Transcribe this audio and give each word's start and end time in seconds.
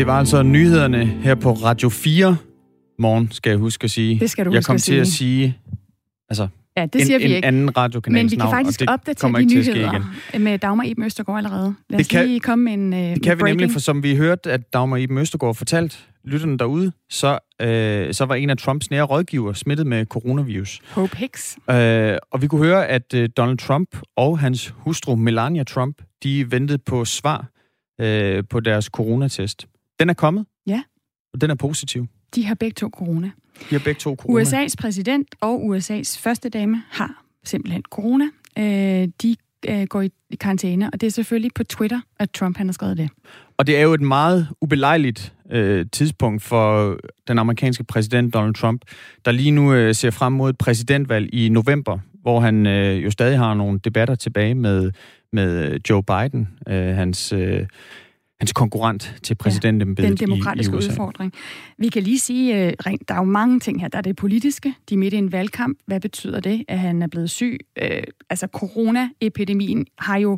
Det 0.00 0.06
var 0.06 0.18
altså 0.18 0.42
nyhederne 0.42 1.04
her 1.06 1.34
på 1.34 1.52
Radio 1.52 1.88
4 1.88 2.36
morgen, 2.98 3.28
skal 3.32 3.50
jeg 3.50 3.58
huske 3.58 3.84
at 3.84 3.90
sige. 3.90 4.20
Det 4.20 4.30
skal 4.30 4.44
du 4.46 4.50
jeg 4.50 4.58
huske 4.58 4.66
kom 4.66 4.74
at 4.74 4.82
til 4.82 4.94
at 4.94 5.06
sige. 5.06 5.58
altså, 6.28 6.48
Ja, 6.76 6.86
det 6.86 6.94
en, 7.00 7.06
siger 7.06 7.18
vi 7.18 7.24
en 7.24 7.30
ikke. 7.30 7.46
anden 7.48 7.76
radiokanals 7.76 8.22
Men 8.22 8.30
vi 8.30 8.36
kan 8.36 8.38
navn, 8.38 8.50
faktisk 8.54 8.80
opdatere 8.88 9.32
de 9.32 9.44
nyheder 9.44 10.12
med 10.38 10.58
Dagmar 10.58 10.84
Iben 10.84 11.04
Østergaard 11.04 11.36
allerede. 11.38 11.74
Lad 11.90 11.98
Det 11.98 12.04
os 12.04 12.08
kan- 12.08 12.26
lige 12.26 12.40
komme 12.40 12.72
en 12.72 12.92
uh, 12.92 12.98
Det 12.98 13.22
kan 13.22 13.38
vi 13.38 13.42
nemlig, 13.42 13.70
for 13.70 13.80
som 13.80 14.02
vi 14.02 14.16
hørte, 14.16 14.52
at 14.52 14.72
Dagmar 14.72 14.96
Iben 14.96 15.18
Østergaard 15.18 15.54
fortalt 15.54 16.06
lytterne 16.24 16.58
derude, 16.58 16.92
så, 17.10 17.38
øh, 17.62 18.14
så 18.14 18.24
var 18.24 18.34
en 18.34 18.50
af 18.50 18.56
Trumps 18.56 18.90
nære 18.90 19.02
rådgiver 19.02 19.52
smittet 19.52 19.86
med 19.86 20.06
coronavirus. 20.06 20.80
Hope 20.90 21.16
Hicks. 21.16 21.58
Øh, 21.70 22.16
og 22.32 22.42
vi 22.42 22.46
kunne 22.46 22.64
høre, 22.64 22.86
at 22.86 23.14
øh, 23.14 23.28
Donald 23.36 23.58
Trump 23.58 23.88
og 24.16 24.38
hans 24.38 24.74
hustru 24.76 25.16
Melania 25.16 25.64
Trump, 25.64 26.02
de 26.22 26.50
ventede 26.52 26.78
på 26.78 27.04
svar 27.04 27.46
øh, 28.00 28.44
på 28.50 28.60
deres 28.60 28.84
coronatest. 28.84 29.66
Den 30.00 30.10
er 30.10 30.14
kommet. 30.14 30.46
Ja. 30.66 30.82
Og 31.34 31.40
den 31.40 31.50
er 31.50 31.54
positiv. 31.54 32.06
De 32.34 32.44
har 32.46 32.54
begge 32.54 32.74
to 32.74 32.88
corona. 32.88 33.30
De 33.70 33.74
har 33.74 33.82
begge 33.84 33.98
to 33.98 34.16
corona. 34.18 34.42
USA's 34.42 34.74
præsident 34.78 35.28
og 35.40 35.62
USA's 35.62 36.18
første 36.20 36.48
dame 36.48 36.82
har 36.90 37.24
simpelthen 37.44 37.82
corona. 37.90 38.24
Øh, 38.58 39.08
de 39.22 39.36
øh, 39.68 39.86
går 39.86 40.02
i 40.02 40.36
karantæne, 40.40 40.90
og 40.90 41.00
det 41.00 41.06
er 41.06 41.10
selvfølgelig 41.10 41.50
på 41.54 41.64
Twitter, 41.64 42.00
at 42.18 42.30
Trump 42.30 42.56
han 42.56 42.66
har 42.66 42.72
skrevet 42.72 42.98
det. 42.98 43.10
Og 43.56 43.66
det 43.66 43.78
er 43.78 43.82
jo 43.82 43.94
et 43.94 44.00
meget 44.00 44.48
ubelejligt 44.60 45.34
øh, 45.50 45.86
tidspunkt 45.92 46.42
for 46.42 46.98
den 47.28 47.38
amerikanske 47.38 47.84
præsident 47.84 48.34
Donald 48.34 48.54
Trump, 48.54 48.82
der 49.24 49.32
lige 49.32 49.50
nu 49.50 49.74
øh, 49.74 49.94
ser 49.94 50.10
frem 50.10 50.32
mod 50.32 50.50
et 50.50 50.58
præsidentvalg 50.58 51.34
i 51.34 51.48
november, 51.48 51.98
hvor 52.22 52.40
han 52.40 52.66
øh, 52.66 53.04
jo 53.04 53.10
stadig 53.10 53.38
har 53.38 53.54
nogle 53.54 53.80
debatter 53.84 54.14
tilbage 54.14 54.54
med, 54.54 54.92
med 55.32 55.78
Joe 55.90 56.02
Biden, 56.02 56.48
øh, 56.68 56.94
hans, 56.94 57.32
øh, 57.32 57.66
hans 58.40 58.52
konkurrent 58.52 59.14
til 59.22 59.34
præsidentembedet 59.34 60.08
Den 60.08 60.28
demokratiske 60.28 60.72
i, 60.72 60.74
i 60.74 60.78
USA. 60.78 60.90
udfordring. 60.90 61.32
Vi 61.78 61.88
kan 61.88 62.02
lige 62.02 62.18
sige, 62.18 62.66
øh, 62.66 62.72
rent, 62.86 63.08
der 63.08 63.14
er 63.14 63.18
jo 63.18 63.24
mange 63.24 63.60
ting 63.60 63.80
her. 63.80 63.88
Der 63.88 63.98
er 63.98 64.02
det 64.02 64.16
politiske. 64.16 64.74
De 64.88 64.94
er 64.94 64.98
midt 64.98 65.14
i 65.14 65.16
en 65.16 65.32
valgkamp. 65.32 65.78
Hvad 65.86 66.00
betyder 66.00 66.40
det, 66.40 66.64
at 66.68 66.78
han 66.78 67.02
er 67.02 67.06
blevet 67.06 67.30
syg? 67.30 67.58
Øh, 67.82 68.02
altså, 68.30 68.46
coronaepidemien 68.52 69.86
har 69.98 70.16
jo, 70.16 70.36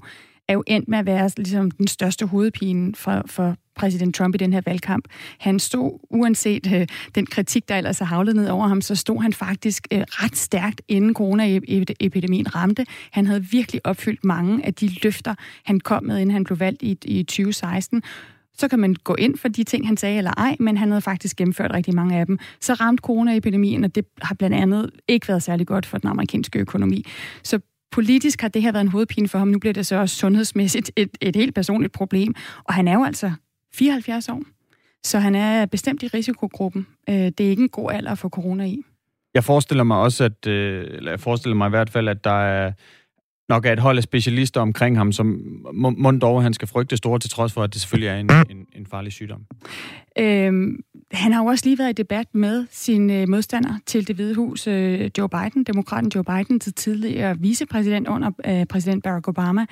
er 0.53 0.57
jo 0.57 0.65
endt 0.67 0.89
med 0.89 0.99
at 0.99 1.07
være 1.07 1.31
ligesom 1.37 1.71
den 1.71 1.89
største 1.89 2.27
hovedpine 2.27 2.95
for, 2.95 3.23
for 3.27 3.57
præsident 3.77 4.15
Trump 4.15 4.35
i 4.35 4.39
den 4.39 4.53
her 4.53 4.61
valgkamp. 4.67 5.09
Han 5.39 5.59
stod, 5.59 5.99
uanset 6.11 6.73
øh, 6.75 6.87
den 7.15 7.27
kritik, 7.27 7.69
der 7.69 7.77
ellers 7.77 8.01
er 8.01 8.05
havlet 8.05 8.37
ned 8.37 8.49
over 8.49 8.67
ham, 8.67 8.81
så 8.81 8.95
stod 8.95 9.23
han 9.23 9.33
faktisk 9.33 9.89
øh, 9.93 10.01
ret 10.09 10.37
stærkt, 10.37 10.83
inden 10.89 11.15
coronaepidemien 11.15 12.55
ramte. 12.55 12.87
Han 13.11 13.27
havde 13.27 13.45
virkelig 13.45 13.87
opfyldt 13.87 14.25
mange 14.25 14.67
af 14.67 14.75
de 14.75 14.91
løfter, 15.03 15.35
han 15.65 15.81
kom 15.81 16.05
med, 16.05 16.19
inden 16.19 16.31
han 16.31 16.45
blev 16.45 16.61
valgt 16.61 16.83
i, 16.83 16.99
i 17.05 17.23
2016 17.23 18.03
så 18.59 18.69
kan 18.69 18.79
man 18.79 18.95
gå 19.05 19.15
ind 19.15 19.39
for 19.39 19.49
de 19.49 19.65
ting, 19.65 19.87
han 19.87 19.97
sagde 19.97 20.19
eller 20.19 20.31
ej, 20.37 20.57
men 20.61 20.77
han 20.77 20.89
havde 20.89 21.01
faktisk 21.01 21.37
gennemført 21.37 21.73
rigtig 21.73 21.95
mange 21.95 22.19
af 22.19 22.27
dem. 22.27 22.39
Så 22.61 22.75
ramte 22.75 23.01
coronaepidemien, 23.01 23.85
og 23.85 23.95
det 23.95 24.05
har 24.23 24.35
blandt 24.35 24.57
andet 24.57 24.91
ikke 25.09 25.29
været 25.29 25.43
særlig 25.43 25.67
godt 25.67 25.87
for 25.87 25.99
den 25.99 26.09
amerikanske 26.09 26.59
økonomi. 26.59 27.07
Så 27.43 27.61
politisk 27.93 28.41
har 28.41 28.49
det 28.49 28.63
her 28.63 28.73
været 28.73 28.85
en 28.85 28.89
hovedpine 28.89 29.29
for 29.29 29.39
ham. 29.39 29.49
Nu 29.49 29.59
bliver 29.59 29.73
det 29.73 29.87
så 29.87 29.97
også 29.97 30.17
sundhedsmæssigt 30.17 30.91
et, 30.97 31.11
et 31.21 31.37
helt 31.37 31.55
personligt 31.55 31.93
problem. 31.93 32.35
Og 32.65 32.75
han 32.75 32.89
er 32.89 32.95
jo 32.95 33.05
altså 33.05 33.33
74 33.75 34.29
år, 34.29 34.43
så 35.03 35.19
han 35.19 35.35
er 35.35 35.67
bestemt 35.67 36.03
i 36.03 36.07
risikogruppen. 36.07 36.87
Øh, 37.09 37.15
Det 37.15 37.41
er 37.41 37.51
ikke 37.51 37.63
en 37.63 37.69
god 37.69 37.93
alder 37.93 38.15
for 38.15 38.29
corona 38.29 38.65
i. 38.65 38.83
Jeg 39.35 39.45
forestiller 39.45 39.85
mig 39.85 39.97
også, 39.97 40.25
at, 40.25 40.47
øh, 40.47 40.85
eller 40.97 41.11
jeg 41.11 41.21
forestiller 41.21 41.57
mig 41.57 41.67
i 41.67 41.71
hvert 41.71 41.91
fald, 41.91 42.09
at 42.09 42.25
der 42.25 42.45
er 42.45 42.73
nok 43.55 43.67
er 43.67 43.73
et 43.73 43.79
hold 43.79 43.97
af 43.97 44.03
specialister 44.03 44.61
omkring 44.61 44.97
ham, 44.97 45.13
som 45.13 45.27
må, 45.73 45.91
må 45.91 46.11
dog, 46.11 46.43
han 46.43 46.55
skal 46.55 46.69
frygte 46.69 46.97
store, 46.97 47.19
til 47.19 47.31
trods 47.31 47.53
for, 47.53 47.63
at 47.63 47.73
det 47.73 47.81
selvfølgelig 47.81 48.09
er 48.09 48.17
en, 48.17 48.31
en, 48.51 48.67
en 48.73 48.87
farlig 48.87 49.13
sygdom. 49.13 49.43
Øhm, 50.19 50.81
han 51.13 51.33
har 51.33 51.43
jo 51.43 51.47
også 51.47 51.67
lige 51.67 51.79
været 51.79 51.91
i 51.91 52.03
debat 52.03 52.27
med 52.35 52.67
sin 52.71 53.11
øh, 53.11 53.29
modstander 53.29 53.75
til 53.87 54.09
det 54.09 54.17
hvide 54.17 54.35
hus, 54.35 54.67
øh, 54.67 55.11
Joe 55.19 55.29
Biden, 55.29 55.65
demokraten 55.65 56.13
Joe 56.15 56.25
Biden, 56.25 56.61
til 56.61 56.73
tidligere 56.75 57.39
vicepræsident 57.39 58.09
under 58.09 58.31
øh, 58.47 58.67
præsident 58.67 59.05
Barack 59.05 59.29
Obama. 59.29 59.67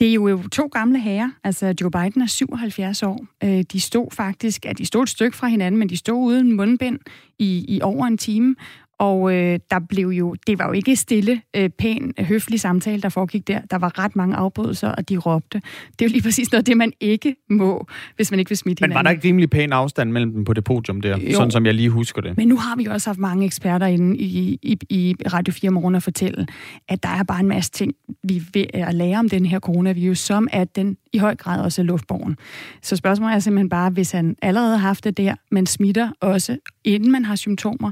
Det 0.00 0.08
er 0.08 0.14
jo 0.14 0.48
to 0.52 0.66
gamle 0.66 1.00
herrer. 1.00 1.30
Altså, 1.44 1.74
Joe 1.80 1.90
Biden 1.90 2.22
er 2.22 2.26
77 2.26 3.02
år. 3.02 3.26
Øh, 3.44 3.64
de 3.72 3.80
stod 3.80 4.08
faktisk, 4.12 4.64
ja, 4.64 4.72
de 4.72 4.86
stod 4.86 5.02
et 5.02 5.08
stykke 5.08 5.36
fra 5.36 5.46
hinanden, 5.46 5.78
men 5.78 5.88
de 5.88 5.96
stod 5.96 6.26
uden 6.26 6.56
mundbind 6.56 6.98
i, 7.38 7.64
i 7.68 7.80
over 7.82 8.06
en 8.06 8.18
time. 8.18 8.54
Og 8.98 9.34
øh, 9.34 9.58
der 9.70 9.78
blev 9.88 10.08
jo, 10.08 10.34
det 10.46 10.58
var 10.58 10.66
jo 10.66 10.72
ikke 10.72 10.96
stille, 10.96 11.40
øh, 11.56 11.70
pæn, 11.70 12.12
høflig 12.20 12.60
samtale, 12.60 13.02
der 13.02 13.08
foregik 13.08 13.48
der. 13.48 13.60
Der 13.70 13.78
var 13.78 13.98
ret 13.98 14.16
mange 14.16 14.36
afbrydelser, 14.36 14.88
og 14.88 15.08
de 15.08 15.16
råbte. 15.16 15.60
Det 15.98 16.04
er 16.04 16.08
jo 16.08 16.12
lige 16.12 16.22
præcis 16.22 16.52
noget 16.52 16.66
det, 16.66 16.76
man 16.76 16.92
ikke 17.00 17.36
må, 17.50 17.86
hvis 18.16 18.30
man 18.30 18.40
ikke 18.40 18.48
vil 18.48 18.56
smitte 18.58 18.82
Men 18.82 18.90
hinanden. 18.90 18.96
var 18.96 19.02
der 19.02 19.10
ikke 19.10 19.28
rimelig 19.28 19.50
pæn 19.50 19.72
afstand 19.72 20.10
mellem 20.10 20.32
dem 20.32 20.44
på 20.44 20.52
det 20.52 20.64
podium 20.64 21.00
der? 21.00 21.18
Jo. 21.18 21.32
Sådan 21.32 21.50
som 21.50 21.66
jeg 21.66 21.74
lige 21.74 21.90
husker 21.90 22.22
det. 22.22 22.36
Men 22.36 22.48
nu 22.48 22.56
har 22.56 22.76
vi 22.76 22.82
jo 22.82 22.92
også 22.92 23.08
haft 23.10 23.18
mange 23.18 23.44
eksperter 23.46 23.86
inde 23.86 24.16
i, 24.16 24.58
i, 24.62 24.78
i 24.90 25.14
Radio 25.32 25.52
4 25.52 25.70
Morgen 25.70 25.94
og 25.94 26.02
fortælle, 26.02 26.46
at 26.88 27.02
der 27.02 27.08
er 27.08 27.22
bare 27.22 27.40
en 27.40 27.48
masse 27.48 27.70
ting, 27.70 27.92
vi 28.22 28.36
er 28.36 28.40
ved 28.54 28.64
at 28.74 28.94
lære 28.94 29.18
om 29.18 29.28
den 29.28 29.46
her 29.46 29.60
coronavirus, 29.60 30.18
som 30.18 30.48
at 30.52 30.76
den 30.76 30.96
i 31.12 31.18
høj 31.18 31.34
grad 31.36 31.64
også 31.64 31.82
er 31.82 31.86
luftborgen. 31.86 32.36
Så 32.82 32.96
spørgsmålet 32.96 33.34
er 33.34 33.38
simpelthen 33.38 33.68
bare, 33.68 33.90
hvis 33.90 34.10
han 34.12 34.36
allerede 34.42 34.78
har 34.78 34.88
haft 34.88 35.04
det 35.04 35.16
der, 35.16 35.34
men 35.50 35.66
smitter 35.66 36.10
også, 36.20 36.56
inden 36.84 37.12
man 37.12 37.24
har 37.24 37.36
symptomer, 37.36 37.90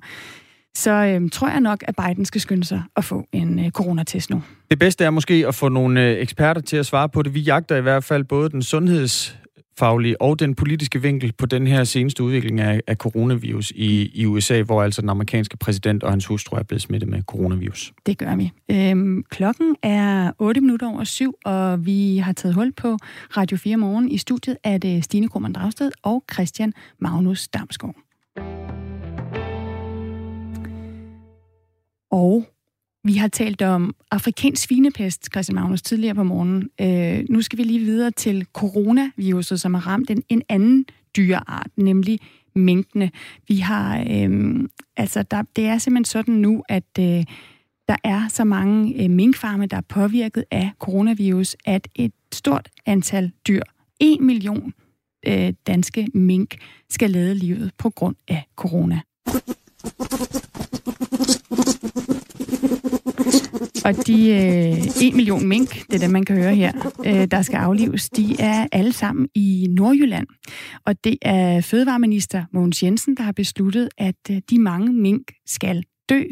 så 0.75 0.91
øhm, 0.91 1.29
tror 1.29 1.49
jeg 1.49 1.61
nok, 1.61 1.85
at 1.87 1.95
Biden 1.97 2.25
skal 2.25 2.41
skynde 2.41 2.65
sig 2.65 2.83
at 2.97 3.05
få 3.05 3.27
en 3.33 3.59
øh, 3.59 3.71
coronatest 3.71 4.31
nu. 4.31 4.43
Det 4.71 4.79
bedste 4.79 5.05
er 5.05 5.11
måske 5.11 5.45
at 5.49 5.55
få 5.55 5.69
nogle 5.69 6.09
øh, 6.09 6.19
eksperter 6.19 6.61
til 6.61 6.77
at 6.77 6.87
svare 6.87 7.09
på 7.09 7.23
det. 7.23 7.35
Vi 7.35 7.41
jagter 7.41 7.77
i 7.77 7.81
hvert 7.81 8.05
fald 8.05 8.25
både 8.25 8.51
den 8.51 8.63
sundhedsfaglige 8.63 10.21
og 10.21 10.41
den 10.41 10.55
politiske 10.55 11.03
vinkel 11.03 11.33
på 11.33 11.47
den 11.47 11.67
her 11.67 11.85
seneste 11.85 12.23
udvikling 12.23 12.61
af, 12.61 12.81
af 12.87 12.97
coronavirus 12.97 13.71
i, 13.71 14.11
i 14.15 14.27
USA, 14.27 14.63
hvor 14.63 14.83
altså 14.83 15.01
den 15.01 15.11
amerikanske 15.11 15.57
præsident 15.57 16.03
og 16.03 16.11
hans 16.11 16.27
hustru 16.27 16.57
er 16.57 16.63
blevet 16.63 16.83
smittet 16.83 17.09
med 17.09 17.23
coronavirus. 17.23 17.93
Det 18.07 18.19
gør 18.19 18.37
vi. 18.37 18.53
Øhm, 18.71 19.25
klokken 19.31 19.77
er 19.83 20.33
8 20.39 20.61
minutter 20.61 20.89
over 20.89 21.05
syv, 21.05 21.35
og 21.45 21.87
vi 21.87 22.19
har 22.19 22.33
taget 22.33 22.55
hul 22.55 22.73
på 22.73 22.99
Radio 23.37 23.57
4 23.57 23.77
Morgen. 23.77 24.11
I 24.11 24.19
studiet 24.19 24.57
er 24.65 24.79
det 24.79 25.05
Stine 25.05 25.29
Dragsted 25.29 25.91
og 26.03 26.25
Christian 26.33 26.73
Magnus 26.99 27.49
Damsgaard. 27.49 27.97
Og 32.13 32.47
vi 33.05 33.15
har 33.15 33.29
talt 33.29 33.63
om 33.63 33.95
afrikansk 34.11 34.63
svinepest, 34.63 35.29
Christian 35.33 35.55
Magnus, 35.55 35.83
tidligere 35.83 36.15
på 36.15 36.23
morgenen. 36.23 36.71
Øh, 36.81 37.25
nu 37.29 37.43
skal 37.43 37.59
vi 37.59 37.63
lige 37.63 37.79
videre 37.79 38.11
til 38.11 38.47
coronaviruset, 38.53 39.61
som 39.61 39.75
har 39.75 39.87
ramt 39.87 40.11
en, 40.11 40.23
en 40.29 40.43
anden 40.49 40.87
dyreart, 41.17 41.71
nemlig 41.77 42.21
minkene. 42.55 43.11
Vi 43.49 43.57
har, 43.57 44.05
øh, 44.11 44.61
altså 44.97 45.23
der, 45.23 45.43
det 45.57 45.67
er 45.67 45.79
simpelthen 45.79 46.05
sådan 46.05 46.35
nu, 46.35 46.63
at 46.69 46.99
øh, 46.99 47.25
der 47.89 47.97
er 48.05 48.29
så 48.29 48.45
mange 48.45 49.05
øh, 49.05 49.11
minkfarme, 49.11 49.67
der 49.67 49.77
er 49.77 49.81
påvirket 49.89 50.45
af 50.51 50.71
coronavirus, 50.79 51.57
at 51.65 51.89
et 51.95 52.13
stort 52.33 52.69
antal 52.87 53.33
dyr, 53.49 53.63
en 54.01 54.27
million 54.27 54.75
øh, 55.27 55.53
danske 55.67 56.09
mink, 56.15 56.57
skal 56.91 57.11
lade 57.11 57.35
livet 57.35 57.73
på 57.79 57.91
grund 57.91 58.17
af 58.29 58.43
corona. 58.57 59.01
Og 63.85 64.07
de 64.07 64.31
øh, 64.31 65.09
1 65.09 65.15
million 65.15 65.49
mink, 65.49 65.87
det 65.87 65.95
er 65.95 65.99
det, 65.99 66.11
man 66.11 66.25
kan 66.25 66.37
høre 66.37 66.55
her, 66.55 66.73
øh, 67.07 67.27
der 67.31 67.43
skal 67.43 67.57
aflives, 67.57 68.11
de 68.11 68.37
er 68.39 68.67
alle 68.73 68.93
sammen 68.93 69.29
i 69.35 69.67
Nordjylland. 69.71 70.27
Og 70.87 71.05
det 71.05 71.17
er 71.23 71.61
fødevareminister 71.61 72.45
Mogens 72.53 72.83
Jensen, 72.83 73.17
der 73.17 73.23
har 73.23 73.33
besluttet, 73.33 73.89
at 73.99 74.15
øh, 74.31 74.37
de 74.51 74.59
mange 74.59 74.93
mink 74.93 75.33
skal 75.47 75.85
dø. 76.09 76.23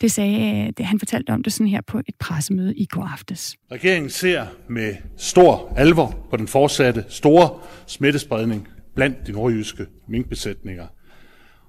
Det 0.00 0.12
sagde, 0.12 0.66
øh, 0.66 0.72
det, 0.76 0.86
han 0.86 0.98
fortalte 0.98 1.30
om 1.30 1.42
det 1.42 1.52
sådan 1.52 1.66
her 1.66 1.80
på 1.86 1.98
et 1.98 2.14
pressemøde 2.20 2.76
i 2.76 2.86
går 2.86 3.12
aftes. 3.12 3.56
Regeringen 3.72 4.10
ser 4.10 4.46
med 4.68 4.94
stor 5.16 5.74
alvor 5.76 6.26
på 6.30 6.36
den 6.36 6.48
fortsatte 6.48 7.04
store 7.08 7.50
smittespredning 7.86 8.68
blandt 8.94 9.26
de 9.26 9.32
nordjyske 9.32 9.86
minkbesætninger. 10.08 10.86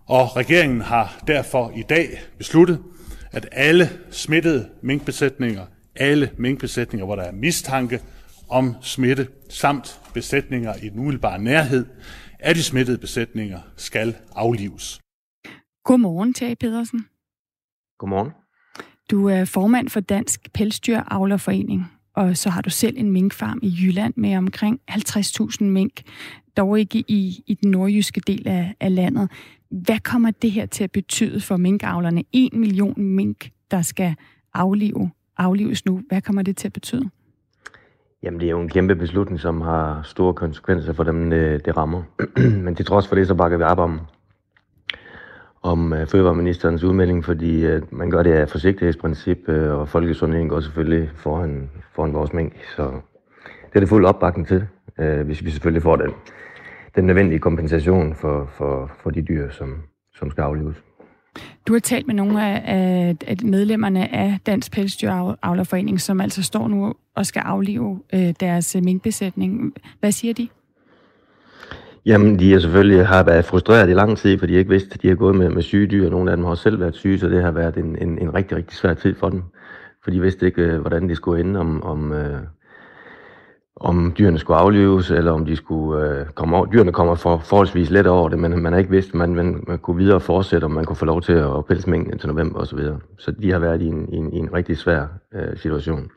Og 0.07 0.37
regeringen 0.37 0.81
har 0.81 1.23
derfor 1.27 1.73
i 1.75 1.83
dag 1.89 2.21
besluttet, 2.37 2.79
at 3.31 3.49
alle 3.51 3.89
smittede 4.11 4.69
minkbesætninger, 4.81 5.65
alle 5.95 6.31
minkbesætninger, 6.37 7.05
hvor 7.05 7.15
der 7.15 7.23
er 7.23 7.31
mistanke 7.31 8.01
om 8.49 8.75
smitte, 8.81 9.27
samt 9.49 9.99
besætninger 10.13 10.73
i 10.83 10.89
den 10.89 10.99
umiddelbare 10.99 11.39
nærhed 11.39 11.85
af 12.39 12.55
de 12.55 12.63
smittede 12.63 12.97
besætninger, 12.97 13.59
skal 13.75 14.15
aflives. 14.35 14.99
Godmorgen, 15.83 16.33
Tage 16.33 16.55
Pedersen. 16.55 17.05
Godmorgen. 17.99 18.31
Du 19.11 19.27
er 19.27 19.45
formand 19.45 19.89
for 19.89 19.99
Dansk 19.99 20.53
Pelsdyravlerforening, 20.53 21.85
og 22.15 22.37
så 22.37 22.49
har 22.49 22.61
du 22.61 22.69
selv 22.69 22.97
en 22.97 23.11
minkfarm 23.11 23.59
i 23.63 23.77
Jylland 23.81 24.13
med 24.17 24.37
omkring 24.37 24.79
50.000 24.91 25.63
mink, 25.63 26.01
dog 26.57 26.79
ikke 26.79 27.03
i, 27.07 27.43
i 27.47 27.53
den 27.53 27.71
nordjyske 27.71 28.21
del 28.27 28.47
af, 28.47 28.75
af 28.79 28.95
landet. 28.95 29.31
Hvad 29.69 29.99
kommer 29.99 30.31
det 30.31 30.51
her 30.51 30.65
til 30.65 30.83
at 30.83 30.91
betyde 30.91 31.41
for 31.41 31.57
minkavlerne? 31.57 32.23
En 32.31 32.59
million 32.59 32.93
mink, 32.97 33.49
der 33.71 33.81
skal 33.81 34.15
aflive, 34.53 35.11
aflives 35.37 35.85
nu. 35.85 36.01
Hvad 36.09 36.21
kommer 36.21 36.41
det 36.41 36.57
til 36.57 36.67
at 36.67 36.73
betyde? 36.73 37.09
Jamen, 38.23 38.39
det 38.39 38.45
er 38.45 38.51
jo 38.51 38.61
en 38.61 38.69
kæmpe 38.69 38.95
beslutning, 38.95 39.39
som 39.39 39.61
har 39.61 40.01
store 40.03 40.33
konsekvenser 40.33 40.93
for 40.93 41.03
dem, 41.03 41.29
det, 41.29 41.65
det 41.65 41.77
rammer. 41.77 42.03
Men 42.65 42.75
til 42.75 42.85
trods 42.85 43.07
for 43.07 43.15
det, 43.15 43.27
så 43.27 43.35
bakker 43.35 43.57
vi 43.57 43.63
op 43.63 43.79
om, 43.79 43.99
om 45.61 45.93
øh, 45.93 46.07
fødevareministerens 46.07 46.83
udmelding, 46.83 47.25
fordi 47.25 47.75
uh, 47.75 47.81
man 47.93 48.09
gør 48.09 48.23
det 48.23 48.33
af 48.33 48.49
forsigtighedsprincip, 48.49 49.49
øh, 49.49 49.79
og 49.79 49.89
folkesundheden 49.89 50.49
går 50.49 50.59
selvfølgelig 50.59 51.09
foran, 51.15 51.69
foran 51.95 52.13
vores 52.13 52.33
mængde. 52.33 52.57
Så 52.75 52.83
det 53.43 53.75
er 53.75 53.79
det 53.79 53.89
fuld 53.89 54.05
opbakning 54.05 54.47
til, 54.47 54.67
uh, 54.97 55.21
hvis 55.21 55.45
vi 55.45 55.51
selvfølgelig 55.51 55.83
får 55.83 55.95
den, 55.95 56.11
den 56.97 57.05
nødvendige 57.05 57.39
kompensation 57.39 58.15
for, 58.15 58.49
for, 58.57 58.91
for 59.03 59.09
de 59.09 59.21
dyr, 59.21 59.49
som, 59.49 59.83
som 60.15 60.31
skal 60.31 60.41
aflives. 60.41 60.75
Du 61.67 61.73
har 61.73 61.79
talt 61.79 62.07
med 62.07 62.15
nogle 62.15 62.45
af, 62.45 63.15
af 63.27 63.37
medlemmerne 63.43 64.15
af 64.15 64.39
Dansk 64.45 64.71
Pelsdyravlerforening, 64.71 66.01
som 66.01 66.21
altså 66.21 66.43
står 66.43 66.67
nu 66.67 66.93
og 67.15 67.25
skal 67.25 67.39
aflive 67.39 67.99
øh, 68.13 68.33
deres 68.39 68.75
minkbesætning. 68.83 69.73
Hvad 69.99 70.11
siger 70.11 70.33
de? 70.33 70.47
Jamen, 72.05 72.39
de 72.39 72.53
er 72.53 72.59
selvfølgelig 72.59 73.07
har 73.07 73.23
været 73.23 73.45
frustreret 73.45 73.89
i 73.89 73.93
lang 73.93 74.17
tid, 74.17 74.39
fordi 74.39 74.53
de 74.53 74.57
ikke 74.57 74.69
vidste, 74.69 74.93
at 74.93 75.01
de 75.01 75.07
har 75.07 75.15
gået 75.15 75.35
med, 75.35 75.49
med 75.49 75.61
syge 75.61 75.87
dyr. 75.87 76.09
Nogle 76.09 76.31
af 76.31 76.37
dem 76.37 76.45
har 76.45 76.55
selv 76.55 76.79
været 76.79 76.95
syge, 76.95 77.19
så 77.19 77.29
det 77.29 77.43
har 77.43 77.51
været 77.51 77.77
en, 77.77 77.97
en, 78.01 78.19
en 78.19 78.33
rigtig, 78.33 78.57
rigtig 78.57 78.77
svær 78.77 78.93
tid 78.93 79.15
for 79.15 79.29
dem. 79.29 79.43
For 80.03 80.11
de 80.11 80.21
vidste 80.21 80.45
ikke, 80.45 80.61
øh, 80.61 80.79
hvordan 80.79 81.09
de 81.09 81.15
skulle 81.15 81.39
ende, 81.41 81.59
om, 81.59 81.83
om, 81.83 82.11
øh, 82.13 82.39
om 83.79 84.13
dyrene 84.17 84.39
skulle 84.39 84.57
aflives, 84.57 85.11
eller 85.11 85.31
om 85.31 85.45
de 85.45 85.55
skulle 85.55 86.09
øh, 86.09 86.25
komme 86.25 86.57
over. 86.57 86.65
Dyrene 86.65 86.91
kommer 86.91 87.15
for, 87.15 87.37
forholdsvis 87.37 87.89
let 87.89 88.07
over 88.07 88.29
det, 88.29 88.39
men 88.39 88.63
man 88.63 88.73
har 88.73 88.79
ikke 88.79 88.91
vidst, 88.91 89.13
man, 89.13 89.35
man, 89.35 89.63
man 89.67 89.79
kunne 89.79 89.97
videre 89.97 90.19
fortsætte, 90.19 90.65
om 90.65 90.71
man 90.71 90.85
kunne 90.85 90.95
få 90.95 91.05
lov 91.05 91.21
til 91.21 91.33
at 91.33 91.65
pelse 91.65 91.89
mængden 91.89 92.19
til 92.19 92.29
november 92.29 92.59
osv. 92.59 92.79
Så, 92.79 92.95
så 93.17 93.31
de 93.31 93.51
har 93.51 93.59
været 93.59 93.81
i 93.81 93.87
en, 93.87 94.13
i 94.13 94.15
en, 94.15 94.33
i 94.33 94.37
en 94.37 94.53
rigtig 94.53 94.77
svær 94.77 95.07
øh, 95.33 95.57
situation. 95.57 96.09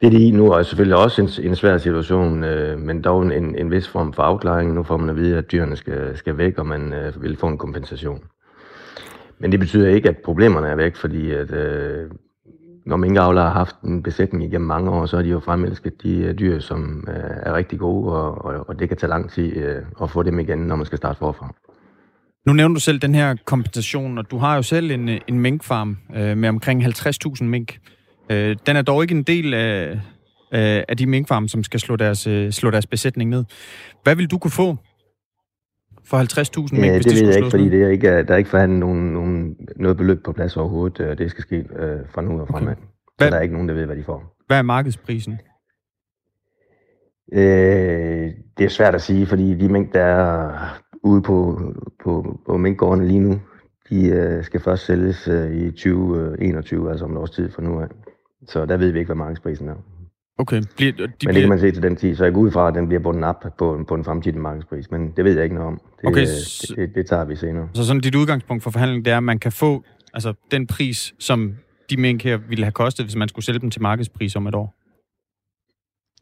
Det 0.00 0.06
er 0.06 0.10
de 0.10 0.30
nu 0.30 0.52
er 0.52 0.62
selvfølgelig 0.62 0.96
også 0.96 1.22
en, 1.22 1.50
en 1.50 1.56
svær 1.56 1.78
situation, 1.78 2.44
øh, 2.44 2.78
men 2.78 3.02
dog 3.02 3.22
en, 3.22 3.56
en 3.56 3.70
vis 3.70 3.88
form 3.88 4.12
for 4.12 4.22
afklaring. 4.22 4.74
Nu 4.74 4.82
får 4.82 4.96
man 4.96 5.10
at 5.10 5.16
vide, 5.16 5.38
at 5.38 5.52
dyrene 5.52 5.76
skal, 5.76 6.16
skal 6.16 6.38
væk, 6.38 6.58
og 6.58 6.66
man 6.66 6.94
øh, 6.94 7.22
vil 7.22 7.36
få 7.36 7.46
en 7.46 7.58
kompensation. 7.58 8.24
Men 9.38 9.52
det 9.52 9.60
betyder 9.60 9.88
ikke, 9.88 10.08
at 10.08 10.16
problemerne 10.24 10.68
er 10.68 10.76
væk, 10.76 10.96
fordi 10.96 11.30
at, 11.30 11.52
øh, 11.52 12.10
når 12.88 12.96
minkavlere 12.96 13.44
har 13.44 13.52
haft 13.52 13.76
en 13.80 14.02
besætning 14.02 14.44
igennem 14.44 14.68
mange 14.68 14.90
år, 14.90 15.06
så 15.06 15.16
har 15.16 15.22
de 15.22 15.28
jo 15.28 15.40
fremelsket 15.40 16.02
de 16.02 16.16
øh, 16.16 16.38
dyr, 16.38 16.60
som 16.60 17.08
øh, 17.08 17.14
er 17.42 17.54
rigtig 17.54 17.78
gode, 17.78 18.12
og, 18.12 18.44
og, 18.44 18.68
og 18.68 18.78
det 18.78 18.88
kan 18.88 18.98
tage 18.98 19.10
lang 19.10 19.30
tid 19.30 19.56
øh, 19.56 19.82
at 20.02 20.10
få 20.10 20.22
dem 20.22 20.38
igen, 20.38 20.58
når 20.58 20.76
man 20.76 20.86
skal 20.86 20.98
starte 20.98 21.18
forfra. 21.18 21.54
Nu 22.46 22.52
nævner 22.52 22.74
du 22.74 22.80
selv 22.80 22.98
den 22.98 23.14
her 23.14 23.36
kompensation, 23.44 24.18
og 24.18 24.30
du 24.30 24.38
har 24.38 24.56
jo 24.56 24.62
selv 24.62 24.90
en, 24.90 25.08
øh, 25.08 25.20
en 25.26 25.40
minkfarm 25.40 25.98
øh, 26.16 26.36
med 26.36 26.48
omkring 26.48 26.84
50.000 26.84 27.44
mink. 27.44 27.78
Øh, 28.30 28.56
den 28.66 28.76
er 28.76 28.82
dog 28.82 29.02
ikke 29.02 29.14
en 29.14 29.22
del 29.22 29.54
af, 29.54 29.90
øh, 30.52 30.82
af 30.88 30.96
de 30.96 31.06
minkfarme, 31.06 31.48
som 31.48 31.64
skal 31.64 31.80
slå 31.80 31.96
deres, 31.96 32.26
øh, 32.26 32.52
slå 32.52 32.70
deres 32.70 32.86
besætning 32.86 33.30
ned. 33.30 33.44
Hvad 34.02 34.16
vil 34.16 34.30
du 34.30 34.38
kunne 34.38 34.50
få 34.50 34.76
for 36.08 36.16
50.000 36.16 36.72
mink, 36.72 36.84
ja, 36.84 36.92
hvis 36.92 37.06
det 37.06 37.16
de 37.16 37.20
ved 37.20 37.28
jeg 37.28 37.36
ikke, 37.36 37.50
fordi 37.50 37.68
det 37.68 37.82
er 37.82 37.88
ikke, 37.88 38.22
der 38.22 38.32
er 38.34 38.36
ikke 38.36 38.50
forhandlet 38.50 38.80
nogen, 38.80 39.12
nogen, 39.12 39.56
noget 39.76 39.96
beløb 39.96 40.24
på 40.24 40.32
plads 40.32 40.56
overhovedet. 40.56 41.00
Øh, 41.00 41.18
det 41.18 41.30
skal 41.30 41.42
ske 41.42 41.56
øh, 41.56 41.98
fra 42.10 42.22
nu 42.22 42.40
og 42.40 42.48
fremad. 42.48 42.72
Okay. 42.72 42.82
Hvad, 43.16 43.26
så 43.26 43.30
der 43.30 43.36
er 43.36 43.42
ikke 43.42 43.54
nogen, 43.54 43.68
der 43.68 43.74
ved, 43.74 43.86
hvad 43.86 43.96
de 43.96 44.04
får. 44.04 44.36
Hvad 44.46 44.58
er 44.58 44.62
markedsprisen? 44.62 45.40
Øh, 47.32 48.30
det 48.58 48.64
er 48.64 48.68
svært 48.68 48.94
at 48.94 49.02
sige, 49.02 49.26
fordi 49.26 49.54
de 49.54 49.68
mink, 49.68 49.94
der 49.94 50.04
er 50.04 50.80
ude 51.02 51.22
på, 51.22 51.60
på, 52.04 52.40
på 52.46 52.56
minkgårdene 52.56 53.08
lige 53.08 53.20
nu, 53.20 53.40
de 53.90 54.06
øh, 54.06 54.44
skal 54.44 54.60
først 54.60 54.86
sælges 54.86 55.28
øh, 55.28 55.52
i 55.52 55.70
2021, 55.70 56.90
altså 56.90 57.04
om 57.04 57.12
et 57.12 57.18
års 57.18 57.30
tid 57.30 57.50
fra 57.50 57.62
nu 57.62 57.80
af. 57.80 57.88
Så 58.46 58.66
der 58.66 58.76
ved 58.76 58.90
vi 58.90 58.98
ikke, 58.98 59.08
hvad 59.08 59.16
markedsprisen 59.16 59.68
er. 59.68 59.74
Okay. 60.38 60.62
Bliver, 60.76 60.92
de 60.92 61.02
men 61.02 61.12
bliver... 61.18 61.32
det 61.32 61.42
kan 61.42 61.48
man 61.48 61.60
se 61.60 61.70
til 61.70 61.82
den 61.82 61.96
tid, 61.96 62.16
så 62.16 62.24
jeg 62.24 62.32
går 62.32 62.40
ud 62.40 62.50
fra, 62.50 62.68
at 62.68 62.74
den 62.74 62.88
bliver 62.88 63.00
bundet 63.00 63.24
op 63.24 63.44
på, 63.58 63.84
på 63.88 63.94
en 63.94 64.04
fremtidig 64.04 64.40
markedspris. 64.40 64.90
Men 64.90 65.12
det 65.16 65.24
ved 65.24 65.34
jeg 65.34 65.44
ikke 65.44 65.54
noget 65.54 65.68
om. 65.68 65.80
Det, 66.00 66.08
okay, 66.08 66.20
det, 66.20 66.76
det, 66.76 66.94
det 66.94 67.06
tager 67.06 67.24
vi 67.24 67.36
senere. 67.36 67.68
Så 67.74 67.84
sådan 67.86 68.00
dit 68.00 68.14
udgangspunkt 68.14 68.62
for 68.62 68.70
forhandling, 68.70 69.04
det 69.04 69.12
er, 69.12 69.16
at 69.16 69.22
man 69.22 69.38
kan 69.38 69.52
få 69.52 69.84
altså, 70.14 70.34
den 70.50 70.66
pris, 70.66 71.14
som 71.18 71.54
de 71.90 71.96
mink 71.96 72.22
her 72.22 72.36
ville 72.36 72.64
have 72.64 72.72
kostet, 72.72 73.06
hvis 73.06 73.16
man 73.16 73.28
skulle 73.28 73.44
sælge 73.44 73.58
dem 73.58 73.70
til 73.70 73.82
markedspris 73.82 74.36
om 74.36 74.46
et 74.46 74.54
år? 74.54 74.74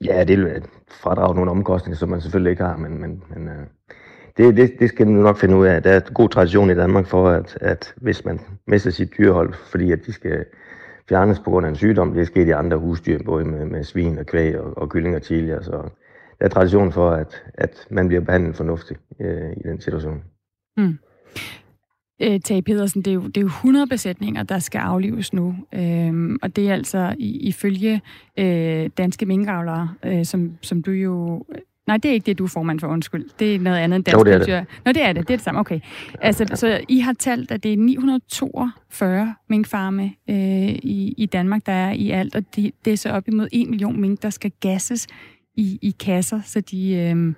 Ja, 0.04 0.24
det 0.24 0.38
vil 0.38 0.62
fradrage 1.02 1.34
nogle 1.34 1.50
omkostninger, 1.50 1.96
som 1.96 2.08
man 2.08 2.20
selvfølgelig 2.20 2.50
ikke 2.50 2.62
har, 2.62 2.76
men, 2.76 3.00
men, 3.00 3.22
men 3.30 3.48
uh, 3.48 3.54
det, 4.36 4.56
det, 4.56 4.72
det 4.78 4.88
skal 4.88 5.06
man 5.06 5.22
nok 5.22 5.38
finde 5.38 5.56
ud 5.56 5.66
af. 5.66 5.82
Der 5.82 5.90
er 5.90 6.00
god 6.00 6.28
tradition 6.28 6.70
i 6.70 6.74
Danmark 6.74 7.06
for, 7.06 7.28
at, 7.28 7.58
at 7.60 7.94
hvis 7.96 8.24
man 8.24 8.40
mister 8.66 8.90
sit 8.90 9.10
dyrehold, 9.18 9.54
fordi 9.70 9.92
at 9.92 10.06
de 10.06 10.12
skal 10.12 10.44
fjernes 11.08 11.40
på 11.40 11.50
grund 11.50 11.66
af 11.66 11.70
en 11.70 11.76
sygdom. 11.76 12.12
Det 12.12 12.20
er 12.20 12.24
sket 12.24 12.48
i 12.48 12.50
andre 12.50 12.76
husdyr, 12.76 13.22
både 13.24 13.44
med, 13.44 13.66
med 13.66 13.84
svin 13.84 14.18
og 14.18 14.26
kvæg 14.26 14.60
og, 14.60 14.78
og 14.78 14.88
kyllinger 14.88 15.18
tidligere. 15.18 15.62
Så 15.62 15.72
altså. 15.72 15.90
der 16.38 16.44
er 16.44 16.48
tradition 16.48 16.92
for, 16.92 17.10
at, 17.10 17.42
at 17.54 17.86
man 17.90 18.08
bliver 18.08 18.20
behandlet 18.20 18.56
fornuftigt 18.56 19.00
øh, 19.20 19.52
i 19.56 19.68
den 19.68 19.80
situation. 19.80 20.22
Mm. 20.76 20.98
Øh, 22.22 22.40
Tage 22.40 22.62
Pedersen, 22.62 23.02
det 23.02 23.10
er, 23.10 23.14
jo, 23.14 23.26
det 23.26 23.36
er 23.36 23.40
jo 23.40 23.46
100 23.46 23.86
besætninger, 23.86 24.42
der 24.42 24.58
skal 24.58 24.78
aflives 24.78 25.32
nu. 25.32 25.54
Øhm, 25.74 26.38
og 26.42 26.56
det 26.56 26.68
er 26.70 26.74
altså 26.74 27.14
i, 27.18 27.48
ifølge 27.48 28.00
øh, 28.38 28.90
danske 28.98 29.26
minkavlere, 29.26 29.94
øh, 30.04 30.24
som, 30.24 30.58
som 30.62 30.82
du 30.82 30.90
jo 30.90 31.44
Nej, 31.86 31.96
det 31.96 32.08
er 32.08 32.12
ikke 32.12 32.26
det, 32.26 32.38
du 32.38 32.44
er 32.44 32.48
formand 32.48 32.80
for, 32.80 32.86
undskyld. 32.86 33.24
Det 33.38 33.54
er 33.54 33.58
noget 33.58 33.78
andet 33.78 33.96
end 33.96 34.04
dansk 34.04 34.18
jo, 34.18 34.24
det 34.24 34.34
er 34.34 34.38
det. 34.38 34.66
Nå, 34.84 34.92
det 34.92 35.02
er 35.02 35.12
det. 35.12 35.28
Det 35.28 35.34
er 35.34 35.36
det 35.36 35.44
samme. 35.44 35.60
Okay. 35.60 35.80
Altså, 36.20 36.46
så 36.54 36.80
I 36.88 36.98
har 36.98 37.12
talt, 37.12 37.50
at 37.50 37.62
det 37.62 37.72
er 37.72 37.76
942 37.76 39.34
minkfarme 39.48 40.04
øh, 40.30 40.36
i, 40.36 41.14
i 41.18 41.26
Danmark, 41.26 41.66
der 41.66 41.72
er 41.72 41.92
i 41.92 42.10
alt, 42.10 42.36
og 42.36 42.56
de, 42.56 42.72
det 42.84 42.92
er 42.92 42.96
så 42.96 43.10
op 43.10 43.28
imod 43.28 43.48
1 43.52 43.68
million 43.68 44.00
mink, 44.00 44.22
der 44.22 44.30
skal 44.30 44.52
gasses 44.60 45.06
i, 45.54 45.78
i 45.82 45.90
kasser, 45.90 46.40
så 46.44 46.60
de, 46.60 46.92
øh, 46.92 47.34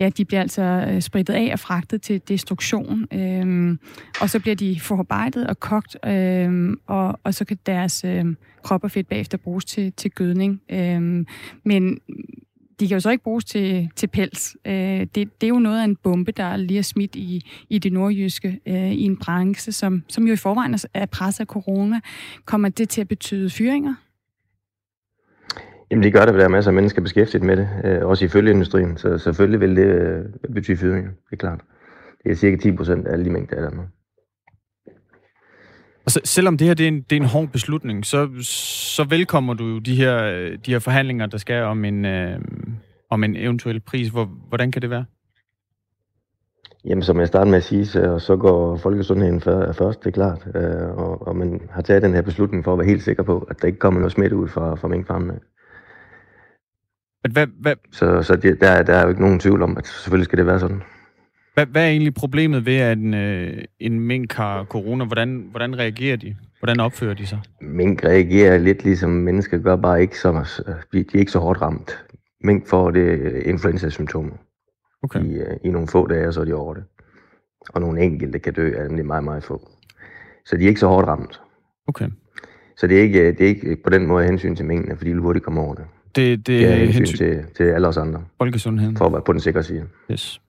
ja, 0.00 0.08
de 0.08 0.24
bliver 0.24 0.40
altså 0.40 0.62
øh, 0.62 1.00
spritet 1.00 1.34
af 1.34 1.50
og 1.52 1.58
fragtet 1.58 2.02
til 2.02 2.22
destruktion, 2.28 3.06
øh, 3.12 3.76
og 4.20 4.30
så 4.30 4.40
bliver 4.40 4.56
de 4.56 4.80
forarbejdet 4.80 5.46
og 5.46 5.60
kogt, 5.60 5.96
øh, 6.06 6.76
og, 6.86 7.20
og 7.24 7.34
så 7.34 7.44
kan 7.44 7.58
deres 7.66 8.04
øh, 8.04 8.24
krop 8.62 8.84
og 8.84 8.90
fedt 8.90 9.08
bagefter 9.08 9.38
bruges 9.38 9.64
til, 9.64 9.92
til 9.92 10.10
gødning. 10.10 10.60
Øh, 10.70 11.24
men 11.64 11.98
de 12.80 12.88
kan 12.88 12.94
jo 12.94 13.00
så 13.00 13.10
ikke 13.10 13.24
bruges 13.24 13.44
til, 13.44 13.90
til 13.96 14.06
pels. 14.06 14.56
Øh, 14.64 14.74
det, 14.74 15.14
det 15.14 15.42
er 15.42 15.48
jo 15.48 15.58
noget 15.58 15.80
af 15.80 15.84
en 15.84 15.96
bombe, 15.96 16.32
der 16.32 16.56
lige 16.56 16.78
er 16.78 16.82
smidt 16.82 17.16
i, 17.16 17.50
i 17.68 17.78
det 17.78 17.92
nordjyske, 17.92 18.60
øh, 18.66 18.92
i 18.92 19.02
en 19.02 19.16
branche, 19.16 19.72
som, 19.72 20.02
som 20.08 20.26
jo 20.26 20.32
i 20.32 20.36
forvejen 20.36 20.78
er 20.94 21.06
presset 21.06 21.40
af 21.40 21.46
corona. 21.46 22.00
Kommer 22.44 22.68
det 22.68 22.88
til 22.88 23.00
at 23.00 23.08
betyde 23.08 23.50
fyringer? 23.50 23.94
Jamen 25.90 26.02
det 26.02 26.12
gør 26.12 26.26
det, 26.26 26.34
der 26.34 26.44
er 26.44 26.48
masser 26.48 26.70
af 26.70 26.74
mennesker 26.74 27.02
beskæftiget 27.02 27.42
med 27.42 27.56
det, 27.56 27.68
øh, 27.84 28.06
også 28.06 28.24
i 28.24 28.28
følgeindustrien, 28.28 28.96
så 28.96 29.18
selvfølgelig 29.18 29.60
vil 29.60 29.76
det 29.76 29.86
øh, 29.86 30.24
betyde 30.54 30.76
fyringer, 30.76 31.10
det 31.10 31.32
er 31.32 31.36
klart. 31.36 31.60
Det 32.24 32.32
er 32.32 32.36
cirka 32.36 32.56
10 32.56 32.72
procent 32.72 33.06
af 33.06 33.12
alle 33.12 33.24
de 33.24 33.30
mængder, 33.30 33.56
der 33.56 33.66
er 33.66 33.70
der. 33.70 33.82
Altså, 36.06 36.20
selvom 36.24 36.58
det 36.58 36.66
her 36.66 36.74
det 36.74 36.84
er, 36.84 36.88
en, 36.88 37.02
det 37.02 37.16
er 37.16 37.20
en 37.20 37.28
hård 37.28 37.48
beslutning, 37.48 38.06
så, 38.06 38.28
så 38.96 39.04
velkommer 39.04 39.54
du 39.54 39.64
jo 39.64 39.78
de 39.78 39.96
her, 39.96 40.16
de 40.66 40.72
her 40.72 40.78
forhandlinger, 40.78 41.26
der 41.26 41.38
skal 41.38 41.62
om 41.62 41.84
en, 41.84 42.04
øh, 42.04 42.40
om 43.10 43.24
en 43.24 43.36
eventuel 43.36 43.80
pris. 43.80 44.08
Hvor, 44.08 44.24
hvordan 44.48 44.72
kan 44.72 44.82
det 44.82 44.90
være? 44.90 45.04
Jamen, 46.84 47.02
som 47.02 47.20
jeg 47.20 47.28
startede 47.28 47.50
med 47.50 47.58
at 47.58 47.64
sige, 47.64 47.86
så, 47.86 48.18
så 48.18 48.36
går 48.36 48.76
folkesundheden 48.76 49.40
først, 49.40 50.00
det 50.00 50.06
er 50.06 50.10
klart. 50.10 50.46
Øh, 50.54 50.98
og, 50.98 51.26
og 51.26 51.36
man 51.36 51.60
har 51.70 51.82
taget 51.82 52.02
den 52.02 52.14
her 52.14 52.22
beslutning 52.22 52.64
for 52.64 52.72
at 52.72 52.78
være 52.78 52.88
helt 52.88 53.02
sikker 53.02 53.22
på, 53.22 53.38
at 53.50 53.62
der 53.62 53.66
ikke 53.66 53.78
kommer 53.78 54.00
noget 54.00 54.12
smidt 54.12 54.32
ud 54.32 54.48
fra, 54.48 54.74
fra 54.74 54.88
minkfarmene. 54.88 55.38
Hvad, 57.32 57.46
hvad? 57.60 57.74
Så, 57.92 58.22
så 58.22 58.36
det, 58.36 58.60
der, 58.60 58.82
der 58.82 58.94
er 58.94 59.02
jo 59.02 59.08
ikke 59.08 59.20
nogen 59.20 59.40
tvivl 59.40 59.62
om, 59.62 59.78
at 59.78 59.86
selvfølgelig 59.86 60.24
skal 60.24 60.38
det 60.38 60.46
være 60.46 60.60
sådan. 60.60 60.82
Hvad, 61.54 61.66
hvad 61.66 61.84
er 61.84 61.88
egentlig 61.88 62.14
problemet 62.14 62.66
ved, 62.66 62.76
at 62.76 62.98
en, 62.98 63.14
øh, 63.14 63.64
en 63.80 64.00
mink 64.00 64.32
har 64.32 64.64
corona? 64.64 65.04
Hvordan, 65.04 65.48
hvordan 65.50 65.78
reagerer 65.78 66.16
de? 66.16 66.36
Hvordan 66.58 66.80
opfører 66.80 67.14
de 67.14 67.26
sig? 67.26 67.40
Mink 67.60 68.04
reagerer 68.04 68.58
lidt 68.58 68.84
ligesom 68.84 69.10
mennesker 69.10 69.58
gør, 69.58 69.76
bare 69.76 70.02
ikke 70.02 70.18
så, 70.18 70.62
de 70.92 70.98
er 70.98 71.18
ikke 71.18 71.32
så 71.32 71.38
hårdt 71.38 71.62
ramt. 71.62 72.04
Mink 72.40 72.68
får 72.68 72.90
det 72.90 73.42
influenza-symptomer 73.46 74.36
okay. 75.02 75.24
i, 75.24 75.34
øh, 75.34 75.56
i 75.64 75.68
nogle 75.68 75.88
få 75.88 76.06
dage, 76.06 76.32
så 76.32 76.40
er 76.40 76.44
de 76.44 76.54
over 76.54 76.74
det. 76.74 76.84
Og 77.68 77.80
nogle 77.80 78.02
enkelte 78.02 78.38
kan 78.38 78.52
dø 78.52 78.72
af 78.76 78.84
er 78.84 79.02
meget, 79.02 79.24
meget 79.24 79.44
få. 79.44 79.70
Så 80.44 80.56
de 80.56 80.64
er 80.64 80.68
ikke 80.68 80.80
så 80.80 80.86
hårdt 80.86 81.08
ramt. 81.08 81.40
Okay. 81.86 82.08
Så 82.76 82.86
det 82.86 82.98
er 82.98 83.02
ikke, 83.02 83.32
det 83.32 83.40
er 83.40 83.48
ikke 83.48 83.76
på 83.84 83.90
den 83.90 84.06
måde 84.06 84.26
hensyn 84.26 84.56
til 84.56 84.64
mængden, 84.64 84.96
fordi 84.96 85.10
de 85.10 85.20
hurtigt 85.20 85.44
kommer 85.44 85.62
over 85.62 85.74
det. 85.74 85.84
Det, 86.16 86.38
det, 86.38 86.46
det 86.46 86.66
er 86.66 86.74
hensyn, 86.74 86.98
hensyn 86.98 87.16
til, 87.16 87.44
til 87.56 87.64
alle 87.64 87.88
os 87.88 87.96
andre. 87.96 88.24
Folkesundheden. 88.38 88.96
For 88.96 89.06
at 89.06 89.12
være 89.12 89.22
på 89.22 89.32
den 89.32 89.40
sikre 89.40 89.62
side. 89.62 89.86
Yes. 90.10 90.40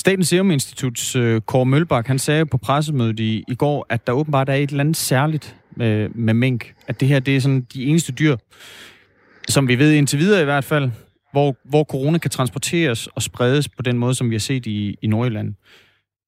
Statens 0.00 0.28
Serum 0.28 0.50
Instituts 0.50 1.16
uh, 1.16 1.40
Kåre 1.40 1.66
Mølbak, 1.66 2.06
han 2.06 2.18
sagde 2.18 2.46
på 2.46 2.58
pressemødet 2.58 3.20
i, 3.20 3.44
i 3.48 3.54
går, 3.54 3.86
at 3.88 4.06
der 4.06 4.12
åbenbart 4.12 4.48
er 4.48 4.54
et 4.54 4.70
eller 4.70 4.80
andet 4.80 4.96
særligt 4.96 5.56
med, 5.76 6.08
med 6.08 6.34
mink. 6.34 6.74
At 6.86 7.00
det 7.00 7.08
her, 7.08 7.20
det 7.20 7.36
er 7.36 7.40
sådan 7.40 7.66
de 7.74 7.84
eneste 7.84 8.12
dyr, 8.12 8.36
som 9.48 9.68
vi 9.68 9.78
ved 9.78 9.92
indtil 9.92 10.18
videre 10.18 10.42
i 10.42 10.44
hvert 10.44 10.64
fald, 10.64 10.90
hvor, 11.32 11.56
hvor 11.64 11.84
corona 11.84 12.18
kan 12.18 12.30
transporteres 12.30 13.06
og 13.06 13.22
spredes 13.22 13.68
på 13.68 13.82
den 13.82 13.98
måde, 13.98 14.14
som 14.14 14.30
vi 14.30 14.34
har 14.34 14.40
set 14.40 14.66
i, 14.66 14.96
i 15.02 15.06
Nordjylland. 15.06 15.54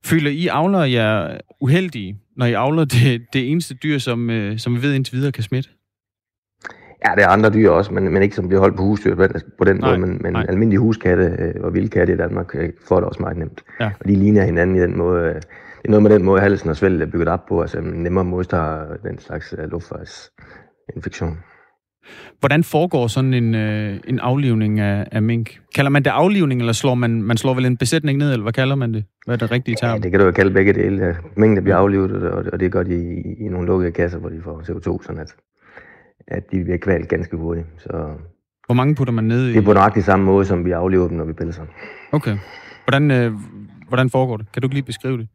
Føler 0.05 0.31
I 0.31 0.47
avler 0.47 0.85
jer 0.85 1.39
uheldige, 1.61 2.17
når 2.37 2.47
I 2.47 2.53
avler 2.53 2.85
det, 2.85 3.23
det 3.33 3.51
eneste 3.51 3.75
dyr, 3.75 3.99
som, 3.99 4.31
øh, 4.31 4.59
som 4.59 4.75
vi 4.75 4.83
ved 4.83 4.95
indtil 4.95 5.15
videre 5.15 5.33
kan 5.33 5.43
smitte? 5.43 5.71
Ja, 7.07 7.15
det 7.15 7.25
er 7.25 7.29
andre 7.29 7.51
dyr 7.51 7.71
også, 7.71 7.95
men, 7.95 8.13
men 8.13 8.23
ikke 8.23 8.35
som 8.35 8.49
bliver 8.49 8.61
holdt 8.61 8.77
på 8.77 8.83
husdyr 8.83 9.15
på 9.59 9.65
den 9.65 9.77
nej, 9.77 9.89
måde, 9.89 9.99
men, 9.99 10.21
men 10.23 10.37
almindelige 10.37 10.81
huskatte 10.81 11.37
øh, 11.39 11.55
og 11.65 11.75
vildkatte 11.75 12.13
i 12.13 12.17
Danmark 12.17 12.55
øh, 12.55 12.71
får 12.89 12.97
det 12.97 13.09
også 13.09 13.23
meget 13.23 13.37
nemt. 13.37 13.65
Ja. 13.81 13.91
Og 14.01 14.09
de 14.09 14.15
ligner 14.15 14.45
hinanden 14.45 14.77
i 14.77 14.81
den 14.81 14.99
måde. 14.99 15.25
Øh, 15.25 15.35
det 15.35 15.89
er 15.89 15.91
noget 15.91 16.03
med 16.03 16.11
den 16.11 16.25
måde, 16.25 16.41
halsen 16.41 16.71
og 16.71 16.77
svælget 16.77 17.03
er 17.03 17.07
bygget 17.07 17.29
op 17.29 17.47
på, 17.47 17.61
altså 17.61 17.81
nemmere 17.81 18.25
modstår 18.25 18.85
den 19.05 19.19
slags 19.19 19.55
luftvejsinfektion. 19.71 21.39
Hvordan 22.41 22.65
foregår 22.65 23.07
sådan 23.07 23.35
en, 23.35 23.55
øh, 23.55 24.01
en 24.07 24.19
aflivning 24.19 24.81
af, 24.81 25.07
af 25.13 25.23
mink? 25.23 25.59
Kalder 25.75 25.91
man 25.91 26.05
det 26.05 26.11
aflivning, 26.11 26.61
eller 26.61 26.73
slår 26.73 26.95
man, 26.95 27.23
man 27.23 27.37
slår 27.37 27.55
vel 27.55 27.67
en 27.67 27.77
besætning 27.77 28.19
ned, 28.19 28.33
eller 28.33 28.43
hvad 28.43 28.53
kalder 28.53 28.75
man 28.75 28.95
det? 28.95 29.05
Hvad 29.27 29.35
er 29.35 29.39
det 29.39 29.51
rigtige 29.51 29.77
term? 29.81 29.91
Ja, 29.91 29.99
det 29.99 30.11
kan 30.11 30.21
du 30.21 30.27
jo 30.27 30.33
kalde 30.33 30.51
begge 30.51 30.73
dele. 30.73 31.17
Mængden 31.37 31.65
bliver 31.65 31.77
aflivet, 31.77 32.13
og, 32.13 32.45
og 32.53 32.61
det 32.61 32.73
gør 32.73 32.83
de 32.83 32.95
i, 32.95 33.45
i 33.45 33.49
nogle 33.49 33.67
lukkede 33.67 33.93
kasser, 33.93 34.19
hvor 34.19 34.29
de 34.29 34.41
får 34.45 34.61
CO2, 34.61 35.07
sådan 35.07 35.21
at, 35.21 35.35
at 36.29 36.53
de 36.53 36.65
bliver 36.65 36.79
kvalt 36.79 37.09
ganske 37.09 37.37
hurtigt. 37.37 37.67
Så 37.79 38.15
Hvor 38.67 38.75
mange 38.75 38.95
putter 38.95 39.13
man 39.13 39.25
ned 39.25 39.47
i? 39.47 39.53
Det 39.53 39.59
er 39.59 39.63
på 39.63 39.73
nøjagtig 39.73 40.05
samme 40.05 40.25
måde, 40.25 40.45
som 40.45 40.65
vi 40.65 40.71
aflever 40.71 41.09
dem, 41.09 41.17
når 41.17 41.25
vi 41.25 41.33
pelser. 41.33 41.63
Okay. 42.13 42.37
Hvordan, 42.85 43.11
øh, 43.11 43.33
hvordan 43.89 44.11
foregår 44.11 44.37
det? 44.37 44.53
Kan 44.53 44.63
du 44.63 44.67
ikke 44.67 44.75
lige 44.75 44.85
beskrive 44.85 45.19
det? 45.19 45.29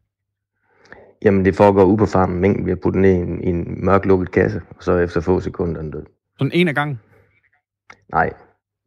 Jamen, 1.24 1.44
det 1.44 1.56
foregår 1.56 1.84
ude 1.84 1.96
på 1.96 2.06
farmen. 2.06 2.40
Mængden 2.40 2.64
bliver 2.64 2.76
puttet 2.76 3.02
ned 3.02 3.10
i 3.10 3.16
en, 3.16 3.44
i 3.44 3.46
en 3.46 3.84
mørk 3.84 4.04
lukket 4.06 4.30
kasse, 4.30 4.62
og 4.70 4.82
så 4.84 4.96
efter 4.96 5.20
få 5.20 5.40
sekunder 5.40 5.78
er 5.78 5.82
den 5.82 5.90
død. 5.90 6.04
Sådan 6.38 6.52
en 6.54 6.68
af 6.68 6.74
gangen? 6.74 7.00
Nej, 8.12 8.32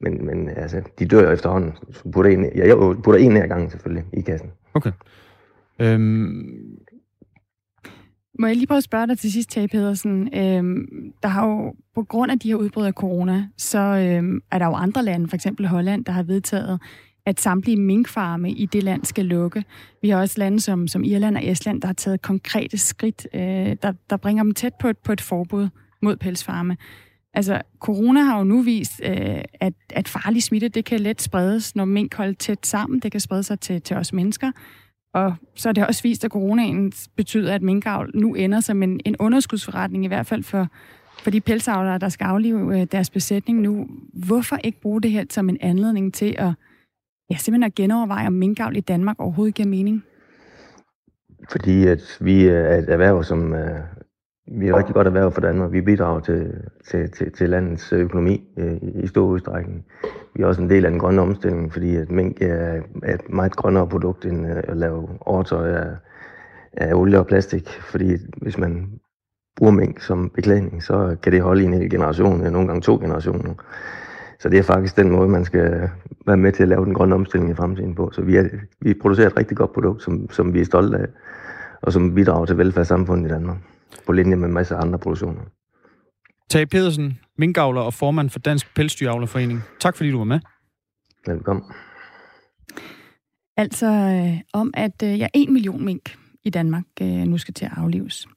men, 0.02 0.26
men 0.26 0.50
altså, 0.50 0.82
de 1.00 1.06
dør 1.06 1.22
jo 1.22 1.32
efterhånden. 1.32 1.74
Så 1.92 2.12
putter 2.14 2.32
en, 2.32 2.46
ja, 2.56 2.68
jeg 2.68 2.78
putter 2.78 3.20
en 3.20 3.38
af 3.38 3.48
gangen 3.50 3.70
selvfølgelig 3.70 4.06
i 4.14 4.22
kassen. 4.22 4.52
Okay. 4.74 4.92
Øhm... 5.80 6.78
Må 8.40 8.48
jeg 8.48 8.56
lige 8.56 8.68
prøve 8.68 8.78
at 8.78 8.84
spørge 8.84 9.08
dig 9.08 9.20
til 9.20 9.32
sidst, 9.32 9.50
Tage 9.50 9.68
Pedersen? 9.68 10.30
Øhm, 10.36 10.86
der 11.24 11.30
har 11.30 11.48
jo, 11.48 11.76
på 11.96 12.04
grund 12.04 12.32
af 12.32 12.40
de 12.40 12.48
her 12.48 12.56
udbrud 12.56 12.86
af 12.86 12.94
corona, 12.94 13.48
så 13.58 13.80
øhm, 13.80 14.42
er 14.52 14.60
der 14.60 14.66
jo 14.66 14.74
andre 14.74 15.04
lande, 15.04 15.28
for 15.28 15.36
eksempel 15.36 15.68
Holland, 15.68 16.06
der 16.06 16.12
har 16.12 16.24
vedtaget, 16.24 16.80
at 17.26 17.42
samtlige 17.42 17.78
minkfarme 17.78 18.52
i 18.52 18.66
det 18.66 18.84
land 18.84 19.06
skal 19.06 19.26
lukke. 19.26 19.64
Vi 20.02 20.10
har 20.10 20.20
også 20.20 20.36
lande 20.38 20.60
som, 20.60 20.88
som 20.88 21.04
Irland 21.04 21.38
og 21.38 21.48
Estland, 21.48 21.82
der 21.82 21.88
har 21.88 21.94
taget 21.94 22.22
konkrete 22.22 22.78
skridt, 22.78 23.28
øh, 23.34 23.42
der, 23.82 23.94
der 24.10 24.18
bringer 24.18 24.44
dem 24.44 24.54
tæt 24.54 24.74
på 24.80 24.88
et, 24.88 24.98
på 24.98 25.12
et 25.12 25.22
forbud 25.22 25.68
mod 26.02 26.16
pelsfarme. 26.16 26.78
Altså, 27.34 27.62
corona 27.80 28.22
har 28.22 28.38
jo 28.38 28.44
nu 28.44 28.62
vist, 28.62 29.02
øh, 29.04 29.42
at, 29.54 29.74
at 29.90 30.08
farlig 30.08 30.44
smitte, 30.44 30.68
det 30.68 30.86
kan 30.86 31.00
let 31.00 31.22
spredes, 31.22 31.76
når 31.76 31.86
mink 31.86 32.16
holder 32.16 32.34
tæt 32.34 32.66
sammen. 32.66 33.00
Det 33.00 33.12
kan 33.12 33.22
sprede 33.22 33.44
sig 33.44 33.60
til, 33.60 33.82
til 33.82 33.96
os 33.98 34.14
mennesker. 34.14 34.52
Og 35.14 35.34
så 35.56 35.70
er 35.70 35.74
det 35.74 35.88
også 35.88 36.04
vist, 36.04 36.26
at 36.26 36.32
coronaen 36.32 36.94
betyder, 37.16 37.56
at 37.56 37.62
minkavl 37.62 38.12
nu 38.14 38.36
ender 38.36 38.60
som 38.60 38.84
en, 38.84 39.00
en 39.06 39.16
underskudsforretning, 39.20 40.06
i 40.06 40.08
hvert 40.08 40.26
fald 40.26 40.44
for, 40.44 40.68
for 41.24 41.32
de 41.32 41.42
pelsavlere, 41.42 41.98
der 41.98 42.10
skal 42.10 42.26
aflive 42.26 42.80
øh, 42.80 42.88
deres 42.92 43.10
besætning 43.10 43.60
nu. 43.60 43.88
Hvorfor 44.14 44.58
ikke 44.64 44.82
bruge 44.82 45.02
det 45.02 45.12
her 45.12 45.26
som 45.30 45.50
en 45.50 45.58
anledning 45.62 46.14
til 46.14 46.36
at, 46.38 46.54
ja, 47.30 47.36
simpelthen 47.36 47.64
at 47.64 47.76
genoverveje, 47.76 48.28
om 48.28 48.34
minkavl 48.34 48.78
i 48.78 48.80
Danmark 48.80 49.16
overhovedet 49.20 49.56
giver 49.56 49.70
mening? 49.70 50.04
Fordi 51.52 51.88
at 51.88 52.18
vi 52.22 52.44
øh, 52.44 52.66
er 52.66 52.78
et 52.78 52.90
erhverv, 52.90 53.24
som 53.24 53.54
øh, 53.54 53.80
vi 54.54 54.68
er 54.68 54.78
rigtig 54.78 54.96
godt 54.96 55.08
erhverv 55.08 55.32
for 55.32 55.42
Danmark. 55.42 55.72
Vi 55.72 55.82
bidrager 55.82 56.20
til, 56.20 56.54
til, 56.88 57.12
til, 57.12 57.32
til 57.32 57.50
landets 57.50 57.94
økonomi 57.94 58.44
øh, 58.58 58.78
i 59.04 59.08
stor 59.08 59.26
udstrækning. 59.26 59.86
Vi 60.36 60.44
er 60.44 60.48
også 60.48 60.62
en 60.62 60.70
del 60.70 60.86
af 60.86 60.92
den 60.92 61.00
grønne 61.00 61.22
omstilling, 61.22 61.74
fordi 61.74 61.96
at 61.96 62.12
mink 62.12 62.42
er, 62.42 62.82
er 63.04 63.14
et 63.14 63.30
meget 63.30 63.56
grønnere 63.56 63.88
produkt 63.88 64.26
end 64.26 64.48
øh, 64.48 64.64
at 64.64 64.78
lave 64.78 65.10
overtøj 65.22 65.70
af, 65.70 65.96
af 66.74 66.94
olie 66.94 67.20
og 67.20 67.28
plastik. 67.28 67.70
Fordi 67.70 68.18
hvis 68.42 68.58
man 68.58 68.90
bruger 69.56 69.72
mink 69.72 70.02
som 70.02 70.30
beklædning, 70.36 70.84
så 70.84 71.16
kan 71.24 71.32
det 71.32 71.42
holde 71.42 71.62
i 71.62 71.66
en 71.66 71.74
hel 71.74 71.90
generation, 71.90 72.40
nogle 72.40 72.68
gange 72.68 72.82
to 72.82 72.98
generationer. 72.98 73.54
Så 74.40 74.50
det 74.50 74.60
er 74.60 74.64
faktisk 74.64 74.98
den 74.98 75.12
måde, 75.12 75.30
man 75.30 75.46
skal 75.46 75.90
være 76.28 76.38
med 76.38 76.52
til 76.52 76.64
at 76.64 76.70
lave 76.70 76.86
den 76.86 76.94
grønne 76.94 77.16
omstilling 77.16 77.52
i 77.52 77.56
fremtiden 77.56 77.96
på. 77.96 78.10
Så 78.12 78.22
vi, 78.22 78.36
er, 78.36 78.44
vi 78.82 78.94
producerer 78.94 79.28
et 79.28 79.38
rigtig 79.38 79.58
godt 79.58 79.74
produkt, 79.74 80.04
som, 80.04 80.30
som 80.30 80.54
vi 80.54 80.62
er 80.62 80.66
stolte 80.66 80.98
af, 80.98 81.08
og 81.82 81.94
som 81.94 82.16
bidrager 82.16 82.46
til 82.46 82.58
velfærdssamfundet 82.58 83.26
i 83.30 83.34
Danmark 83.34 83.58
på 84.06 84.12
linje 84.12 84.36
med 84.36 84.48
en 84.48 84.54
masse 84.54 84.76
andre 84.76 85.00
produktioner. 85.00 85.42
Tage 86.50 86.66
Pedersen, 86.66 87.20
minkavler 87.38 87.82
og 87.82 87.94
formand 87.94 88.30
for 88.30 88.40
Dansk 88.40 88.76
Pelsdyravlerforening. 88.76 89.62
Tak 89.80 89.98
fordi 89.98 90.12
du 90.12 90.18
var 90.18 90.24
med. 90.24 90.40
Velkommen. 91.28 91.64
Altså 93.58 93.86
øh, 93.88 94.40
om, 94.54 94.72
at 94.74 95.04
øh, 95.04 95.20
ja, 95.20 95.28
en 95.34 95.54
million 95.54 95.86
mink 95.86 96.18
i 96.44 96.50
Danmark 96.50 96.84
øh, 97.02 97.08
nu 97.08 97.38
skal 97.38 97.54
til 97.54 97.66
at 97.66 97.72
aflives. 97.78 98.28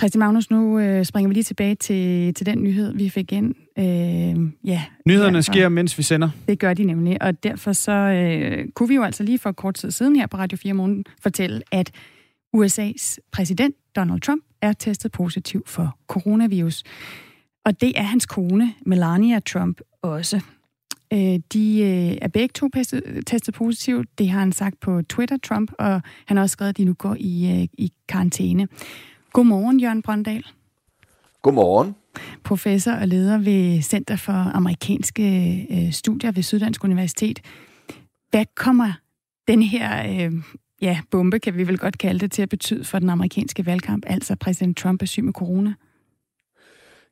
Christian 0.00 0.18
Magnus, 0.18 0.50
nu 0.50 0.78
øh, 0.78 1.04
springer 1.04 1.28
vi 1.28 1.34
lige 1.34 1.44
tilbage 1.44 1.74
til, 1.74 2.34
til 2.34 2.46
den 2.46 2.62
nyhed, 2.62 2.94
vi 2.94 3.08
fik 3.08 3.32
ind. 3.32 3.54
Øh, 3.78 3.84
ja, 4.64 4.84
Nyhederne 5.06 5.34
derfor, 5.34 5.52
sker, 5.52 5.68
mens 5.68 5.98
vi 5.98 6.02
sender. 6.02 6.30
Det 6.48 6.58
gør 6.58 6.74
de 6.74 6.84
nemlig, 6.84 7.22
og 7.22 7.42
derfor 7.42 7.72
så 7.72 7.92
øh, 7.92 8.68
kunne 8.74 8.88
vi 8.88 8.94
jo 8.94 9.02
altså 9.02 9.22
lige 9.22 9.38
for 9.38 9.52
kort 9.52 9.74
tid 9.74 9.90
siden 9.90 10.16
her 10.16 10.26
på 10.26 10.36
Radio 10.36 10.58
4 10.58 10.72
Morgen 10.72 11.04
fortælle, 11.22 11.62
at 11.70 11.90
USA's 12.56 13.18
præsident 13.32 13.76
Donald 13.96 14.20
Trump 14.20 14.44
er 14.60 14.72
testet 14.72 15.12
positiv 15.12 15.62
for 15.66 15.98
coronavirus. 16.06 16.82
Og 17.64 17.80
det 17.80 17.98
er 17.98 18.02
hans 18.02 18.26
kone, 18.26 18.74
Melania 18.86 19.40
Trump, 19.40 19.80
også. 20.02 20.40
Øh, 21.12 21.40
de 21.52 21.80
øh, 21.80 22.18
er 22.22 22.28
begge 22.28 22.52
to 22.54 22.68
testet 23.26 23.54
positiv. 23.54 24.04
Det 24.18 24.28
har 24.28 24.38
han 24.38 24.52
sagt 24.52 24.80
på 24.80 25.02
Twitter, 25.02 25.36
Trump, 25.36 25.72
og 25.78 26.00
han 26.26 26.36
har 26.36 26.44
også 26.44 26.52
skrevet, 26.52 26.68
at 26.68 26.76
de 26.76 26.84
nu 26.84 26.94
går 26.94 27.16
i, 27.20 27.60
øh, 27.60 27.68
i 27.72 27.92
karantæne. 28.08 28.68
Godmorgen, 29.32 29.80
Jørgen 29.80 30.02
Brøndal. 30.02 30.46
Godmorgen. 31.42 31.94
Professor 32.44 32.92
og 32.92 33.08
leder 33.08 33.38
ved 33.38 33.82
Center 33.82 34.16
for 34.16 34.32
Amerikanske 34.32 35.88
Studier 35.92 36.32
ved 36.32 36.42
Syddansk 36.42 36.84
Universitet. 36.84 37.40
Hvad 38.30 38.44
kommer 38.56 38.92
den 39.48 39.62
her 39.62 40.30
ja, 40.82 41.00
bombe 41.10 41.38
kan 41.38 41.56
vi 41.56 41.66
vel 41.66 41.78
godt 41.78 41.98
kalde 41.98 42.20
det, 42.20 42.32
til 42.32 42.42
at 42.42 42.48
betyde 42.48 42.84
for 42.84 42.98
den 42.98 43.10
amerikanske 43.10 43.66
valgkamp, 43.66 44.04
altså 44.06 44.36
præsident 44.36 44.76
Trump 44.76 45.02
er 45.02 45.06
syg 45.06 45.24
med 45.24 45.32
corona? 45.32 45.74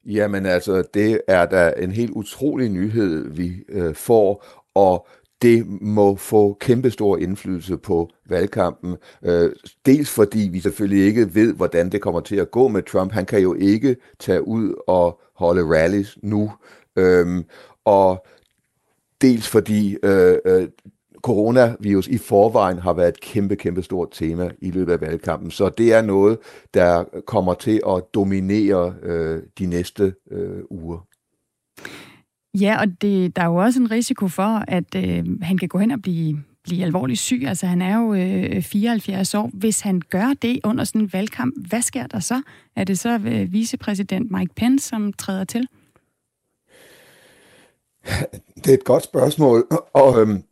Jamen 0.07 0.47
altså, 0.47 0.83
det 0.95 1.21
er 1.29 1.47
da 1.47 1.73
en 1.79 1.93
helt 1.93 2.11
utrolig 2.11 2.69
nyhed, 2.69 3.31
vi 3.31 3.53
øh, 3.69 3.95
får, 3.95 4.45
og 4.75 5.07
det 5.43 5.67
må 5.83 6.17
få 6.17 6.57
kæmpestor 6.61 7.17
indflydelse 7.17 7.77
på 7.77 8.11
valgkampen. 8.29 8.97
Øh, 9.25 9.53
dels 9.87 10.11
fordi 10.11 10.49
vi 10.53 10.61
selvfølgelig 10.61 11.07
ikke 11.07 11.35
ved, 11.35 11.55
hvordan 11.55 11.91
det 11.91 12.00
kommer 12.00 12.21
til 12.21 12.37
at 12.37 12.50
gå 12.50 12.69
med 12.69 12.83
Trump. 12.83 13.12
Han 13.12 13.27
kan 13.27 13.41
jo 13.41 13.55
ikke 13.55 13.97
tage 14.19 14.49
ud 14.49 14.75
og 14.87 15.21
holde 15.35 15.62
rallies 15.62 16.19
nu. 16.23 16.53
Øh, 16.97 17.45
og 17.85 18.27
dels 19.21 19.49
fordi 19.49 19.97
øh, 20.03 20.39
øh, 20.45 20.69
coronavirus 21.23 22.09
i 22.09 22.19
forvejen 22.19 22.79
har 22.79 22.93
været 22.93 23.09
et 23.09 23.21
kæmpe, 23.21 23.57
kæmpe 23.57 23.83
stort 23.83 24.09
tema 24.12 24.50
i 24.62 24.71
løbet 24.71 24.93
af 24.93 25.00
valgkampen. 25.00 25.50
Så 25.50 25.69
det 25.69 25.93
er 25.93 26.03
noget, 26.03 26.39
der 26.75 27.05
kommer 27.27 27.55
til 27.55 27.81
at 27.89 28.03
dominere 28.15 28.95
øh, 29.03 29.43
de 29.59 29.67
næste 29.67 30.15
øh, 30.31 30.62
uger. 30.71 31.07
Ja, 32.55 32.81
og 32.81 33.03
det, 33.03 33.37
der 33.37 33.43
er 33.43 33.47
jo 33.47 33.57
også 33.57 33.81
en 33.81 33.91
risiko 33.91 34.29
for, 34.29 34.65
at 34.69 34.95
øh, 34.97 35.25
han 35.43 35.59
kan 35.59 35.69
gå 35.69 35.79
hen 35.79 35.91
og 35.91 36.03
blive, 36.03 36.43
blive 36.65 36.85
alvorligt 36.85 37.19
syg. 37.19 37.45
Altså, 37.47 37.67
han 37.67 37.83
er 37.83 37.99
jo 37.99 38.15
øh, 38.15 38.62
74 38.62 39.35
år. 39.35 39.50
Hvis 39.55 39.81
han 39.81 40.03
gør 40.11 40.35
det 40.43 40.61
under 40.65 40.85
sådan 40.85 41.00
en 41.00 41.12
valgkamp, 41.12 41.69
hvad 41.69 41.83
sker 41.83 42.07
der 42.07 42.21
så? 42.21 42.43
Er 42.77 42.85
det 42.85 42.99
så 42.99 43.21
øh, 43.27 43.53
vicepræsident 43.53 44.31
Mike 44.31 44.55
Pence, 44.57 44.89
som 44.89 45.12
træder 45.12 45.45
til? 45.45 45.67
Det 48.65 48.69
er 48.69 48.75
et 48.75 48.85
godt 48.85 49.05
spørgsmål, 49.05 49.67
og 49.93 50.21
øhm, 50.21 50.43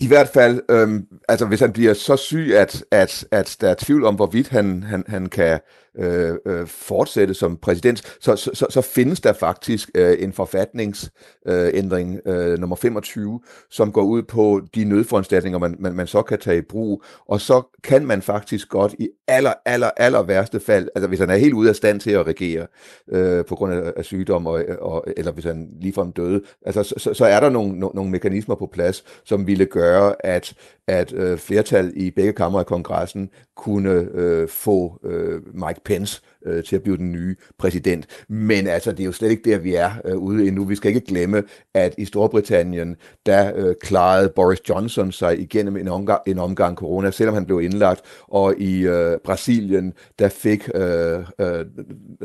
i 0.00 0.06
hvert 0.06 0.28
fald, 0.28 0.62
øhm, 0.70 1.06
altså 1.28 1.46
hvis 1.46 1.60
han 1.60 1.72
bliver 1.72 1.94
så 1.94 2.16
syg, 2.16 2.52
at, 2.54 2.84
at, 2.90 3.26
at 3.30 3.56
der 3.60 3.70
er 3.70 3.74
tvivl 3.78 4.04
om, 4.04 4.14
hvorvidt 4.14 4.48
han, 4.48 4.82
han, 4.82 5.04
han 5.08 5.26
kan 5.26 5.60
øh, 5.98 6.34
øh, 6.46 6.66
fortsætte 6.66 7.34
som 7.34 7.56
præsident, 7.56 8.16
så, 8.20 8.36
så, 8.36 8.50
så, 8.54 8.66
så 8.70 8.80
findes 8.80 9.20
der 9.20 9.32
faktisk 9.32 9.90
øh, 9.94 10.16
en 10.18 10.32
forfatningsændring, 10.32 12.20
øh, 12.26 12.52
øh, 12.52 12.58
nummer 12.58 12.76
25, 12.76 13.40
som 13.70 13.92
går 13.92 14.02
ud 14.02 14.22
på 14.22 14.60
de 14.74 14.84
nødforanstaltninger, 14.84 15.58
man, 15.58 15.76
man, 15.78 15.94
man 15.94 16.06
så 16.06 16.22
kan 16.22 16.38
tage 16.38 16.58
i 16.58 16.62
brug, 16.68 17.02
og 17.26 17.40
så 17.40 17.62
kan 17.84 18.06
man 18.06 18.22
faktisk 18.22 18.68
godt 18.68 18.94
i 18.98 19.08
aller, 19.28 19.52
aller, 19.64 19.90
aller 19.96 20.22
værste 20.22 20.60
fald, 20.60 20.88
altså 20.94 21.08
hvis 21.08 21.20
han 21.20 21.30
er 21.30 21.36
helt 21.36 21.54
ude 21.54 21.68
af 21.68 21.76
stand 21.76 22.00
til 22.00 22.10
at 22.10 22.26
regere 22.26 22.66
øh, 23.12 23.44
på 23.44 23.54
grund 23.54 23.72
af, 23.74 23.92
af 23.96 24.04
sygdom, 24.04 24.46
og, 24.46 24.64
og, 24.80 25.04
eller 25.16 25.32
hvis 25.32 25.44
han 25.44 25.68
ligefrem 25.80 26.12
døde, 26.12 26.42
altså 26.66 26.82
så, 26.82 27.14
så 27.14 27.24
er 27.24 27.40
der 27.40 27.50
nogle, 27.50 27.78
nogle, 27.78 27.94
nogle 27.94 28.10
mekanismer 28.10 28.54
på 28.54 28.66
plads, 28.66 29.04
som 29.24 29.46
ville 29.46 29.66
gøre 29.66 29.98
gøre, 29.98 30.26
at 30.26 30.54
at 30.88 31.12
øh, 31.12 31.38
flertal 31.38 31.92
i 31.96 32.10
begge 32.10 32.32
kammer 32.32 32.58
af 32.58 32.66
kongressen 32.66 33.30
kunne 33.56 34.08
øh, 34.14 34.48
få 34.48 34.98
øh, 35.04 35.40
Mike 35.54 35.77
Pence 35.78 36.20
øh, 36.46 36.64
til 36.64 36.76
at 36.76 36.82
blive 36.82 36.96
den 36.96 37.12
nye 37.12 37.36
præsident. 37.58 38.06
Men 38.28 38.66
altså, 38.66 38.92
det 38.92 39.00
er 39.00 39.04
jo 39.04 39.12
slet 39.12 39.30
ikke 39.30 39.50
der, 39.50 39.58
vi 39.58 39.74
er 39.74 39.90
øh, 40.04 40.16
ude 40.16 40.48
endnu. 40.48 40.64
Vi 40.64 40.74
skal 40.74 40.88
ikke 40.88 41.06
glemme, 41.06 41.42
at 41.74 41.94
i 41.98 42.04
Storbritannien, 42.04 42.96
der 43.26 43.52
øh, 43.56 43.74
klarede 43.82 44.32
Boris 44.36 44.68
Johnson 44.68 45.12
sig 45.12 45.40
igennem 45.40 45.76
en 45.76 45.88
omgang, 45.88 46.20
en 46.26 46.38
omgang 46.38 46.76
corona, 46.76 47.10
selvom 47.10 47.34
han 47.34 47.46
blev 47.46 47.60
indlagt. 47.60 48.00
Og 48.28 48.54
i 48.58 48.86
øh, 48.86 49.18
Brasilien, 49.24 49.92
der 50.18 50.28
fik 50.28 50.68
øh, 50.74 51.18
øh, 51.40 51.64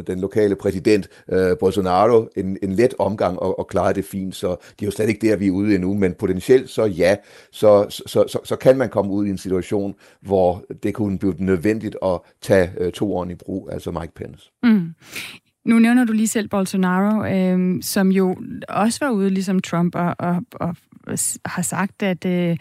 den 0.08 0.20
lokale 0.20 0.56
præsident 0.56 1.10
øh, 1.32 1.58
Bolsonaro 1.58 2.28
en, 2.36 2.58
en 2.64 2.74
let 2.74 2.94
omgang 3.00 3.40
og, 3.40 3.60
og 3.60 3.68
klarede 3.68 3.94
det 3.94 4.06
fint. 4.06 4.36
Så 4.36 4.48
det 4.48 4.82
er 4.82 4.86
jo 4.86 4.92
slet 4.92 5.10
ikke 5.10 5.28
der, 5.28 5.36
vi 5.36 5.48
er 5.48 5.52
ude 5.52 5.76
endnu. 5.76 5.94
Men 5.94 6.14
potentielt 6.14 6.70
så 6.70 6.86
ja, 6.86 7.16
så, 7.52 7.86
så, 7.90 8.28
så, 8.28 8.40
så 8.44 8.56
kan 8.56 8.78
man 8.78 8.90
komme 8.90 9.12
ud 9.12 9.26
i 9.26 9.30
en 9.30 9.38
situation, 9.38 9.96
hvor 10.22 10.64
det 10.84 10.94
kunne 10.94 11.20
blive 11.20 11.36
nødvendigt 11.38 11.98
at 12.06 12.20
tage 12.42 12.72
øh, 12.78 12.92
to 12.92 13.16
år 13.16 13.24
i 13.30 13.36
brug, 13.36 13.70
altså 13.72 13.92
Mike 14.04 14.14
Pence. 14.16 14.52
Mm. 14.64 14.94
Nu 15.66 15.80
nævner 15.80 16.06
du 16.06 16.14
lige 16.14 16.28
selv 16.28 16.50
Bolsonaro, 16.50 17.26
øh, 17.26 17.84
som 17.84 18.12
jo 18.12 18.38
også 18.70 19.06
var 19.06 19.12
ude, 19.12 19.30
ligesom 19.30 19.60
Trump, 19.60 19.96
og, 19.96 20.16
og, 20.20 20.42
og 20.52 20.76
har 21.46 21.62
sagt, 21.62 22.04
at 22.04 22.26
øh, 22.26 22.58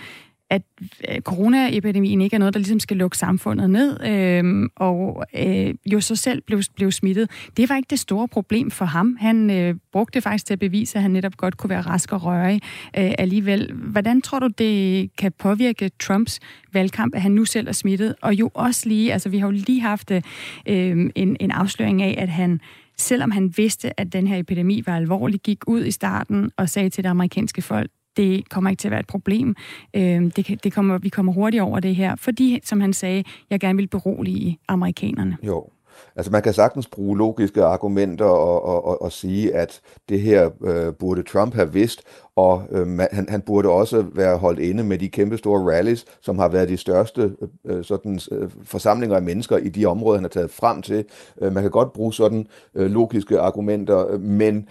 at 0.53 0.63
øh, 1.09 1.21
coronaepidemien 1.21 2.21
ikke 2.21 2.35
er 2.35 2.39
noget, 2.39 2.55
der 2.55 2.61
ligesom 2.61 2.81
skal 2.81 2.97
lukke 2.97 3.19
samfundet 3.19 3.71
ned, 3.71 4.07
øh, 4.07 4.69
og 4.77 5.25
øh, 5.37 5.75
jo 5.93 6.01
så 6.01 6.17
selv 6.17 6.43
blev, 6.43 6.63
blev 6.77 6.93
smittet. 6.93 7.31
Det 7.57 7.69
var 7.69 7.77
ikke 7.77 7.91
det 7.91 7.99
store 7.99 8.29
problem 8.29 8.71
for 8.71 8.85
ham. 8.85 9.17
Han 9.21 9.51
øh, 9.51 9.75
brugte 9.93 10.15
det 10.15 10.23
faktisk 10.23 10.47
til 10.47 10.53
at 10.55 10.59
bevise, 10.59 10.99
at 10.99 11.03
han 11.03 11.11
netop 11.11 11.37
godt 11.37 11.57
kunne 11.57 11.71
være 11.71 11.81
rask 11.81 12.13
og 12.13 12.25
rørig 12.25 12.61
øh, 12.99 13.13
alligevel. 13.19 13.73
Hvordan 13.75 14.21
tror 14.21 14.39
du, 14.39 14.49
det 14.59 15.11
kan 15.17 15.33
påvirke 15.39 15.91
Trumps 16.01 16.41
valgkamp, 16.73 17.15
at 17.15 17.23
han 17.23 17.33
nu 17.33 17.45
selv 17.45 17.69
er 17.69 17.73
smittet? 17.73 18.15
Og 18.23 18.35
jo 18.35 18.51
også 18.55 18.89
lige, 18.89 19.13
altså 19.13 19.29
vi 19.29 19.39
har 19.39 19.47
jo 19.47 19.51
lige 19.51 19.81
haft 19.81 20.11
øh, 20.11 20.23
øhm, 20.69 21.11
en, 21.15 21.37
en 21.41 21.51
afsløring 21.51 22.03
af, 22.03 22.15
at 22.19 22.29
han 22.29 22.61
selvom 22.99 23.31
han 23.31 23.55
vidste, 23.57 24.01
at 24.01 24.13
den 24.13 24.27
her 24.27 24.39
epidemi 24.39 24.83
var 24.87 24.97
alvorlig, 24.97 25.41
gik 25.41 25.59
ud 25.67 25.85
i 25.85 25.91
starten 25.91 26.51
og 26.57 26.69
sagde 26.69 26.91
til 26.91 27.05
det 27.05 27.11
amerikanske 27.11 27.63
folk, 27.63 27.91
det 28.17 28.49
kommer 28.49 28.71
ikke 28.71 28.81
til 28.81 28.89
at 28.89 28.93
være 28.93 29.01
et 29.01 29.07
problem. 29.07 29.55
Øh, 29.95 30.23
det, 30.37 30.65
det 30.65 30.73
kommer, 30.73 30.99
vi 30.99 31.09
kommer 31.09 31.33
hurtigt 31.33 31.63
over 31.63 31.81
det 31.81 31.97
her, 31.97 32.17
fordi, 32.17 32.61
som 32.65 32.81
han 32.81 32.93
sagde, 32.93 33.25
jeg 33.51 33.61
gerne 33.61 33.77
vil 33.77 33.89
berolige 33.89 34.59
amerikanerne. 34.69 35.37
Jo, 35.43 35.69
Altså 36.17 36.33
man 36.33 36.43
kan 36.43 36.53
sagtens 36.53 36.87
bruge 36.87 37.19
logiske 37.19 37.65
argumenter 37.65 38.25
og, 38.25 38.65
og, 38.65 38.85
og, 38.85 39.03
og 39.03 39.13
sige, 39.13 39.55
at 39.55 39.81
det 40.09 40.21
her 40.21 40.51
øh, 40.65 40.95
burde 40.95 41.23
Trump 41.23 41.55
have 41.55 41.73
vidst, 41.73 42.03
og 42.37 42.63
øh, 42.71 42.99
han, 43.13 43.27
han 43.29 43.41
burde 43.41 43.69
også 43.69 44.05
være 44.15 44.39
holdt 44.39 44.61
inde 44.61 44.85
med 44.85 44.99
de 44.99 45.09
kæmpe 45.09 45.39
store 45.39 45.75
rallies, 45.77 46.05
som 46.21 46.39
har 46.39 46.49
været 46.49 46.69
de 46.69 46.77
største 46.77 47.33
øh, 47.67 47.77
øh, 47.77 47.85
sådan, 47.85 48.21
øh, 48.33 48.51
forsamlinger 48.65 49.17
af 49.17 49.23
mennesker 49.23 49.57
i 49.57 49.69
de 49.69 49.87
områder, 49.87 50.17
han 50.17 50.25
har 50.25 50.29
taget 50.29 50.51
frem 50.51 50.83
til. 50.83 51.05
Øh, 51.43 51.53
man 51.53 51.63
kan 51.63 51.71
godt 51.71 51.93
bruge 51.93 52.15
sådan 52.15 52.47
øh, 52.75 52.91
logiske 52.91 53.41
argumenter, 53.41 54.13
øh, 54.13 54.21
men 54.21 54.69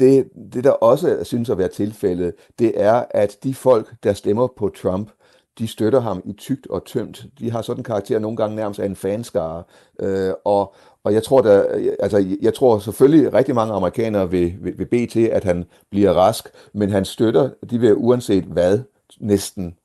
det, 0.00 0.28
det, 0.52 0.64
der 0.64 0.70
også 0.70 1.18
synes 1.22 1.50
at 1.50 1.58
være 1.58 1.68
tilfældet, 1.68 2.34
det 2.58 2.72
er, 2.74 3.04
at 3.10 3.36
de 3.44 3.54
folk, 3.54 3.94
der 4.02 4.12
stemmer 4.12 4.46
på 4.56 4.68
Trump, 4.82 5.10
de 5.58 5.68
støtter 5.68 6.00
ham 6.00 6.22
i 6.24 6.32
tygt 6.32 6.66
og 6.66 6.84
tyndt. 6.84 7.26
De 7.38 7.50
har 7.50 7.62
sådan 7.62 7.80
en 7.80 7.84
karakter 7.84 8.18
nogle 8.18 8.36
gange 8.36 8.56
nærmest 8.56 8.80
af 8.80 8.86
en 8.86 8.96
fanskare. 8.96 9.62
Øh, 10.00 10.32
og, 10.44 10.74
og 11.04 11.14
jeg 11.14 11.22
tror, 11.22 11.40
der, 11.40 11.62
altså, 12.00 12.36
jeg 12.42 12.54
tror 12.54 12.78
selvfølgelig, 12.78 13.34
rigtig 13.34 13.54
mange 13.54 13.74
amerikanere 13.74 14.30
vil, 14.30 14.54
vil, 14.60 14.78
vil 14.78 14.86
bede 14.86 15.06
til, 15.06 15.26
at 15.26 15.44
han 15.44 15.64
bliver 15.90 16.12
rask, 16.12 16.48
men 16.72 16.90
han 16.90 17.04
støtter, 17.04 17.50
de 17.70 17.78
vil 17.78 17.94
uanset 17.94 18.44
hvad, 18.44 18.78
næsten 19.20 19.76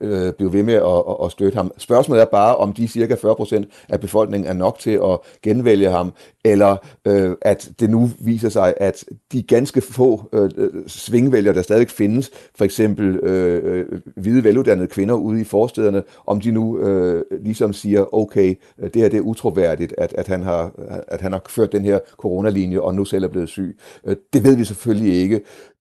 øh, 0.00 0.32
blive 0.32 0.52
ved 0.52 0.62
med 0.62 0.74
at, 0.74 1.24
at 1.24 1.32
støtte 1.32 1.56
ham. 1.56 1.72
Spørgsmålet 1.78 2.22
er 2.22 2.26
bare, 2.26 2.56
om 2.56 2.72
de 2.72 2.88
cirka 2.88 3.14
40% 3.14 3.64
af 3.88 4.00
befolkningen 4.00 4.48
er 4.48 4.52
nok 4.52 4.78
til 4.78 5.00
at 5.04 5.18
genvælge 5.42 5.90
ham, 5.90 6.12
eller 6.44 6.76
øh, 7.06 7.30
at 7.42 7.70
det 7.80 7.90
nu 7.90 8.10
viser 8.18 8.48
sig, 8.48 8.74
at 8.76 9.04
de 9.32 9.42
ganske 9.42 9.80
få 9.80 10.28
øh, 10.32 10.50
svingvælgere, 10.86 11.54
der 11.54 11.62
stadig 11.62 11.90
findes, 11.90 12.30
for 12.54 12.64
eksempel 12.64 13.16
øh, 13.16 14.00
hvide 14.16 14.44
veluddannede 14.44 14.88
kvinder 14.88 15.14
ude 15.14 15.40
i 15.40 15.44
forstederne, 15.44 16.02
om 16.26 16.40
de 16.40 16.50
nu 16.50 16.78
øh, 16.78 17.24
ligesom 17.40 17.72
siger, 17.72 18.14
okay, 18.14 18.54
det 18.80 18.96
her 18.96 19.08
det 19.08 19.16
er 19.16 19.20
utroværdigt, 19.20 19.94
at, 19.98 20.12
at, 20.18 20.26
han 20.26 20.42
har, 20.42 20.70
at 21.08 21.20
han 21.20 21.32
har 21.32 21.42
ført 21.48 21.72
den 21.72 21.84
her 21.84 21.98
coronalinje, 22.16 22.80
og 22.80 22.94
nu 22.94 23.04
selv 23.04 23.24
er 23.24 23.28
blevet 23.28 23.48
syg. 23.48 23.78
Øh, 24.06 24.16
det 24.32 24.44
ved 24.44 24.56
vi 24.56 24.64
selvfølgelig 24.64 25.14
ikke. 25.14 25.40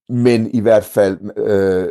Men 0.10 0.50
i 0.54 0.60
hvert 0.60 0.84
fald, 0.84 1.18
øh, 1.38 1.88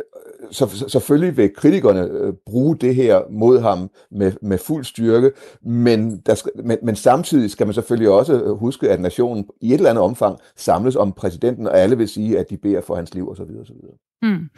så, 0.51 0.67
så 0.67 0.89
selvfølgelig 0.89 1.37
vil 1.37 1.53
kritikerne 1.53 2.01
øh, 2.01 2.33
bruge 2.45 2.77
det 2.77 2.95
her 2.95 3.21
mod 3.29 3.59
ham 3.59 3.89
med, 4.11 4.31
med 4.41 4.57
fuld 4.57 4.85
styrke, 4.85 5.31
men, 5.61 6.17
der 6.25 6.35
skal, 6.35 6.51
men, 6.63 6.77
men 6.83 6.95
samtidig 6.95 7.51
skal 7.51 7.67
man 7.67 7.73
selvfølgelig 7.73 8.09
også 8.09 8.41
øh, 8.41 8.51
huske, 8.51 8.89
at 8.89 9.01
nationen 9.01 9.45
i 9.61 9.67
et 9.67 9.73
eller 9.73 9.89
andet 9.89 10.03
omfang 10.03 10.37
samles 10.55 10.95
om 10.95 11.11
præsidenten, 11.11 11.67
og 11.67 11.79
alle 11.79 11.97
vil 11.97 12.07
sige, 12.07 12.39
at 12.39 12.49
de 12.49 12.57
beder 12.57 12.81
for 12.81 12.95
hans 12.95 13.13
liv 13.13 13.29
osv. 13.29 13.41
osv. 13.61 13.75
Mm. 14.21 14.49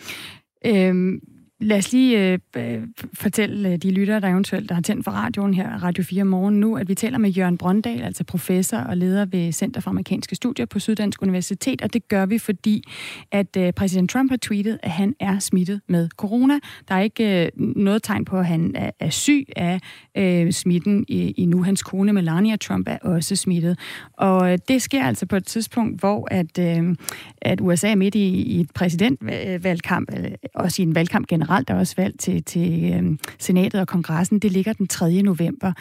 Øhm, 0.65 1.19
Lad 1.60 1.78
os 1.78 1.91
lige 1.91 2.39
øh, 2.58 2.82
fortælle 3.13 3.70
øh, 3.70 3.78
de 3.78 3.91
lyttere, 3.91 4.20
der 4.20 4.28
eventuelt 4.28 4.70
der 4.70 4.76
har 4.76 4.82
tændt 4.82 5.04
for 5.06 5.12
radioen 5.12 5.54
her, 5.54 5.84
Radio 5.84 6.04
4 6.04 6.24
morgen 6.24 6.60
nu, 6.60 6.78
at 6.78 6.89
vi 6.89 6.96
taler 6.96 7.17
med 7.17 7.30
Jørgen 7.30 7.58
Brøndal, 7.58 8.02
altså 8.02 8.24
professor 8.24 8.78
og 8.78 8.98
leder 8.98 9.26
ved 9.26 9.52
Center 9.52 9.82
for 9.82 9.89
Amerikanske 9.89 10.36
Studier 10.36 10.65
på 10.65 10.80
Syddansk 10.80 11.22
Universitet, 11.22 11.82
og 11.82 11.93
det 11.93 12.08
gør 12.08 12.26
vi, 12.26 12.38
fordi 12.38 12.84
at 13.32 13.58
øh, 13.58 13.74
præsident 13.74 14.10
Trump 14.10 14.32
har 14.32 14.38
tweetet, 14.41 14.80
at 14.84 14.91
han 14.91 15.15
er 15.20 15.39
smittet 15.39 15.82
med 15.88 16.10
corona. 16.10 16.60
Der 16.88 16.96
er 16.96 17.02
ikke 17.02 17.46
øh, 17.46 17.76
noget 17.76 18.04
tegn 18.04 18.26
på, 18.26 18.38
at 18.38 18.46
han 18.46 18.72
er, 18.76 18.91
er 19.00 19.10
syg 19.10 19.48
af 19.56 19.80
øh, 20.17 20.52
smitten 20.52 21.06
i, 21.08 21.32
i 21.32 21.46
nu. 21.46 21.63
Hans 21.63 21.84
kone 21.84 22.13
Melania 22.13 22.56
Trump 22.56 22.88
er 22.88 22.98
også 23.02 23.36
smittet. 23.36 23.80
Og 24.13 24.52
øh, 24.52 24.58
det 24.67 24.82
sker 24.82 25.04
altså 25.04 25.26
på 25.26 25.36
et 25.36 25.46
tidspunkt, 25.46 26.00
hvor 26.00 26.28
at, 26.32 26.60
øh, 26.60 26.96
at 27.41 27.62
USA 27.62 27.91
er 27.91 27.96
midt 27.96 28.15
i, 28.15 28.28
i 28.28 28.60
et 28.60 28.72
præsidentvalgkamp, 28.72 30.12
øh, 30.17 30.32
også 30.56 30.82
i 30.82 30.86
en 30.86 30.96
valgkamp 30.96 31.28
generelt, 31.28 31.46
generelt 31.47 31.69
er 31.69 31.75
også 31.75 31.93
valg 31.97 32.19
til, 32.19 32.43
til 32.43 32.93
øh, 32.93 33.17
senatet 33.39 33.81
og 33.81 33.88
kongressen. 33.88 34.39
Det 34.39 34.51
ligger 34.51 34.73
den 34.73 34.88
3. 34.88 35.21
november. 35.21 35.73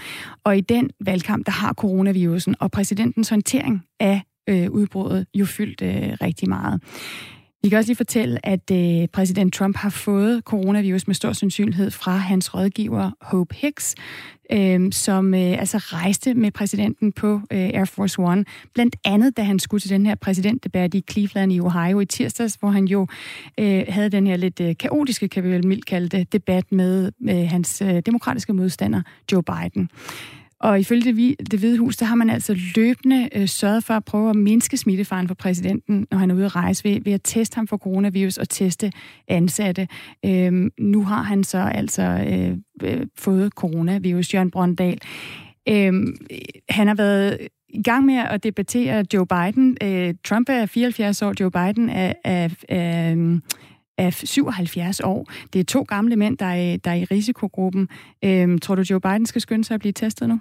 Og 0.45 0.57
i 0.57 0.61
den 0.61 0.91
valgkamp, 1.01 1.47
der 1.47 1.53
har 1.53 1.73
coronavirusen 1.73 2.55
og 2.61 2.71
præsidentens 2.71 3.29
håndtering 3.29 3.85
af 4.01 4.23
øh, 4.49 4.71
udbruddet 4.71 5.27
jo 5.35 5.45
fyldt 5.45 5.83
øh, 5.83 6.17
rigtig 6.23 6.49
meget. 6.49 6.83
Vi 7.67 7.71
kan 7.71 7.79
også 7.79 7.89
lige 7.89 7.97
fortælle, 7.97 8.47
at 8.47 8.71
øh, 8.73 9.09
præsident 9.09 9.55
Trump 9.55 9.77
har 9.77 9.91
fået 9.91 10.43
coronavirus 10.45 11.07
med 11.07 11.15
stor 11.15 11.33
sandsynlighed 11.33 11.91
fra 11.91 12.17
hans 12.17 12.55
rådgiver 12.55 13.11
Hope 13.21 13.55
Hicks, 13.55 13.95
øh, 14.53 14.93
som 14.93 15.35
øh, 15.35 15.59
altså 15.59 15.79
rejste 15.79 16.35
med 16.35 16.51
præsidenten 16.51 17.13
på 17.13 17.41
øh, 17.53 17.59
Air 17.59 17.85
Force 17.85 18.19
One, 18.19 18.45
blandt 18.75 18.97
andet 19.05 19.37
da 19.37 19.43
han 19.43 19.59
skulle 19.59 19.81
til 19.81 19.91
den 19.91 20.07
her 20.07 20.15
præsidentdebat 20.15 20.95
i 20.95 21.05
Cleveland 21.11 21.53
i 21.53 21.61
Ohio 21.61 22.01
i 22.01 22.07
tirsdags, 22.07 22.55
hvor 22.55 22.69
han 22.69 22.85
jo 22.85 23.07
øh, 23.59 23.85
havde 23.89 24.09
den 24.09 24.27
her 24.27 24.37
lidt 24.37 24.61
øh, 24.61 24.75
kaotiske, 24.77 25.29
kan 25.29 25.45
vi 25.45 25.49
vel 25.49 25.67
mildt 25.67 25.87
kalde 25.87 26.09
det, 26.09 26.33
debat 26.33 26.73
med 26.73 27.13
øh, 27.29 27.49
hans 27.49 27.83
øh, 27.83 28.03
demokratiske 28.07 28.53
modstander 28.53 29.03
Joe 29.33 29.43
Biden. 29.43 29.91
Og 30.61 30.81
ifølge 30.81 31.13
det, 31.13 31.51
det 31.51 31.59
hvide 31.59 31.79
hus, 31.79 31.97
der 31.97 32.07
har 32.07 32.15
man 32.15 32.31
altså 32.31 32.57
løbende 32.77 33.29
øh, 33.35 33.49
sørget 33.49 33.85
for 33.85 33.95
at 33.95 34.05
prøve 34.05 34.31
at 34.31 34.37
mindske 34.37 34.77
smittefaren 34.77 35.29
for 35.29 35.35
præsidenten, 35.35 36.07
når 36.11 36.19
han 36.19 36.31
er 36.31 36.35
ude 36.35 36.45
at 36.45 36.57
rejse, 36.57 36.85
ved, 36.85 37.01
ved 37.05 37.13
at 37.13 37.21
teste 37.25 37.55
ham 37.57 37.67
for 37.67 37.77
coronavirus 37.77 38.37
og 38.37 38.49
teste 38.49 38.93
ansatte. 39.29 39.89
Øhm, 40.25 40.71
nu 40.79 41.05
har 41.05 41.23
han 41.23 41.45
så 41.45 41.59
altså 41.59 42.03
øh, 42.03 42.57
øh, 42.83 43.07
fået 43.19 43.53
coronavirus, 43.53 44.35
Jørgen 44.35 44.51
Brøndal. 44.51 44.99
Øhm, 45.69 46.17
han 46.69 46.87
har 46.87 46.95
været 46.95 47.39
i 47.69 47.83
gang 47.83 48.07
med 48.07 48.15
at 48.15 48.45
debattere 48.45 49.05
Joe 49.15 49.27
Biden. 49.27 49.77
Øh, 49.83 50.15
Trump 50.25 50.49
er 50.49 50.67
74 50.67 51.23
år, 51.23 51.35
Joe 51.41 51.51
Biden 51.51 51.89
er, 51.89 52.13
er, 52.25 52.49
er, 52.69 53.13
øhm, 53.13 53.43
er 53.99 54.11
77 54.11 55.01
år. 55.01 55.31
Det 55.53 55.59
er 55.59 55.65
to 55.65 55.83
gamle 55.83 56.17
mænd, 56.17 56.39
der 56.39 56.47
er, 56.47 56.77
der 56.77 56.91
er 56.91 56.95
i 56.95 57.05
risikogruppen. 57.05 57.89
Øhm, 58.25 58.59
tror 58.59 58.75
du, 58.75 58.83
Joe 58.91 59.01
Biden 59.01 59.27
skal 59.27 59.41
skynde 59.41 59.65
sig 59.65 59.75
at 59.75 59.81
blive 59.81 59.93
testet 59.93 60.29
nu? 60.29 60.41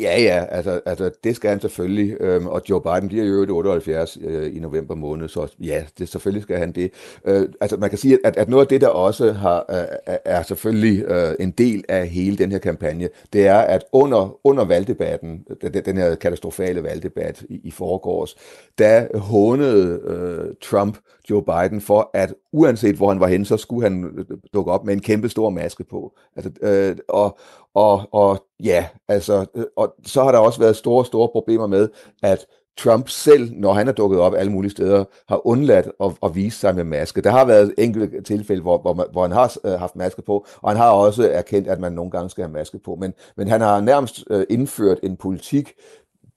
Ja, 0.00 0.20
ja, 0.20 0.44
altså, 0.48 0.80
altså 0.86 1.10
det 1.24 1.36
skal 1.36 1.50
han 1.50 1.60
selvfølgelig, 1.60 2.16
øhm, 2.20 2.46
og 2.46 2.62
Joe 2.70 2.82
Biden 2.82 3.08
bliver 3.08 3.24
jo 3.24 3.56
78 3.56 4.18
øh, 4.20 4.56
i 4.56 4.58
november 4.60 4.94
måned, 4.94 5.28
så 5.28 5.54
ja, 5.60 5.84
det, 5.98 6.08
selvfølgelig 6.08 6.42
skal 6.42 6.58
han 6.58 6.72
det. 6.72 6.92
Øh, 7.24 7.48
altså 7.60 7.76
man 7.76 7.90
kan 7.90 7.98
sige, 7.98 8.18
at, 8.24 8.36
at 8.36 8.48
noget 8.48 8.64
af 8.64 8.68
det, 8.68 8.80
der 8.80 8.88
også 8.88 9.32
har, 9.32 9.64
øh, 9.70 10.16
er 10.24 10.42
selvfølgelig 10.42 11.04
øh, 11.04 11.34
en 11.40 11.50
del 11.50 11.84
af 11.88 12.08
hele 12.08 12.38
den 12.38 12.52
her 12.52 12.58
kampagne, 12.58 13.08
det 13.32 13.46
er, 13.46 13.58
at 13.58 13.84
under, 13.92 14.38
under 14.44 14.64
valgdebatten, 14.64 15.44
den, 15.62 15.72
den 15.72 15.96
her 15.96 16.14
katastrofale 16.14 16.82
valgdebat 16.82 17.42
i, 17.48 17.60
i 17.64 17.70
forgårs, 17.70 18.36
der 18.78 19.18
hånede 19.18 20.00
øh, 20.04 20.54
Trump 20.62 20.98
Joe 21.30 21.42
Biden 21.42 21.80
for, 21.80 22.10
at 22.14 22.34
uanset 22.52 22.96
hvor 22.96 23.08
han 23.08 23.20
var 23.20 23.26
henne, 23.26 23.46
så 23.46 23.56
skulle 23.56 23.82
han 23.82 24.04
øh, 24.04 24.24
dukke 24.54 24.72
op 24.72 24.84
med 24.84 24.94
en 24.94 25.00
kæmpe 25.00 25.28
stor 25.28 25.50
maske 25.50 25.84
på. 25.84 26.12
Altså, 26.36 26.50
øh, 26.62 26.96
og, 27.08 27.38
og, 27.74 28.08
og 28.12 28.46
ja, 28.64 28.86
altså, 29.08 29.46
øh, 29.54 29.64
og 29.76 29.94
så 30.06 30.24
har 30.24 30.32
der 30.32 30.38
også 30.38 30.60
været 30.60 30.76
store, 30.76 31.04
store 31.04 31.28
problemer 31.28 31.66
med, 31.66 31.88
at 32.22 32.46
Trump 32.78 33.08
selv, 33.08 33.52
når 33.52 33.72
han 33.72 33.88
er 33.88 33.92
dukket 33.92 34.20
op 34.20 34.34
alle 34.34 34.52
mulige 34.52 34.70
steder, 34.70 35.04
har 35.28 35.46
undladt 35.46 35.88
at, 36.00 36.12
at 36.22 36.34
vise 36.34 36.58
sig 36.58 36.74
med 36.74 36.84
maske. 36.84 37.20
Der 37.20 37.30
har 37.30 37.44
været 37.44 37.74
enkelte 37.78 38.22
tilfælde, 38.22 38.62
hvor, 38.62 38.78
hvor, 38.78 38.94
man, 38.94 39.06
hvor 39.12 39.22
han 39.22 39.32
har 39.32 39.56
øh, 39.64 39.72
haft 39.72 39.96
maske 39.96 40.22
på, 40.22 40.46
og 40.62 40.70
han 40.70 40.76
har 40.76 40.90
også 40.90 41.30
erkendt, 41.30 41.68
at 41.68 41.80
man 41.80 41.92
nogle 41.92 42.10
gange 42.10 42.30
skal 42.30 42.44
have 42.44 42.52
maske 42.52 42.78
på. 42.78 42.96
Men, 43.00 43.14
men 43.36 43.48
han 43.48 43.60
har 43.60 43.80
nærmest 43.80 44.24
øh, 44.30 44.46
indført 44.50 44.98
en 45.02 45.16
politik 45.16 45.72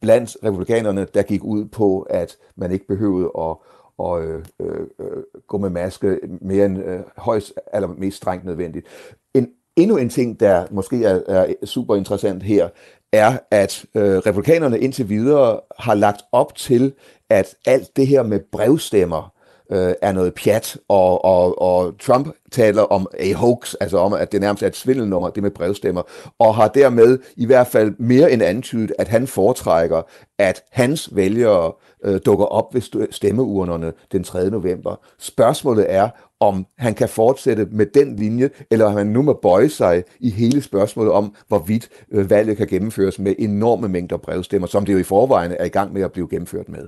blandt 0.01 0.37
republikanerne, 0.43 1.07
der 1.13 1.21
gik 1.21 1.43
ud 1.43 1.65
på, 1.65 2.01
at 2.01 2.37
man 2.55 2.71
ikke 2.71 2.87
behøvede 2.87 3.31
at 3.39 3.55
og 3.97 4.23
øh, 4.23 4.45
øh, 4.59 4.87
øh, 4.99 5.23
gå 5.47 5.57
med 5.57 5.69
maske 5.69 6.19
mere 6.41 6.65
end 6.65 6.83
øh, 6.83 6.99
højst 7.17 7.53
eller 7.73 7.87
mest 7.87 8.17
strengt 8.17 8.45
nødvendigt. 8.45 8.87
En, 9.33 9.49
endnu 9.77 9.97
en 9.97 10.09
ting, 10.09 10.39
der 10.39 10.65
måske 10.71 11.03
er, 11.03 11.19
er 11.27 11.65
super 11.65 11.95
interessant 11.95 12.43
her, 12.43 12.69
er, 13.11 13.37
at 13.51 13.85
øh, 13.95 14.17
republikanerne 14.17 14.79
indtil 14.79 15.09
videre 15.09 15.59
har 15.79 15.93
lagt 15.93 16.21
op 16.31 16.55
til, 16.55 16.93
at 17.29 17.55
alt 17.65 17.97
det 17.97 18.07
her 18.07 18.23
med 18.23 18.39
brevstemmer 18.51 19.33
øh, 19.71 19.93
er 20.01 20.11
noget 20.11 20.33
pjat, 20.33 20.77
og, 20.87 21.25
og, 21.25 21.61
og 21.61 21.99
Trump 21.99 22.35
taler 22.51 22.81
om 22.81 23.07
a 23.19 23.33
hoax, 23.33 23.73
altså 23.81 23.97
om, 23.97 24.13
at 24.13 24.31
det 24.31 24.41
nærmest 24.41 24.63
er 24.63 24.67
et 24.67 24.75
svindelnummer, 24.75 25.29
det 25.29 25.43
med 25.43 25.51
brevstemmer, 25.51 26.01
og 26.39 26.55
har 26.55 26.67
dermed 26.67 27.19
i 27.35 27.45
hvert 27.45 27.67
fald 27.67 27.93
mere 27.99 28.31
end 28.31 28.43
antydet, 28.43 28.93
at 28.99 29.07
han 29.07 29.27
foretrækker, 29.27 30.01
at 30.39 30.63
hans 30.71 31.15
vælgere 31.15 31.71
øh, 32.03 32.19
dukker 32.25 32.45
op 32.45 32.73
ved 32.73 33.07
stemmeurnerne 33.11 33.93
den 34.11 34.23
3. 34.23 34.49
november. 34.49 34.95
Spørgsmålet 35.19 35.85
er, 35.89 36.09
om 36.39 36.65
han 36.77 36.93
kan 36.93 37.09
fortsætte 37.09 37.67
med 37.71 37.85
den 37.85 38.15
linje, 38.15 38.49
eller 38.71 38.85
om 38.85 38.97
han 38.97 39.07
nu 39.07 39.21
må 39.21 39.33
bøje 39.33 39.69
sig 39.69 40.03
i 40.19 40.29
hele 40.29 40.61
spørgsmålet 40.61 41.13
om, 41.13 41.35
hvorvidt 41.47 41.89
øh, 42.11 42.29
valget 42.29 42.57
kan 42.57 42.67
gennemføres 42.67 43.19
med 43.19 43.35
enorme 43.39 43.87
mængder 43.87 44.17
brevstemmer, 44.17 44.67
som 44.67 44.85
det 44.85 44.93
jo 44.93 44.97
i 44.97 45.03
forvejen 45.03 45.51
er 45.59 45.65
i 45.65 45.69
gang 45.69 45.93
med 45.93 46.01
at 46.01 46.11
blive 46.11 46.27
gennemført 46.29 46.69
med. 46.69 46.87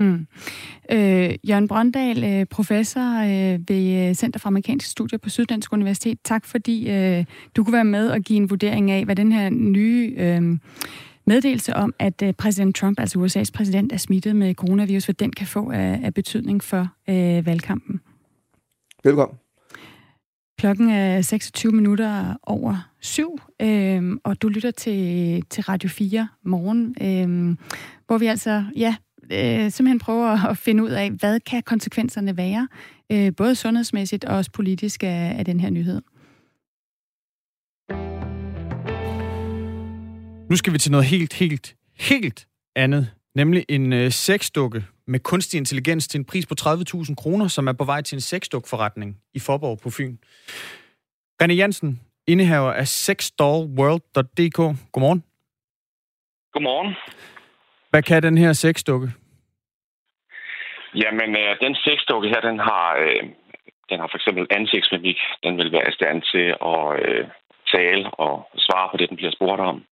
Mm. 0.00 0.26
Øh, 0.92 1.34
Jørgen 1.48 1.68
Brøndal, 1.68 2.24
øh, 2.24 2.46
professor 2.46 3.20
øh, 3.20 3.60
ved 3.68 4.08
øh, 4.08 4.14
Center 4.14 4.40
for 4.40 4.46
Amerikanske 4.46 4.90
Studier 4.90 5.18
på 5.18 5.28
Syddansk 5.28 5.72
Universitet. 5.72 6.18
Tak 6.24 6.46
fordi 6.46 6.90
øh, 6.90 7.24
du 7.56 7.64
kunne 7.64 7.72
være 7.72 7.84
med 7.84 8.08
og 8.08 8.20
give 8.20 8.36
en 8.36 8.50
vurdering 8.50 8.90
af, 8.90 9.04
hvad 9.04 9.16
den 9.16 9.32
her 9.32 9.50
nye 9.50 10.14
øh, 10.16 10.58
meddelelse 11.26 11.76
om, 11.76 11.94
at 11.98 12.22
øh, 12.22 12.32
præsident 12.32 12.76
Trump, 12.76 13.00
altså 13.00 13.18
USA's 13.18 13.50
præsident, 13.54 13.92
er 13.92 13.96
smittet 13.96 14.36
med 14.36 14.54
coronavirus, 14.54 15.04
hvad 15.04 15.14
den 15.14 15.32
kan 15.32 15.46
få 15.46 15.70
af, 15.70 16.00
af 16.04 16.14
betydning 16.14 16.64
for 16.64 16.88
øh, 17.08 17.46
valgkampen. 17.46 18.00
Velkommen. 19.04 19.38
Klokken 20.58 20.90
er 20.90 21.22
26 21.22 21.72
minutter 21.72 22.36
over 22.42 22.90
syv, 23.00 23.38
øh, 23.62 24.16
og 24.24 24.42
du 24.42 24.48
lytter 24.48 24.70
til, 24.70 25.42
til 25.50 25.62
Radio 25.62 25.88
4 25.88 26.28
morgen, 26.44 26.94
øh, 27.00 27.56
hvor 28.06 28.18
vi 28.18 28.26
altså 28.26 28.64
ja, 28.76 28.96
øh, 29.32 29.70
simpelthen 29.70 29.98
prøver 29.98 30.46
at 30.46 30.58
finde 30.58 30.84
ud 30.84 30.90
af, 30.90 31.10
hvad 31.10 31.40
kan 31.40 31.62
konsekvenserne 31.62 32.36
være, 32.36 32.68
øh, 33.12 33.32
både 33.36 33.54
sundhedsmæssigt 33.54 34.24
og 34.24 34.36
også 34.36 34.50
politisk 34.50 35.02
af, 35.02 35.34
af 35.38 35.44
den 35.44 35.60
her 35.60 35.70
nyhed. 35.70 36.02
Nu 40.50 40.56
skal 40.56 40.72
vi 40.72 40.78
til 40.78 40.90
noget 40.90 41.06
helt, 41.06 41.32
helt, 41.32 41.76
helt 41.98 42.46
andet, 42.76 43.14
nemlig 43.40 43.64
en 43.68 43.92
øh, 43.92 44.10
sexdukke 44.10 44.80
med 45.06 45.20
kunstig 45.20 45.58
intelligens 45.58 46.08
til 46.08 46.18
en 46.18 46.24
pris 46.24 46.46
på 46.46 46.54
30.000 46.60 47.14
kroner, 47.22 47.48
som 47.48 47.68
er 47.68 47.72
på 47.72 47.84
vej 47.84 48.00
til 48.02 48.16
en 48.16 48.20
sexdukforretning 48.20 49.10
i 49.34 49.40
Forborg 49.46 49.78
på 49.82 49.90
Fyn. 49.96 50.16
René 51.42 51.52
Jansen, 51.62 52.00
indehaver 52.26 52.72
af 52.72 52.86
sexdollworld.dk. 52.86 54.58
Godmorgen. 54.92 55.24
Godmorgen. 56.52 56.94
Hvad 57.90 58.02
kan 58.02 58.22
den 58.22 58.38
her 58.38 58.52
sexdukke? 58.52 59.08
Jamen, 60.94 61.30
øh, 61.36 61.60
den 61.60 61.74
sexdukke 61.74 62.28
her, 62.28 62.40
den 62.40 62.58
har, 62.58 62.96
øh, 63.04 63.22
den 63.90 64.00
har 64.00 64.08
for 64.10 64.18
eksempel 64.20 64.46
ansigtsmimik. 64.50 65.18
Den 65.42 65.56
vil 65.58 65.72
være 65.72 65.88
i 65.88 65.92
stand 65.98 66.22
til 66.32 66.46
at 66.72 66.84
øh, 67.06 67.28
tale 67.74 68.10
og 68.10 68.48
svare 68.56 68.88
på 68.90 68.96
det, 68.96 69.08
den 69.08 69.16
bliver 69.16 69.32
spurgt 69.32 69.60
om. 69.60 69.84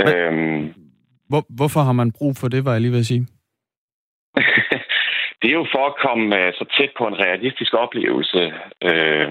Øhm, 0.00 0.85
Hvor, 1.28 1.42
hvorfor 1.48 1.80
har 1.80 1.92
man 1.92 2.12
brug 2.12 2.36
for 2.36 2.48
det, 2.48 2.64
var 2.64 2.72
jeg 2.72 2.80
lige 2.80 2.92
ved 2.92 2.98
at 2.98 3.06
sige? 3.06 3.26
det 5.40 5.48
er 5.48 5.58
jo 5.60 5.66
for 5.74 5.86
at 5.90 5.98
komme 6.06 6.24
øh, 6.38 6.52
så 6.54 6.64
tæt 6.78 6.90
på 6.98 7.04
en 7.06 7.18
realistisk 7.24 7.74
oplevelse 7.74 8.42
øh, 8.88 9.28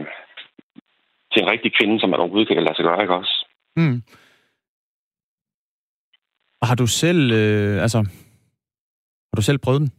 til 1.31 1.39
en 1.43 1.51
rigtig 1.53 1.71
kvinde, 1.77 1.99
som 1.99 2.09
man 2.09 2.19
overhovedet 2.19 2.47
kan 2.47 2.63
lade 2.63 2.75
sig 2.75 2.85
gøre, 2.85 3.01
ikke 3.01 3.15
også? 3.15 3.35
Mm. 3.75 4.01
Har 6.61 6.75
du 6.75 6.87
selv, 6.87 7.31
øh, 7.31 7.81
altså, 7.81 7.97
har 9.29 9.35
du 9.35 9.41
selv 9.41 9.57
prøvet 9.57 9.81
den? 9.81 9.91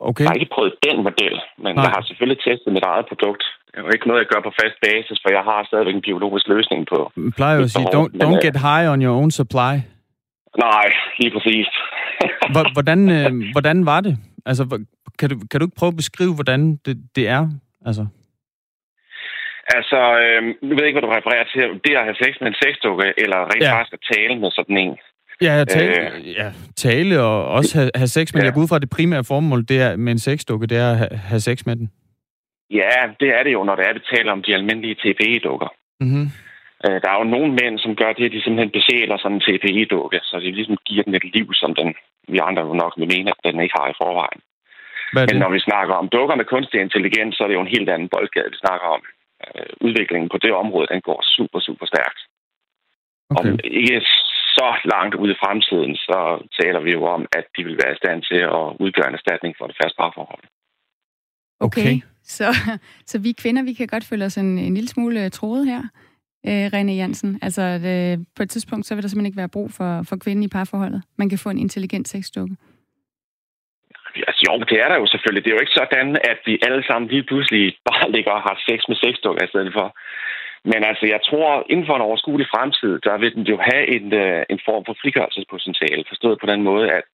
Okay. 0.00 0.24
Jeg 0.24 0.30
har 0.30 0.40
ikke 0.40 0.54
prøvet 0.56 0.74
den 0.88 0.96
model, 1.08 1.36
men 1.64 1.72
Nej. 1.74 1.84
jeg 1.84 1.92
har 1.96 2.02
selvfølgelig 2.08 2.40
testet 2.48 2.70
mit 2.76 2.86
eget 2.92 3.06
produkt. 3.10 3.44
Det 3.66 3.76
er 3.78 3.82
jo 3.88 3.92
ikke 3.96 4.08
noget, 4.08 4.20
jeg 4.22 4.30
gør 4.32 4.40
på 4.48 4.52
fast 4.60 4.76
basis, 4.86 5.16
for 5.22 5.30
jeg 5.36 5.44
har 5.50 5.58
stadigvæk 5.68 5.94
en 5.94 6.06
biologisk 6.08 6.46
løsning 6.48 6.80
på. 6.92 6.98
Jeg 7.16 7.32
plejer 7.36 7.56
jo 7.58 7.62
at 7.62 7.70
sige, 7.70 7.88
don't, 7.96 8.12
don't 8.24 8.40
get 8.46 8.56
high 8.68 8.84
on 8.92 8.98
your 9.04 9.14
own 9.20 9.30
supply. 9.30 9.74
Nej, 10.66 10.86
lige 11.20 11.32
præcis. 11.36 11.68
hvordan, 12.76 13.00
øh, 13.16 13.30
hvordan 13.54 13.86
var 13.86 14.00
det? 14.00 14.14
Altså, 14.46 14.62
kan 15.18 15.28
du, 15.30 15.36
kan 15.50 15.56
du 15.60 15.64
ikke 15.66 15.78
prøve 15.80 15.92
at 15.94 16.00
beskrive, 16.02 16.34
hvordan 16.34 16.60
det, 16.86 16.96
det 17.16 17.28
er? 17.28 17.42
Altså. 17.88 18.04
Altså, 19.76 20.00
øh, 20.22 20.42
nu 20.66 20.72
ved 20.74 20.82
jeg 20.82 20.88
ikke, 20.88 20.98
hvad 21.00 21.08
du 21.08 21.16
refererer 21.18 21.46
til. 21.52 21.62
Det 21.84 21.92
at 21.98 22.06
have 22.08 22.20
sex 22.22 22.32
med 22.40 22.48
en 22.48 22.60
sexdukke, 22.62 23.06
eller 23.22 23.38
rent 23.52 23.64
ja. 23.64 23.72
faktisk 23.74 23.94
at 23.98 24.06
tale 24.12 24.34
med 24.42 24.50
sådan 24.58 24.78
en. 24.84 24.94
Ja, 25.42 25.64
tale, 25.64 26.16
øh, 26.16 26.32
ja, 26.40 26.52
tale 26.76 27.22
og 27.22 27.48
også 27.48 27.78
have, 27.78 27.90
have 27.94 28.08
sex, 28.08 28.34
men 28.34 28.40
ja. 28.40 28.44
jeg 28.44 28.54
går 28.54 28.60
ud 28.62 28.68
fra, 28.68 28.76
at 28.76 28.82
det 28.82 28.90
primære 28.90 29.24
formål 29.24 29.64
det 29.68 29.78
er, 29.82 29.96
med 29.96 30.12
en 30.12 30.18
sexdukke, 30.18 30.66
det 30.66 30.78
er 30.78 30.90
at 30.90 30.96
have, 30.96 31.16
have 31.16 31.40
sex 31.40 31.66
med 31.66 31.76
den. 31.76 31.90
Ja, 32.70 32.98
det 33.20 33.28
er 33.36 33.42
det 33.42 33.52
jo, 33.52 33.64
når 33.64 33.76
det 33.76 33.84
er, 33.88 33.92
vi 33.92 34.16
taler 34.16 34.32
om 34.32 34.42
de 34.42 34.54
almindelige 34.54 34.96
TPE-dukker. 35.02 35.70
Mm-hmm. 36.00 36.26
Øh, 36.84 36.96
der 37.02 37.08
er 37.10 37.18
jo 37.18 37.32
nogle 37.34 37.50
mænd, 37.60 37.78
som 37.78 37.96
gør 37.96 38.12
det, 38.12 38.24
at 38.24 38.32
de 38.32 38.42
simpelthen 38.42 38.76
besjæler 38.78 39.16
sådan 39.18 39.36
en 39.36 39.46
TPE-dukke, 39.46 40.18
så 40.22 40.34
de 40.40 40.50
ligesom 40.58 40.76
giver 40.88 41.02
den 41.02 41.14
et 41.14 41.34
liv, 41.36 41.46
som 41.54 41.74
den, 41.74 41.94
vi 42.28 42.38
andre 42.48 42.62
jo 42.62 42.74
nok 42.82 42.94
vil 42.98 43.12
mene, 43.14 43.30
at 43.30 43.52
den 43.54 43.60
ikke 43.60 43.78
har 43.80 43.88
i 43.90 43.98
forvejen. 44.02 44.40
Men 45.14 45.36
når 45.42 45.50
vi 45.56 45.60
snakker 45.68 45.94
om 45.94 46.08
dukker 46.08 46.34
med 46.36 46.44
kunstig 46.44 46.80
intelligens, 46.80 47.36
så 47.36 47.42
er 47.42 47.48
det 47.48 47.54
jo 47.54 47.66
en 47.66 47.74
helt 47.76 47.88
anden 47.88 48.08
boldgade, 48.08 48.50
vi 48.50 48.64
snakker 48.64 48.86
om. 48.96 49.02
Øh, 49.44 49.70
udviklingen 49.80 50.28
på 50.28 50.38
det 50.44 50.52
område, 50.52 50.86
den 50.92 51.00
går 51.08 51.20
super, 51.36 51.60
super 51.60 51.86
stærkt. 51.86 52.20
Okay. 53.30 53.50
Om 53.50 53.58
ikke 53.64 54.00
så 54.56 54.66
langt 54.94 55.14
ude 55.14 55.32
i 55.32 55.40
fremtiden, 55.42 55.96
så 55.96 56.18
taler 56.60 56.80
vi 56.80 56.90
jo 56.92 57.02
om, 57.16 57.22
at 57.38 57.46
de 57.56 57.64
vil 57.64 57.80
være 57.82 57.92
i 57.94 58.00
stand 58.02 58.22
til 58.30 58.40
at 58.58 58.64
udgøre 58.84 59.08
en 59.08 59.18
erstatning 59.20 59.54
for 59.58 59.66
det 59.66 59.76
faste 59.80 59.96
parforhold. 60.00 60.44
Okay. 61.60 61.80
okay. 61.80 61.96
Så, 62.36 62.46
så 63.10 63.18
vi 63.18 63.32
kvinder, 63.42 63.62
vi 63.62 63.72
kan 63.72 63.86
godt 63.86 64.04
føle 64.04 64.24
os 64.24 64.36
en, 64.36 64.58
en 64.58 64.74
lille 64.74 64.88
smule 64.88 65.24
øh, 65.24 65.30
troet 65.30 65.66
her, 65.66 65.82
øh, 66.48 66.66
René 66.74 66.94
Jansen. 67.02 67.38
Altså, 67.42 67.62
øh, 67.62 68.24
på 68.36 68.42
et 68.42 68.50
tidspunkt, 68.50 68.86
så 68.86 68.94
vil 68.94 69.02
der 69.02 69.08
simpelthen 69.08 69.30
ikke 69.30 69.42
være 69.44 69.56
brug 69.56 69.68
for, 69.78 69.90
for 70.08 70.16
kvinden 70.16 70.44
i 70.44 70.54
parforholdet. 70.56 71.02
Man 71.16 71.28
kan 71.28 71.38
få 71.38 71.48
en 71.50 71.58
intelligent 71.58 72.08
sexdukke. 72.08 72.56
Altså, 74.28 74.42
jo, 74.46 74.52
det 74.70 74.78
er 74.84 74.88
der 74.88 74.98
jo 75.02 75.06
selvfølgelig. 75.06 75.44
Det 75.44 75.50
er 75.50 75.56
jo 75.56 75.64
ikke 75.64 75.80
sådan, 75.80 76.08
at 76.32 76.38
vi 76.46 76.54
alle 76.66 76.82
sammen 76.88 77.10
lige 77.10 77.28
pludselig 77.30 77.64
bare 77.90 78.06
ligger 78.16 78.32
og 78.38 78.42
har 78.48 78.56
sex 78.68 78.78
med 78.88 78.96
sexdukker 78.96 79.44
i 79.44 79.52
stedet 79.52 79.72
for. 79.78 79.86
Men 80.70 80.80
altså, 80.90 81.04
jeg 81.14 81.20
tror, 81.28 81.48
inden 81.72 81.86
for 81.86 81.96
en 81.96 82.06
overskuelig 82.08 82.46
fremtid, 82.54 82.92
der 83.06 83.14
vil 83.22 83.34
den 83.36 83.44
jo 83.52 83.56
have 83.70 83.84
en, 83.96 84.06
øh, 84.22 84.42
en 84.52 84.60
form 84.68 84.82
for 84.86 84.94
frigørelsespotentiale, 85.02 86.10
forstået 86.12 86.36
på 86.40 86.46
den 86.52 86.60
måde, 86.68 86.86
at 86.98 87.04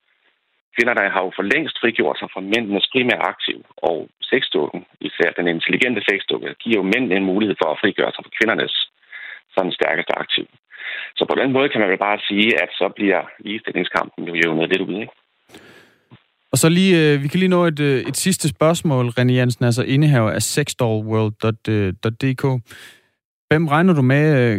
kvinderne 0.76 1.12
har 1.14 1.22
jo 1.26 1.30
for 1.36 1.44
længst 1.52 1.76
frigjort 1.82 2.18
sig 2.18 2.28
fra 2.34 2.46
mændenes 2.52 2.86
primære 2.92 3.26
aktiv, 3.32 3.58
og 3.88 3.96
sexdukken, 4.30 4.80
især 5.08 5.28
den 5.38 5.46
intelligente 5.56 6.02
sexdukke, 6.08 6.50
giver 6.62 6.78
jo 6.80 6.90
mænd 6.92 7.06
en 7.12 7.30
mulighed 7.32 7.56
for 7.62 7.68
at 7.70 7.80
frigøre 7.82 8.12
sig 8.12 8.22
fra 8.24 8.36
kvindernes 8.38 8.74
sådan 9.54 9.72
stærkeste 9.78 10.14
aktiv. 10.24 10.46
Så 11.18 11.22
på 11.30 11.34
den 11.40 11.52
måde 11.52 11.68
kan 11.68 11.80
man 11.80 11.90
vel 11.90 12.06
bare 12.08 12.18
sige, 12.28 12.48
at 12.62 12.70
så 12.80 12.86
bliver 12.96 13.20
ligestillingskampen 13.46 14.22
jo 14.28 14.34
jævnet 14.40 14.70
lidt 14.72 14.86
ud, 14.88 14.96
ikke? 15.04 15.14
Og 16.52 16.58
så 16.58 16.68
lige, 16.68 16.92
øh, 17.02 17.22
vi 17.22 17.28
kan 17.28 17.40
lige 17.40 17.56
nå 17.56 17.64
et, 17.64 17.80
øh, 17.80 18.00
et 18.00 18.16
sidste 18.16 18.48
spørgsmål, 18.48 19.06
René 19.06 19.32
Jensen, 19.32 19.64
altså 19.64 19.82
indehaver 19.82 20.30
af 20.30 20.42
sexdollworld.dk. 20.42 22.44
Hvem 23.52 23.68
regner 23.68 23.94
du 23.94 24.02
med, 24.02 24.24
øh, 24.40 24.56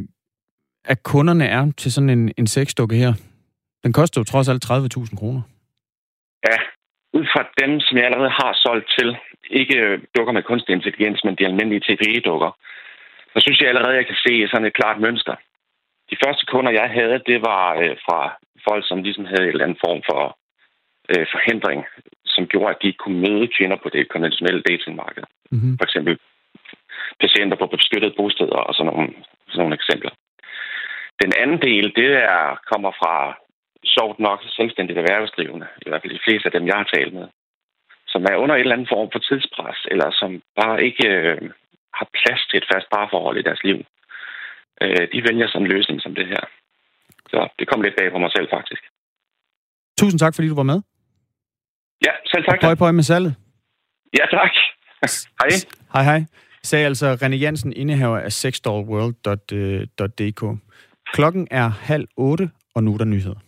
at 0.86 1.04
kunderne 1.04 1.46
er 1.58 1.72
til 1.78 1.94
sådan 1.94 2.10
en, 2.10 2.24
en 2.38 2.48
sexdukke 2.48 2.96
her? 2.96 3.14
Den 3.84 3.94
koster 3.94 4.22
jo 4.22 4.26
trods 4.32 4.50
alt 4.50 4.66
30.000 4.66 5.20
kroner. 5.20 5.42
Ja, 6.48 6.58
ud 7.18 7.26
fra 7.34 7.42
dem, 7.62 7.72
som 7.80 7.98
jeg 7.98 8.06
allerede 8.06 8.34
har 8.42 8.52
solgt 8.66 8.88
til, 8.98 9.10
ikke 9.62 9.78
dukker 10.16 10.34
med 10.34 10.44
kunstig 10.44 10.74
intelligens, 10.74 11.24
men 11.24 11.36
de 11.36 11.46
almindelige 11.46 11.86
TPE-dukker, 11.86 12.52
så 13.34 13.38
synes 13.44 13.60
jeg 13.60 13.70
allerede, 13.70 13.94
at 13.94 14.00
jeg 14.02 14.08
kan 14.08 14.24
se 14.26 14.34
sådan 14.48 14.68
et 14.68 14.78
klart 14.80 14.98
mønster. 15.06 15.36
De 16.12 16.18
første 16.24 16.44
kunder, 16.52 16.72
jeg 16.72 16.90
havde, 16.98 17.18
det 17.30 17.40
var 17.50 17.66
øh, 17.84 17.96
fra 18.06 18.20
folk, 18.68 18.84
som 18.88 19.04
ligesom 19.04 19.26
havde 19.26 19.44
en 19.44 19.54
eller 19.54 19.66
anden 19.66 19.84
form 19.86 20.02
for 20.10 20.22
øh, 21.12 21.26
forhindring, 21.34 21.80
som 22.26 22.48
gjorde, 22.52 22.70
at 22.74 22.80
de 22.82 22.88
ikke 22.88 23.04
kunne 23.04 23.22
møde 23.26 23.48
kvinder 23.58 23.78
på 23.84 23.90
det 23.96 24.12
konventionelle 24.14 24.62
datingmarked. 24.70 25.24
Mm-hmm. 25.52 25.78
For 25.78 25.86
eksempel 25.90 26.14
patienter 27.24 27.58
på 27.60 27.66
beskyttede 27.76 28.18
bosteder 28.20 28.60
og 28.68 28.74
sådan 28.74 28.90
nogle, 28.92 29.10
sådan 29.50 29.62
nogle 29.64 29.78
eksempler. 29.80 30.14
Den 31.24 31.32
anden 31.42 31.60
del, 31.68 31.86
det 32.00 32.12
er, 32.36 32.44
kommer 32.72 32.92
fra 33.02 33.16
sjovt 33.96 34.20
nok 34.28 34.40
selvstændigt 34.58 35.00
erhvervsdrivende, 35.00 35.68
i 35.86 35.90
hvert 35.90 36.02
fald 36.02 36.14
de 36.18 36.26
fleste 36.26 36.46
af 36.48 36.52
dem, 36.56 36.68
jeg 36.68 36.78
har 36.82 36.90
talt 36.94 37.14
med, 37.14 37.28
som 38.14 38.22
er 38.32 38.36
under 38.44 38.56
en 38.56 38.62
eller 38.62 38.76
anden 38.76 38.94
form 38.96 39.10
for 39.14 39.20
tidspres, 39.20 39.80
eller 39.92 40.10
som 40.12 40.32
bare 40.62 40.78
ikke 40.88 41.08
øh, 41.18 41.42
har 41.98 42.08
plads 42.18 42.42
til 42.50 42.58
et 42.58 42.70
fast 42.74 42.88
parforhold 42.94 43.38
i 43.40 43.48
deres 43.48 43.64
liv. 43.64 43.78
Øh, 44.82 45.04
de 45.14 45.20
vælger 45.28 45.48
sådan 45.48 45.62
en 45.66 45.74
løsning 45.76 46.02
som 46.02 46.16
det 46.16 46.28
her. 46.34 46.44
Så 47.32 47.40
det 47.60 47.68
kom 47.68 47.82
lidt 47.82 47.96
bag 48.00 48.12
på 48.12 48.18
mig 48.18 48.32
selv, 48.36 48.48
faktisk. 48.58 48.84
Tusind 50.00 50.20
tak, 50.20 50.36
fordi 50.36 50.48
du 50.48 50.56
var 50.56 50.70
med. 50.72 50.80
Ja, 52.06 52.14
selv 52.32 52.44
tak. 52.46 52.60
Pøj, 52.62 52.76
pøj 52.76 52.92
med 52.92 53.04
salget. 53.04 53.34
Ja, 54.20 54.26
tak. 54.38 54.54
Hej. 55.40 55.50
Hej, 55.94 56.04
hej. 56.04 56.26
Sagde 56.64 56.86
altså 56.86 57.18
René 57.22 57.36
Jansen, 57.36 57.74
indehaver 57.74 58.18
af 58.18 58.34
sexdollworld.dk. 58.34 60.60
Klokken 61.14 61.48
er 61.52 61.70
halv 61.70 62.08
otte, 62.18 62.50
og 62.76 62.84
nu 62.84 62.94
er 62.94 62.98
der 62.98 63.06
nyheder. 63.06 63.40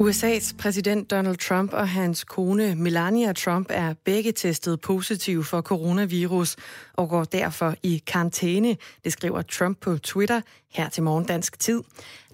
USA's 0.00 0.54
præsident 0.58 1.10
Donald 1.10 1.36
Trump 1.36 1.72
og 1.72 1.88
hans 1.88 2.24
kone 2.24 2.74
Melania 2.74 3.32
Trump 3.32 3.66
er 3.70 3.94
begge 4.04 4.32
testet 4.32 4.80
positiv 4.80 5.44
for 5.44 5.60
coronavirus 5.60 6.56
og 6.94 7.08
går 7.08 7.24
derfor 7.24 7.74
i 7.82 8.02
karantæne, 8.06 8.76
det 9.04 9.12
skriver 9.12 9.42
Trump 9.42 9.80
på 9.80 9.98
Twitter 9.98 10.40
her 10.72 10.88
til 10.88 11.02
morgen 11.02 11.24
dansk 11.24 11.58
tid. 11.58 11.82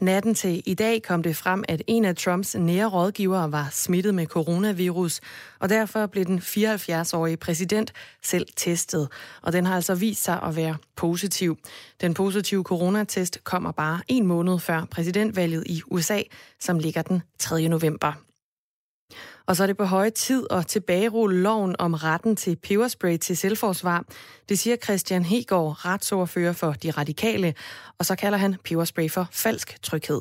Natten 0.04 0.34
til 0.34 0.62
i 0.66 0.74
dag 0.74 1.02
kom 1.02 1.22
det 1.22 1.36
frem, 1.36 1.64
at 1.68 1.82
en 1.86 2.04
af 2.04 2.16
Trumps 2.16 2.54
nære 2.54 2.86
rådgivere 2.86 3.52
var 3.52 3.68
smittet 3.72 4.14
med 4.14 4.26
coronavirus, 4.26 5.20
og 5.58 5.68
derfor 5.68 6.06
blev 6.06 6.24
den 6.24 6.38
74-årige 6.38 7.36
præsident 7.36 7.92
selv 8.22 8.46
testet, 8.56 9.08
og 9.42 9.52
den 9.52 9.66
har 9.66 9.74
altså 9.74 9.94
vist 9.94 10.24
sig 10.24 10.42
at 10.42 10.56
være 10.56 10.76
positiv. 10.96 11.58
Den 12.00 12.14
positive 12.14 12.62
coronatest 12.62 13.44
kommer 13.44 13.72
bare 13.72 14.00
en 14.08 14.26
måned 14.26 14.58
før 14.58 14.84
præsidentvalget 14.84 15.64
i 15.66 15.82
USA, 15.86 16.22
som 16.60 16.78
ligger 16.78 17.02
den 17.02 17.22
3. 17.38 17.68
november. 17.68 18.12
Og 19.48 19.57
så 19.57 19.62
er 19.62 19.66
det 19.66 19.76
på 19.76 19.85
høje 19.85 20.11
tid 20.11 20.46
at 20.50 20.66
tilbagerulle 20.66 21.42
loven 21.42 21.74
om 21.78 21.92
retten 21.94 22.37
til 22.37 22.54
peberspray 22.68 23.16
til 23.16 23.37
selvforsvar. 23.37 24.00
Det 24.48 24.57
siger 24.59 24.76
Christian 24.76 25.22
Hegård, 25.22 25.70
retsordfører 25.87 26.57
for 26.62 26.72
De 26.83 26.90
Radikale, 26.90 27.50
og 27.98 28.04
så 28.09 28.14
kalder 28.22 28.38
han 28.38 28.52
peberspray 28.64 29.09
for 29.16 29.24
falsk 29.44 29.68
tryghed. 29.83 30.20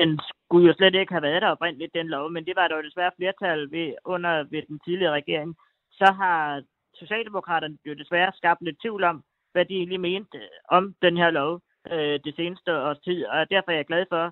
Den 0.00 0.20
skulle 0.44 0.66
jo 0.68 0.74
slet 0.76 0.94
ikke 0.94 1.12
have 1.12 1.22
været 1.28 1.42
der 1.42 1.48
oprindeligt, 1.56 1.94
den 1.94 2.08
lov, 2.16 2.30
men 2.30 2.44
det 2.46 2.56
var 2.56 2.68
der 2.68 2.76
jo 2.76 2.82
desværre 2.88 3.16
flertal 3.18 3.60
ved, 3.70 3.94
under 4.04 4.44
ved 4.52 4.62
den 4.68 4.78
tidligere 4.86 5.12
regering. 5.12 5.56
Så 5.92 6.08
har 6.20 6.62
Socialdemokraterne 6.94 7.78
jo 7.86 7.94
desværre 7.94 8.32
skabt 8.34 8.62
lidt 8.62 8.80
tvivl 8.80 9.04
om, 9.04 9.22
hvad 9.52 9.64
de 9.64 9.74
egentlig 9.74 10.00
mente 10.00 10.38
øh, 10.38 10.48
om 10.68 10.94
den 11.02 11.16
her 11.16 11.30
lov 11.30 11.60
øh, 11.92 12.20
det 12.24 12.34
seneste 12.36 12.70
års 12.88 12.98
tid, 13.04 13.26
og 13.26 13.50
derfor 13.50 13.70
er 13.70 13.76
jeg 13.76 13.86
glad 13.86 14.04
for, 14.08 14.24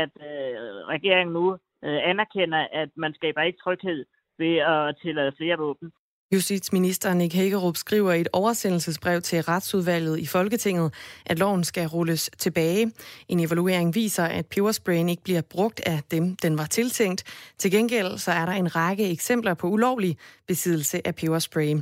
at 0.00 0.12
øh, 0.30 0.56
regeringen 0.94 1.32
nu 1.32 1.58
øh, 1.84 2.00
anerkender, 2.10 2.68
at 2.72 2.88
man 2.96 3.14
skaber 3.14 3.42
ikke 3.42 3.58
tryghed 3.64 4.04
ved 4.38 4.56
at 4.56 4.96
tillade 5.02 5.32
flere 5.36 5.58
våben. 5.58 5.92
Justitsminister 6.32 7.14
Nick 7.14 7.34
Hækkerup 7.34 7.76
skriver 7.76 8.12
i 8.12 8.20
et 8.20 8.28
oversendelsesbrev 8.32 9.22
til 9.22 9.42
retsudvalget 9.42 10.18
i 10.18 10.26
Folketinget, 10.26 10.94
at 11.26 11.38
loven 11.38 11.64
skal 11.64 11.86
rulles 11.86 12.30
tilbage. 12.38 12.92
En 13.28 13.40
evaluering 13.40 13.94
viser, 13.94 14.24
at 14.24 14.46
pebersprayen 14.46 15.08
ikke 15.08 15.22
bliver 15.22 15.40
brugt 15.40 15.80
af 15.86 16.00
dem, 16.10 16.36
den 16.36 16.58
var 16.58 16.66
tiltænkt. 16.66 17.24
Til 17.58 17.70
gengæld 17.70 18.18
så 18.18 18.32
er 18.32 18.46
der 18.46 18.52
en 18.52 18.76
række 18.76 19.10
eksempler 19.10 19.54
på 19.54 19.68
ulovlig 19.68 20.16
besiddelse 20.48 21.06
af 21.06 21.14
peberspray. 21.14 21.76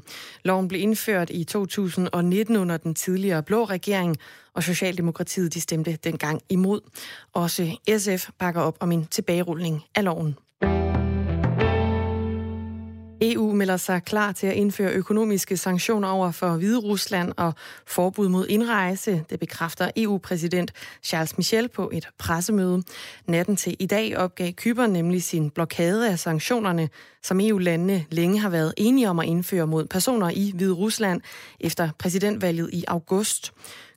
Loven 0.45 0.69
blev 0.69 0.81
indført 0.81 1.31
i 1.31 1.45
2019 1.45 2.57
under 2.57 2.77
den 2.77 2.95
tidligere 2.95 3.43
blå 3.43 3.65
regering, 3.65 4.17
og 4.55 4.63
Socialdemokratiet 4.63 5.55
de 5.55 5.61
stemte 5.61 5.99
dengang 6.05 6.43
imod. 6.49 6.81
Også 7.33 7.77
SF 7.99 8.29
bakker 8.39 8.61
op 8.61 8.77
om 8.81 8.93
en 8.93 9.07
tilbagerulning 9.07 9.85
af 9.95 10.05
loven. 10.05 10.37
EU 13.23 13.53
melder 13.53 13.77
sig 13.77 14.03
klar 14.05 14.33
til 14.33 14.47
at 14.47 14.55
indføre 14.55 14.93
økonomiske 14.93 15.57
sanktioner 15.57 16.09
over 16.09 16.31
for 16.31 16.57
Hvide 16.57 16.79
Rusland 16.79 17.33
og 17.37 17.55
forbud 17.87 18.29
mod 18.29 18.47
indrejse. 18.49 19.25
Det 19.31 19.41
bekræfter 19.41 19.91
EU-præsident 19.97 20.73
Charles 21.03 21.37
Michel 21.37 21.69
på 21.69 21.91
et 21.93 22.09
pressemøde. 22.19 22.83
Natten 23.27 23.57
til 23.57 23.77
i 23.79 23.87
dag 23.87 24.17
opgav 24.17 24.53
Kypern 24.53 24.91
nemlig 24.91 25.23
sin 25.23 25.51
blokade 25.51 26.11
af 26.11 26.19
sanktionerne, 26.19 26.89
som 27.23 27.41
EU-landene 27.41 28.05
længe 28.11 28.39
har 28.39 28.51
været 28.51 28.75
enige 28.77 29.11
om 29.11 29.19
at 29.19 29.27
indføre 29.27 29.67
mod 29.67 29.87
personer 29.87 30.31
i 30.31 30.53
Hvide 30.55 30.73
Rusland 30.73 31.21
efter 31.61 31.91
præsidentvalget 31.99 32.71
i 32.73 32.85
august. 32.89 33.53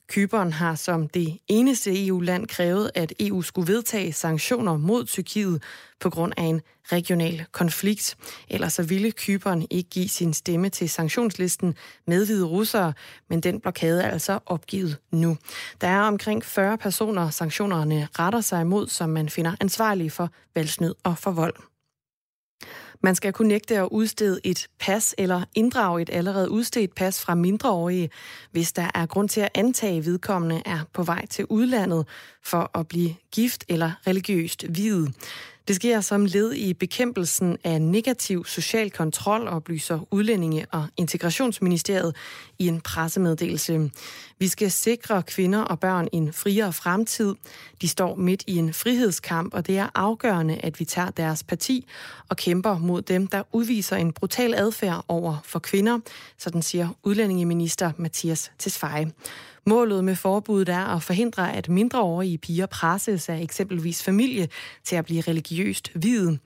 Kypern 0.08 0.52
har 0.52 0.74
som 0.74 1.08
det 1.08 1.38
eneste 1.48 2.06
EU-land 2.06 2.46
krævet, 2.46 2.90
at 2.94 3.12
EU 3.20 3.42
skulle 3.42 3.72
vedtage 3.72 4.12
sanktioner 4.12 4.76
mod 4.76 5.06
Tyrkiet 5.06 5.62
på 6.00 6.10
grund 6.10 6.32
af 6.36 6.42
en 6.42 6.60
regional 6.92 7.44
konflikt. 7.52 8.16
Ellers 8.48 8.72
så 8.72 8.82
ville 8.82 9.12
Kypern 9.12 9.66
ikke 9.70 9.90
give 9.90 10.08
sin 10.08 10.34
stemme 10.34 10.68
til 10.68 10.90
sanktionslisten 10.90 11.74
med 12.06 12.26
hvide 12.26 12.46
russere, 12.46 12.92
men 13.30 13.40
den 13.40 13.60
blokade 13.60 14.02
er 14.02 14.10
altså 14.10 14.38
opgivet 14.46 14.96
nu. 15.12 15.36
Der 15.80 15.88
er 15.88 16.00
omkring 16.00 16.44
40 16.44 16.78
personer, 16.78 17.30
sanktionerne 17.30 18.08
retter 18.18 18.40
sig 18.40 18.60
imod, 18.60 18.88
som 18.88 19.10
man 19.10 19.28
finder 19.28 19.56
ansvarlige 19.60 20.10
for 20.10 20.30
valgsnyd 20.54 20.94
og 21.04 21.18
for 21.18 21.30
vold. 21.30 21.73
Man 23.04 23.14
skal 23.14 23.32
kunne 23.32 23.48
nægte 23.48 23.78
at 23.78 23.88
udstede 23.90 24.40
et 24.44 24.66
pas 24.80 25.14
eller 25.18 25.44
inddrage 25.54 26.02
et 26.02 26.10
allerede 26.12 26.50
udstedt 26.50 26.94
pas 26.94 27.20
fra 27.20 27.34
mindreårige, 27.34 28.10
hvis 28.50 28.72
der 28.72 28.90
er 28.94 29.06
grund 29.06 29.28
til 29.28 29.40
at 29.40 29.48
antage, 29.54 29.98
at 29.98 30.06
vedkommende 30.06 30.62
er 30.66 30.78
på 30.92 31.02
vej 31.02 31.26
til 31.26 31.46
udlandet 31.48 32.06
for 32.42 32.78
at 32.78 32.88
blive 32.88 33.14
gift 33.32 33.64
eller 33.68 33.92
religiøst 34.06 34.64
videt. 34.68 35.14
Det 35.68 35.76
sker 35.76 36.00
som 36.00 36.24
led 36.24 36.52
i 36.52 36.74
bekæmpelsen 36.74 37.56
af 37.64 37.82
negativ 37.82 38.44
social 38.44 38.90
kontrol, 38.90 39.48
oplyser 39.48 40.06
Udlændinge- 40.10 40.66
og 40.70 40.86
Integrationsministeriet 40.96 42.16
i 42.58 42.68
en 42.68 42.80
pressemeddelelse. 42.80 43.90
Vi 44.44 44.48
skal 44.48 44.70
sikre 44.70 45.22
kvinder 45.22 45.60
og 45.60 45.80
børn 45.80 46.08
en 46.12 46.32
friere 46.32 46.72
fremtid. 46.72 47.34
De 47.80 47.88
står 47.88 48.16
midt 48.16 48.44
i 48.46 48.56
en 48.56 48.72
frihedskamp, 48.72 49.54
og 49.54 49.66
det 49.66 49.78
er 49.78 49.88
afgørende, 49.94 50.60
at 50.62 50.80
vi 50.80 50.84
tager 50.84 51.10
deres 51.10 51.42
parti 51.42 51.86
og 52.28 52.36
kæmper 52.36 52.78
mod 52.78 53.02
dem, 53.02 53.26
der 53.26 53.42
udviser 53.52 53.96
en 53.96 54.12
brutal 54.12 54.54
adfærd 54.54 55.04
over 55.08 55.36
for 55.44 55.58
kvinder, 55.58 55.98
sådan 56.38 56.62
siger 56.62 56.88
udlændingeminister 57.02 57.92
Mathias 57.96 58.52
Tesfaye. 58.58 59.12
Målet 59.66 60.04
med 60.04 60.16
forbuddet 60.16 60.68
er 60.68 60.84
at 60.96 61.02
forhindre, 61.02 61.56
at 61.56 61.68
mindreårige 61.68 62.38
piger 62.38 62.66
presses 62.66 63.28
af 63.28 63.40
eksempelvis 63.40 64.02
familie 64.02 64.48
til 64.84 64.96
at 64.96 65.04
blive 65.04 65.20
religiøst 65.20 65.90
hvide. 65.94 66.38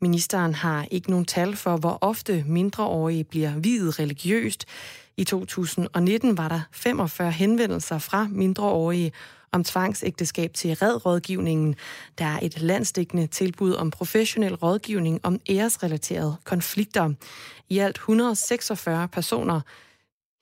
Ministeren 0.00 0.54
har 0.54 0.86
ikke 0.90 1.10
nogen 1.10 1.24
tal 1.24 1.56
for, 1.56 1.76
hvor 1.76 1.98
ofte 2.00 2.44
mindreårige 2.46 3.24
bliver 3.24 3.58
videt 3.58 3.98
religiøst. 3.98 4.66
I 5.16 5.24
2019 5.24 6.38
var 6.38 6.48
der 6.48 6.60
45 6.72 7.32
henvendelser 7.32 7.98
fra 7.98 8.28
mindreårige 8.30 9.12
om 9.52 9.64
tvangsægteskab 9.64 10.54
til 10.54 10.74
redrådgivningen. 10.74 11.74
Der 12.18 12.24
er 12.24 12.38
et 12.42 12.60
landsdækkende 12.60 13.26
tilbud 13.26 13.74
om 13.74 13.90
professionel 13.90 14.54
rådgivning 14.54 15.20
om 15.22 15.40
æresrelaterede 15.50 16.36
konflikter. 16.44 17.12
I 17.68 17.78
alt 17.78 17.96
146 17.96 19.08
personer 19.08 19.60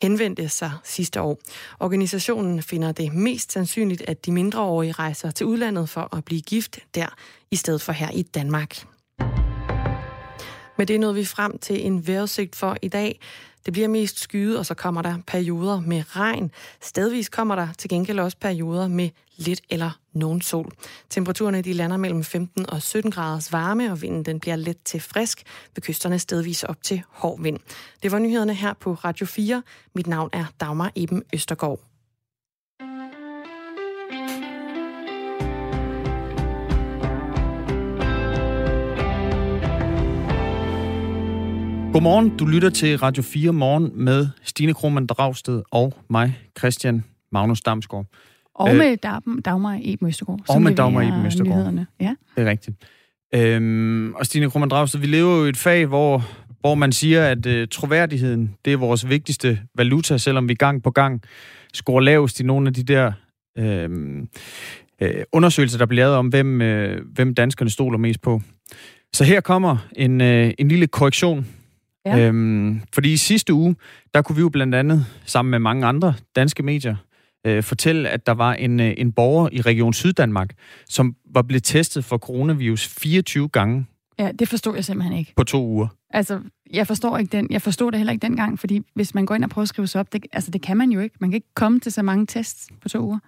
henvendte 0.02 0.48
sig 0.48 0.72
sidste 0.85 1.20
år. 1.20 1.38
Organisationen 1.80 2.62
finder 2.62 2.92
det 2.92 3.14
mest 3.14 3.52
sandsynligt, 3.52 4.02
at 4.02 4.26
de 4.26 4.32
mindreårige 4.32 4.92
rejser 4.92 5.30
til 5.30 5.46
udlandet 5.46 5.88
for 5.88 6.16
at 6.16 6.24
blive 6.24 6.40
gift 6.40 6.78
der, 6.94 7.06
i 7.50 7.56
stedet 7.56 7.82
for 7.82 7.92
her 7.92 8.11
i 8.11 8.22
Danmark. 8.22 8.87
Med 10.78 10.87
det 10.87 11.00
nåede 11.00 11.14
vi 11.14 11.24
frem 11.24 11.58
til 11.58 11.87
en 11.87 12.06
vejrudsigt 12.06 12.56
for 12.56 12.76
i 12.82 12.88
dag. 12.88 13.20
Det 13.64 13.72
bliver 13.72 13.88
mest 13.88 14.20
skyet, 14.20 14.59
og 14.59 14.66
så 14.66 14.75
kommer 14.75 15.03
der 15.03 15.18
perioder 15.27 15.81
med 15.81 16.16
regn. 16.16 16.51
Stedvis 16.83 17.29
kommer 17.29 17.55
der 17.55 17.68
til 17.79 17.90
gengæld 17.90 18.18
også 18.18 18.37
perioder 18.40 18.88
med 18.88 19.11
lidt 19.37 19.61
eller 19.70 19.90
nogen 20.12 20.40
sol. 20.40 20.72
Temperaturerne 21.11 21.62
de 21.62 21.72
lander 21.72 21.96
mellem 21.96 22.25
15 22.25 22.70
og 22.70 22.83
17 22.83 23.11
graders 23.11 23.53
varme, 23.53 23.92
og 23.92 24.03
vinden 24.03 24.22
den 24.22 24.40
bliver 24.40 24.57
let 24.57 24.79
til 24.85 25.01
frisk, 25.01 25.42
ved 25.75 25.83
kysterne 25.83 26.18
stedvis 26.18 26.62
op 26.62 26.83
til 26.83 27.03
hård 27.09 27.42
vind. 27.42 27.59
Det 28.03 28.12
var 28.12 28.18
nyhederne 28.18 28.55
her 28.55 28.72
på 28.72 28.94
Radio 28.94 29.27
4. 29.27 29.62
Mit 29.94 30.07
navn 30.07 30.31
er 30.33 30.44
Dagmar 30.61 30.92
Eben 30.96 31.22
Østergaard. 31.33 31.91
Godmorgen, 41.92 42.37
du 42.37 42.46
lytter 42.46 42.70
til 42.70 42.98
Radio 42.98 43.22
4 43.22 43.52
Morgen 43.52 43.90
med 43.94 44.28
Stine 44.42 44.74
Krohmann 44.74 45.07
Dragsted 45.07 45.62
og 45.70 45.94
mig, 46.11 46.38
Christian 46.59 47.05
Magnus 47.33 47.61
Damsgaard. 47.61 48.07
Og 48.55 48.70
øh, 48.70 48.76
med 48.76 48.96
Dagmar 49.42 49.78
Eben 49.83 50.09
Østergaard. 50.09 50.40
Og 50.48 50.62
med 50.62 50.74
Dagmar 50.74 51.02
Eben 51.02 51.26
Østergaard. 51.26 51.87
Ja. 52.00 52.14
Det 52.37 52.46
er 52.46 52.50
rigtigt. 52.50 52.76
Øhm, 53.35 54.14
og 54.14 54.26
Stine 54.26 54.50
Krohmann 54.50 54.70
Dragsted, 54.70 55.00
vi 55.00 55.07
lever 55.07 55.37
jo 55.37 55.44
i 55.44 55.48
et 55.48 55.57
fag, 55.57 55.87
hvor 55.87 56.22
hvor 56.61 56.74
man 56.74 56.92
siger, 56.92 57.26
at 57.26 57.46
øh, 57.46 57.68
troværdigheden, 57.70 58.55
det 58.64 58.72
er 58.72 58.76
vores 58.76 59.09
vigtigste 59.09 59.61
valuta, 59.74 60.18
selvom 60.18 60.48
vi 60.48 60.55
gang 60.55 60.83
på 60.83 60.90
gang 60.90 61.22
scorer 61.74 62.00
lavest 62.00 62.40
i 62.40 62.42
nogle 62.42 62.68
af 62.68 62.74
de 62.74 62.83
der 62.83 63.12
øh, 63.59 63.90
øh, 65.02 65.24
undersøgelser, 65.33 65.78
der 65.78 65.87
bliver 65.87 66.05
lavet 66.05 66.16
om, 66.16 66.28
hvem, 66.28 66.62
øh, 66.62 67.07
hvem 67.14 67.35
danskerne 67.35 67.70
stoler 67.70 67.98
mest 67.98 68.22
på. 68.22 68.42
Så 69.12 69.24
her 69.24 69.40
kommer 69.40 69.76
en, 69.96 70.20
øh, 70.20 70.52
en 70.59 70.68
lille 70.68 70.87
korrektion. 70.87 71.46
Ja. 72.07 72.19
Øhm, 72.19 72.81
fordi 72.95 73.12
i 73.12 73.17
sidste 73.17 73.55
uge, 73.55 73.77
der 74.15 74.23
kunne 74.23 74.37
vi 74.37 74.41
jo 74.41 74.49
blandt 74.49 74.75
andet, 74.75 75.07
sammen 75.25 75.51
med 75.51 75.59
mange 75.59 75.87
andre 75.87 76.15
danske 76.37 76.62
medier, 76.62 76.97
øh, 77.47 77.62
fortælle, 77.62 78.09
at 78.09 78.27
der 78.27 78.33
var 78.33 78.55
en, 78.55 78.81
øh, 78.81 78.95
en 78.97 79.12
borger 79.12 79.49
i 79.53 79.61
Region 79.61 79.93
Syddanmark, 79.93 80.55
som 80.88 81.17
var 81.35 81.43
blevet 81.43 81.65
testet 81.65 82.05
for 82.05 82.19
coronavirus 82.19 82.88
24 82.88 83.49
gange. 83.49 83.87
Ja, 84.19 84.33
det 84.38 84.49
forstod 84.49 84.75
jeg 84.75 84.85
simpelthen 84.85 85.19
ikke. 85.19 85.33
På 85.37 85.45
to 85.45 85.67
uger. 85.67 85.88
Altså, 86.11 86.41
jeg 86.73 86.87
forstår 86.87 87.19
ikke 87.19 87.37
den. 87.37 87.47
Jeg 87.51 87.62
forstod 87.62 87.93
det 87.93 87.99
heller 87.99 88.12
ikke 88.12 88.27
dengang, 88.27 88.59
fordi 88.59 88.81
hvis 88.95 89.15
man 89.15 89.27
går 89.27 89.35
ind 89.35 89.45
og 89.45 89.51
prøver 89.51 89.62
at 89.62 89.69
skrive 89.69 89.87
sig 89.87 90.01
op, 90.01 90.12
det, 90.12 90.27
altså 90.33 90.51
det 90.51 90.62
kan 90.62 90.77
man 90.77 90.91
jo 90.91 91.01
ikke. 91.01 91.17
Man 91.21 91.31
kan 91.31 91.35
ikke 91.35 91.55
komme 91.55 91.81
til 91.81 91.93
så 91.93 92.03
mange 92.03 92.27
tests 92.27 92.69
på 92.83 92.88
to 92.88 93.01
uger. 93.01 93.19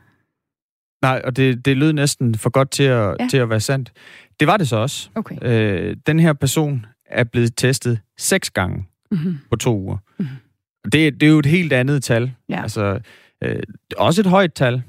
Nej, 1.02 1.22
og 1.24 1.36
det, 1.36 1.64
det 1.64 1.76
lød 1.76 1.92
næsten 1.92 2.34
for 2.34 2.50
godt 2.50 2.70
til 2.70 2.82
at, 2.82 3.16
ja. 3.20 3.28
til 3.30 3.36
at 3.36 3.50
være 3.50 3.60
sandt. 3.60 3.92
Det 4.40 4.48
var 4.48 4.56
det 4.56 4.68
så 4.68 4.76
også. 4.76 5.08
Okay. 5.14 5.36
Øh, 5.42 5.96
den 6.06 6.20
her 6.20 6.32
person 6.32 6.86
er 7.06 7.24
blevet 7.24 7.56
testet 7.56 8.00
seks 8.18 8.50
gange 8.50 8.84
mm-hmm. 9.10 9.38
på 9.50 9.56
to 9.56 9.78
uger. 9.78 9.96
Mm-hmm. 10.18 10.36
Det, 10.84 11.20
det 11.20 11.22
er 11.22 11.30
jo 11.30 11.38
et 11.38 11.46
helt 11.46 11.72
andet 11.72 12.02
tal. 12.02 12.32
Ja. 12.48 12.62
Altså, 12.62 13.00
øh, 13.44 13.62
også 13.96 14.20
et 14.20 14.26
højt 14.26 14.54
tal, 14.54 14.82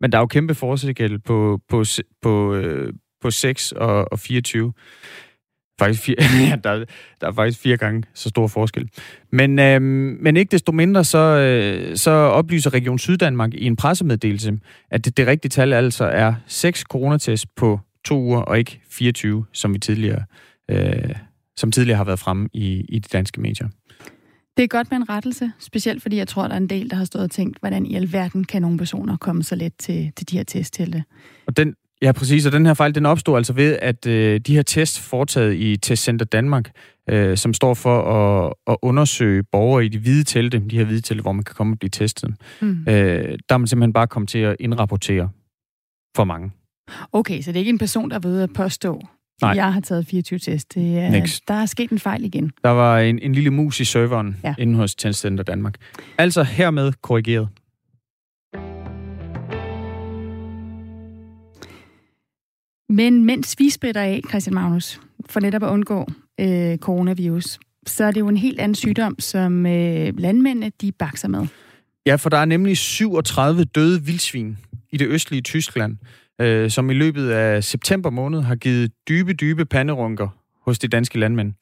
men 0.00 0.12
der 0.12 0.18
er 0.18 0.22
jo 0.22 0.26
kæmpe 0.26 0.54
forskel 0.54 1.18
på, 1.18 1.60
på, 1.68 1.84
på, 2.22 2.54
øh, 2.54 2.92
på 3.20 3.30
6 3.30 3.72
og, 3.72 4.12
og 4.12 4.18
24. 4.18 4.72
Faktisk 5.78 6.02
fire, 6.02 6.16
ja, 6.50 6.56
der, 6.64 6.84
der 7.20 7.26
er 7.26 7.32
faktisk 7.32 7.60
fire 7.60 7.76
gange 7.76 8.02
så 8.14 8.28
stor 8.28 8.46
forskel. 8.46 8.88
Men, 9.32 9.58
øh, 9.58 9.82
men 10.22 10.36
ikke 10.36 10.50
desto 10.50 10.72
mindre, 10.72 11.04
så, 11.04 11.18
øh, 11.18 11.96
så 11.96 12.10
oplyser 12.10 12.74
Region 12.74 12.98
Syddanmark 12.98 13.54
i 13.54 13.64
en 13.64 13.76
pressemeddelelse, 13.76 14.58
at 14.90 15.04
det, 15.04 15.16
det 15.16 15.26
rigtige 15.26 15.50
tal 15.50 15.72
altså 15.72 16.04
er 16.04 16.34
6 16.46 16.80
coronatest 16.80 17.54
på 17.56 17.80
to 18.04 18.20
uger, 18.20 18.40
og 18.40 18.58
ikke 18.58 18.80
24, 18.90 19.44
som 19.52 19.74
vi 19.74 19.78
tidligere, 19.78 20.24
øh, 20.70 21.14
som 21.56 21.72
tidligere 21.72 21.96
har 21.96 22.04
været 22.04 22.18
fremme 22.18 22.48
i, 22.52 22.84
i 22.88 22.98
de 22.98 23.08
danske 23.12 23.40
medier. 23.40 23.68
Det 24.56 24.62
er 24.62 24.68
godt 24.68 24.90
med 24.90 24.98
en 24.98 25.08
rettelse, 25.08 25.52
specielt 25.58 26.02
fordi 26.02 26.16
jeg 26.16 26.28
tror, 26.28 26.42
der 26.42 26.54
er 26.54 26.56
en 26.56 26.68
del, 26.68 26.90
der 26.90 26.96
har 26.96 27.04
stået 27.04 27.24
og 27.24 27.30
tænkt, 27.30 27.58
hvordan 27.60 27.86
i 27.86 27.94
alverden 27.94 28.44
kan 28.44 28.62
nogle 28.62 28.78
personer 28.78 29.16
komme 29.16 29.42
så 29.42 29.54
let 29.54 29.72
til, 29.78 30.12
til 30.16 30.30
de 30.30 30.36
her 30.36 30.44
testtelte. 30.44 31.04
Og 31.46 31.56
den, 31.56 31.74
Ja, 32.02 32.12
præcis. 32.12 32.46
Og 32.46 32.52
den 32.52 32.66
her 32.66 32.74
fejl, 32.74 32.94
den 32.94 33.06
opstod 33.06 33.36
altså 33.36 33.52
ved, 33.52 33.78
at 33.82 34.06
øh, 34.06 34.40
de 34.40 34.54
her 34.54 34.62
tests 34.62 35.00
foretaget 35.00 35.54
i 35.54 35.76
Testcenter 35.76 36.24
Danmark, 36.24 36.70
øh, 37.10 37.36
som 37.36 37.54
står 37.54 37.74
for 37.74 38.02
at, 38.02 38.52
at 38.66 38.76
undersøge 38.82 39.42
borgere 39.42 39.84
i 39.84 39.88
de 39.88 39.98
hvide 39.98 40.24
telte, 40.24 40.58
de 40.70 40.76
her 40.76 40.84
hvide 40.84 41.00
telte, 41.00 41.22
hvor 41.22 41.32
man 41.32 41.44
kan 41.44 41.54
komme 41.54 41.74
og 41.74 41.78
blive 41.78 41.90
testet, 41.90 42.34
mm. 42.62 42.80
øh, 42.88 43.38
der 43.48 43.54
er 43.54 43.56
man 43.56 43.66
simpelthen 43.66 43.92
bare 43.92 44.06
kommet 44.06 44.28
til 44.28 44.38
at 44.38 44.56
indrapportere 44.60 45.28
for 46.16 46.24
mange. 46.24 46.50
Okay, 47.12 47.42
så 47.42 47.52
det 47.52 47.56
er 47.56 47.60
ikke 47.60 47.70
en 47.70 47.78
person, 47.78 48.10
der 48.10 48.18
ved 48.18 48.42
at 48.42 48.52
påstå, 48.52 49.02
Nej. 49.42 49.50
Jeg 49.50 49.72
har 49.72 49.80
taget 49.80 50.06
24 50.06 50.38
test. 50.38 50.74
Det 50.74 50.98
er, 50.98 51.40
der 51.48 51.54
er 51.54 51.66
sket 51.66 51.90
en 51.90 51.98
fejl 51.98 52.24
igen. 52.24 52.52
Der 52.64 52.70
var 52.70 52.98
en, 52.98 53.18
en 53.18 53.32
lille 53.32 53.50
mus 53.50 53.80
i 53.80 53.84
serveren 53.84 54.36
ja. 54.44 54.54
inde 54.58 54.74
hos 54.74 54.94
Testcenter 54.94 55.44
Danmark. 55.44 55.74
Altså 56.18 56.42
hermed 56.42 56.92
korrigeret. 57.02 57.48
Men 62.88 63.24
mens 63.24 63.54
vi 63.58 63.70
spritter 63.70 64.02
af, 64.02 64.20
Christian 64.28 64.54
Magnus, 64.54 65.00
for 65.30 65.40
netop 65.40 65.62
at 65.62 65.68
undgå 65.68 66.06
øh, 66.40 66.78
coronavirus, 66.78 67.58
så 67.86 68.04
er 68.04 68.10
det 68.10 68.20
jo 68.20 68.28
en 68.28 68.36
helt 68.36 68.60
anden 68.60 68.74
sygdom, 68.74 69.16
som 69.18 69.66
øh, 69.66 70.18
landmændene 70.18 70.72
de 70.80 70.92
bakser 70.92 71.28
med. 71.28 71.46
Ja, 72.06 72.16
for 72.16 72.30
der 72.30 72.38
er 72.38 72.44
nemlig 72.44 72.76
37 72.76 73.64
døde 73.64 74.02
vildsvin 74.02 74.58
i 74.92 74.96
det 74.96 75.08
østlige 75.08 75.42
Tyskland, 75.42 75.96
øh, 76.40 76.70
som 76.70 76.90
i 76.90 76.94
løbet 76.94 77.30
af 77.30 77.64
september 77.64 78.10
måned 78.10 78.40
har 78.40 78.56
givet 78.56 78.92
dybe, 79.08 79.32
dybe 79.32 79.64
panderunker 79.64 80.28
hos 80.62 80.78
de 80.78 80.88
danske 80.88 81.18
landmænd. 81.18 81.52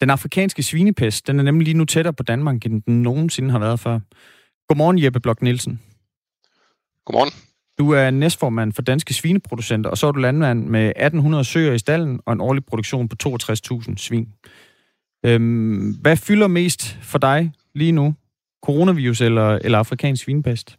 Den 0.00 0.10
afrikanske 0.10 0.62
svinepest, 0.62 1.26
den 1.26 1.38
er 1.38 1.42
nemlig 1.42 1.64
lige 1.64 1.78
nu 1.78 1.84
tættere 1.84 2.14
på 2.14 2.22
Danmark, 2.22 2.66
end 2.66 2.82
den 2.82 3.02
nogensinde 3.02 3.50
har 3.50 3.58
været 3.58 3.80
før. 3.80 3.98
Godmorgen, 4.68 5.02
Jeppe 5.02 5.20
Blok 5.20 5.42
Nielsen. 5.42 5.80
Godmorgen. 7.04 7.32
Du 7.78 7.90
er 7.90 8.10
næstformand 8.10 8.72
for 8.72 8.82
Danske 8.82 9.14
Svineproducenter, 9.14 9.90
og 9.90 9.98
så 9.98 10.06
er 10.06 10.12
du 10.12 10.18
landmand 10.18 10.66
med 10.66 10.88
1800 10.88 11.44
søer 11.44 11.72
i 11.72 11.78
stallen 11.78 12.20
og 12.26 12.32
en 12.32 12.40
årlig 12.40 12.64
produktion 12.64 13.08
på 13.08 13.16
62.000 13.26 13.96
svin. 13.96 14.28
Øhm, 15.26 15.96
hvad 16.00 16.16
fylder 16.16 16.46
mest 16.46 16.98
for 17.02 17.18
dig 17.18 17.52
lige 17.74 17.92
nu? 17.92 18.14
Coronavirus 18.62 19.20
eller, 19.20 19.48
eller 19.48 19.78
afrikansk 19.78 20.24
svinepest? 20.24 20.78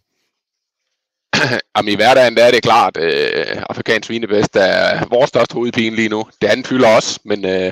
Jamen 1.78 1.94
i 1.94 1.96
hverdagen 1.96 2.36
der 2.36 2.44
er 2.44 2.52
det 2.52 2.64
klart, 2.64 2.98
øh, 2.98 3.64
afrikansk 3.70 4.08
svinepest 4.08 4.56
er 4.56 5.06
vores 5.10 5.30
største 5.30 5.54
hovedpine 5.54 5.96
lige 5.96 6.10
nu. 6.10 6.26
Det 6.42 6.48
andet 6.48 6.68
fylder 6.68 6.96
også, 6.96 7.20
men 7.26 7.46
øh, 7.46 7.72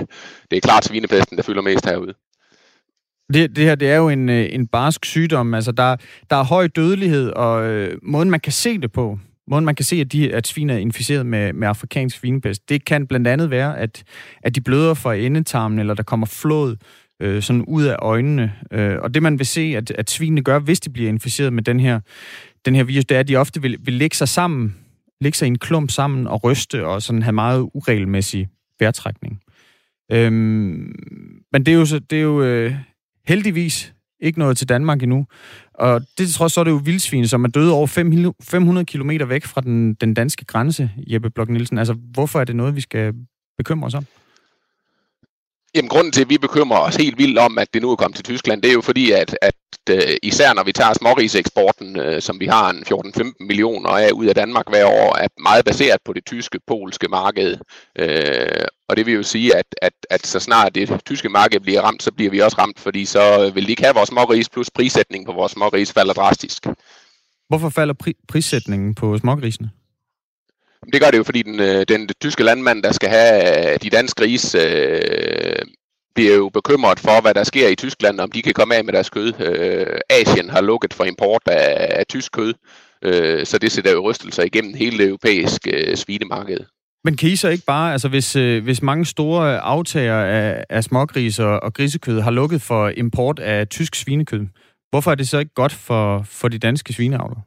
det 0.51 0.57
er 0.57 0.61
klart 0.61 0.85
svinepesten, 0.85 1.37
der 1.37 1.43
fylder 1.43 1.61
mest 1.61 1.85
herude. 1.85 2.13
Det, 3.33 3.55
det 3.55 3.65
her 3.65 3.75
det 3.75 3.91
er 3.91 3.95
jo 3.95 4.09
en, 4.09 4.29
øh, 4.29 4.47
en 4.51 4.67
barsk 4.67 5.05
sygdom. 5.05 5.53
Altså, 5.53 5.71
der, 5.71 5.95
der 6.29 6.35
er 6.35 6.43
høj 6.43 6.67
dødelighed, 6.67 7.29
og 7.29 7.65
øh, 7.65 7.97
måden, 8.03 8.29
man 8.29 8.39
kan 8.39 8.51
se 8.51 8.77
det 8.77 8.91
på, 8.91 9.19
måden, 9.47 9.65
man 9.65 9.75
kan 9.75 9.85
se, 9.85 9.95
at, 9.95 10.11
de, 10.11 10.33
at 10.33 10.47
svin 10.47 10.69
er 10.69 10.77
inficeret 10.77 11.25
med, 11.25 11.53
med 11.53 11.67
afrikansk 11.67 12.17
svinepest, 12.17 12.69
det 12.69 12.85
kan 12.85 13.07
blandt 13.07 13.27
andet 13.27 13.49
være, 13.49 13.77
at, 13.77 14.03
at 14.43 14.55
de 14.55 14.61
bløder 14.61 14.93
fra 14.93 15.15
endetarmen, 15.15 15.79
eller 15.79 15.93
der 15.93 16.03
kommer 16.03 16.25
flod 16.25 16.75
øh, 17.21 17.41
sådan 17.41 17.61
ud 17.61 17.83
af 17.83 17.95
øjnene. 17.99 18.53
Øh, 18.71 18.95
og 19.01 19.13
det, 19.13 19.23
man 19.23 19.39
vil 19.39 19.45
se, 19.45 19.73
at, 19.77 19.91
at 19.91 20.09
svinene 20.09 20.41
gør, 20.41 20.59
hvis 20.59 20.79
de 20.79 20.89
bliver 20.89 21.09
inficeret 21.09 21.53
med 21.53 21.63
den 21.63 21.79
her, 21.79 21.99
den 22.65 22.75
her 22.75 22.83
virus, 22.83 23.05
det 23.05 23.15
er, 23.15 23.19
at 23.19 23.27
de 23.27 23.35
ofte 23.35 23.61
vil, 23.61 23.77
vil 23.79 23.93
lægge 23.93 24.15
sig 24.15 24.29
sammen, 24.29 24.75
lægge 25.21 25.37
sig 25.37 25.45
i 25.45 25.47
en 25.47 25.57
klump 25.57 25.91
sammen 25.91 26.27
og 26.27 26.43
ryste, 26.43 26.85
og 26.85 27.01
sådan 27.01 27.21
have 27.21 27.33
meget 27.33 27.69
uregelmæssig 27.73 28.49
vejrtrækning. 28.79 29.41
Øhm, 30.11 30.95
men 31.51 31.65
det 31.65 31.67
er 31.67 31.75
jo, 31.75 31.85
så, 31.85 31.99
det 31.99 32.17
er 32.17 32.21
jo 32.21 32.43
øh, 32.43 32.75
heldigvis 33.27 33.93
ikke 34.19 34.39
nået 34.39 34.57
til 34.57 34.69
Danmark 34.69 35.03
endnu. 35.03 35.27
Og 35.73 36.01
det 36.17 36.29
trods 36.29 36.53
så 36.53 36.59
er 36.59 36.63
det 36.63 36.71
jo 36.71 36.81
vildsvin, 36.83 37.27
som 37.27 37.43
er 37.43 37.47
døde 37.47 37.73
over 37.73 37.87
500 38.41 38.85
km 38.85 39.09
væk 39.27 39.45
fra 39.45 39.61
den, 39.61 39.93
den 39.93 40.13
danske 40.13 40.45
grænse, 40.45 40.91
Jeppe 40.97 41.29
Blok 41.29 41.49
Nielsen. 41.49 41.77
Altså, 41.77 41.93
hvorfor 41.93 42.39
er 42.39 42.43
det 42.43 42.55
noget, 42.55 42.75
vi 42.75 42.81
skal 42.81 43.13
bekymre 43.57 43.85
os 43.85 43.93
om? 43.93 44.05
Jamen, 45.77 45.89
grunden 45.89 46.11
til, 46.11 46.21
at 46.21 46.29
vi 46.29 46.37
bekymrer 46.37 46.79
os 46.79 46.95
helt 46.95 47.17
vildt 47.17 47.37
om, 47.37 47.57
at 47.57 47.73
det 47.73 47.81
nu 47.81 47.91
er 47.91 47.95
kommet 47.95 48.15
til 48.15 48.25
Tyskland, 48.25 48.61
det 48.61 48.69
er 48.69 48.73
jo 48.73 48.81
fordi, 48.81 49.11
at, 49.11 49.37
at 49.41 49.55
uh, 49.91 50.15
især 50.23 50.53
når 50.53 50.63
vi 50.63 50.71
tager 50.71 50.93
småriseksporten, 50.93 51.99
uh, 51.99 52.19
som 52.19 52.39
vi 52.39 52.45
har 52.45 52.69
en 52.69 52.83
14-15 52.91 53.33
millioner 53.39 53.89
af 53.89 54.11
ud 54.11 54.25
af 54.25 54.35
Danmark 54.35 54.69
hver 54.69 54.85
år, 54.85 55.15
er 55.15 55.27
meget 55.41 55.65
baseret 55.65 55.99
på 56.05 56.13
det 56.13 56.25
tyske, 56.25 56.59
polske 56.67 57.07
marked. 57.07 57.57
Uh, 58.01 58.65
og 58.89 58.97
det 58.97 59.05
vil 59.05 59.13
jo 59.13 59.23
sige, 59.23 59.55
at, 59.55 59.65
at, 59.81 59.93
at 60.09 60.27
så 60.27 60.39
snart 60.39 60.75
det 60.75 61.01
tyske 61.05 61.29
marked 61.29 61.59
bliver 61.59 61.81
ramt, 61.81 62.03
så 62.03 62.11
bliver 62.11 62.31
vi 62.31 62.39
også 62.39 62.57
ramt, 62.57 62.79
fordi 62.79 63.05
så 63.05 63.51
vil 63.53 63.65
de 63.65 63.69
ikke 63.69 63.83
have 63.83 63.95
vores 63.95 64.09
småris, 64.09 64.49
plus 64.49 64.69
prissætningen 64.69 65.25
på 65.25 65.33
vores 65.33 65.51
småris 65.51 65.93
falder 65.93 66.13
drastisk. 66.13 66.67
Hvorfor 67.49 67.69
falder 67.69 67.93
pri- 68.03 68.25
prissætningen 68.27 68.95
på 68.95 69.17
smågrisene? 69.17 69.69
Det 70.93 71.01
gør 71.01 71.11
det 71.11 71.17
jo, 71.17 71.23
fordi 71.23 71.41
den, 71.41 71.59
den, 71.59 71.87
den 71.87 72.09
tyske 72.21 72.43
landmand, 72.43 72.83
der 72.83 72.91
skal 72.91 73.09
have 73.09 73.71
øh, 73.73 73.79
de 73.81 73.89
danske 73.89 74.21
gris, 74.21 74.55
øh, 74.55 75.61
bliver 76.15 76.35
jo 76.35 76.49
bekymret 76.49 76.99
for, 76.99 77.21
hvad 77.21 77.33
der 77.33 77.43
sker 77.43 77.67
i 77.67 77.75
Tyskland, 77.75 78.19
om 78.19 78.31
de 78.31 78.41
kan 78.41 78.53
komme 78.53 78.75
af 78.75 78.83
med 78.85 78.93
deres 78.93 79.09
kød. 79.09 79.33
Øh, 79.39 79.99
Asien 80.09 80.49
har 80.49 80.61
lukket 80.61 80.93
for 80.93 81.03
import 81.03 81.41
af, 81.45 81.87
af 81.99 82.05
tysk 82.07 82.31
kød, 82.31 82.53
øh, 83.01 83.45
så 83.45 83.57
det 83.57 83.71
sætter 83.71 83.91
jo 83.91 84.09
rystelser 84.09 84.43
igennem 84.43 84.73
hele 84.73 84.97
det 84.97 85.07
europæiske 85.07 85.71
øh, 85.71 85.97
svinemarked. 85.97 86.59
Men 87.03 87.17
kan 87.17 87.29
I 87.29 87.35
så 87.35 87.47
ikke 87.47 87.65
bare, 87.65 87.91
altså 87.91 88.07
hvis, 88.07 88.35
øh, 88.35 88.63
hvis 88.63 88.81
mange 88.81 89.05
store 89.05 89.59
aftager 89.59 90.15
af, 90.15 90.65
af 90.69 90.83
smågris 90.83 91.39
og, 91.39 91.63
og 91.63 91.73
grisekød 91.73 92.19
har 92.19 92.31
lukket 92.31 92.61
for 92.61 92.89
import 92.97 93.39
af 93.39 93.67
tysk 93.67 93.95
svinekød, 93.95 94.45
hvorfor 94.89 95.11
er 95.11 95.15
det 95.15 95.27
så 95.27 95.39
ikke 95.39 95.53
godt 95.53 95.73
for, 95.73 96.25
for 96.25 96.47
de 96.47 96.57
danske 96.57 96.93
svineavlere? 96.93 97.41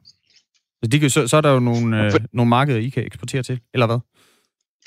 Altså, 0.81 0.91
de 0.91 0.99
kan, 0.99 1.09
så, 1.09 1.27
så 1.27 1.37
er 1.37 1.41
der 1.41 1.51
jo 1.51 1.59
nogle, 1.59 2.05
øh, 2.05 2.11
nogle 2.33 2.49
markeder, 2.49 2.79
I 2.79 2.89
kan 2.89 3.05
eksportere 3.05 3.43
til, 3.43 3.59
eller 3.73 3.85
hvad? 3.85 3.99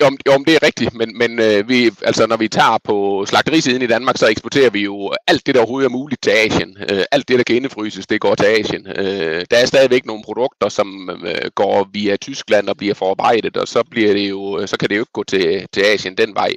Jo, 0.01 0.17
jo 0.27 0.43
det 0.47 0.55
er 0.55 0.63
rigtigt, 0.63 0.93
men, 0.93 1.17
men 1.17 1.39
øh, 1.39 1.69
vi, 1.69 1.91
altså, 2.03 2.27
når 2.27 2.37
vi 2.37 2.47
tager 2.47 2.77
på 2.83 3.25
slagterisiden 3.27 3.81
i 3.81 3.87
Danmark, 3.87 4.17
så 4.17 4.27
eksporterer 4.27 4.69
vi 4.69 4.83
jo 4.83 5.11
alt 5.27 5.45
det, 5.47 5.55
der 5.55 5.61
overhovedet 5.61 5.87
er 5.87 5.91
muligt 5.91 6.23
til 6.23 6.31
Asien. 6.31 6.77
Øh, 6.89 7.03
alt 7.11 7.27
det, 7.27 7.37
der 7.37 7.43
kan 7.43 7.55
indefryses, 7.55 8.07
det 8.07 8.21
går 8.21 8.35
til 8.35 8.45
Asien. 8.45 8.87
Øh, 8.87 9.45
der 9.51 9.57
er 9.57 9.65
stadigvæk 9.65 10.05
nogle 10.05 10.23
produkter, 10.23 10.69
som 10.69 11.09
øh, 11.25 11.51
går 11.55 11.89
via 11.93 12.15
Tyskland 12.15 12.69
og 12.69 12.77
bliver 12.77 12.93
forarbejdet, 12.93 13.57
og 13.57 13.67
så, 13.67 13.83
bliver 13.91 14.13
det 14.13 14.29
jo, 14.29 14.67
så 14.67 14.77
kan 14.77 14.89
det 14.89 14.95
jo 14.95 15.01
ikke 15.01 15.11
gå 15.13 15.23
til, 15.23 15.67
til 15.73 15.81
Asien 15.81 16.17
den 16.17 16.35
vej. 16.35 16.51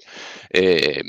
Øh, 0.57 1.05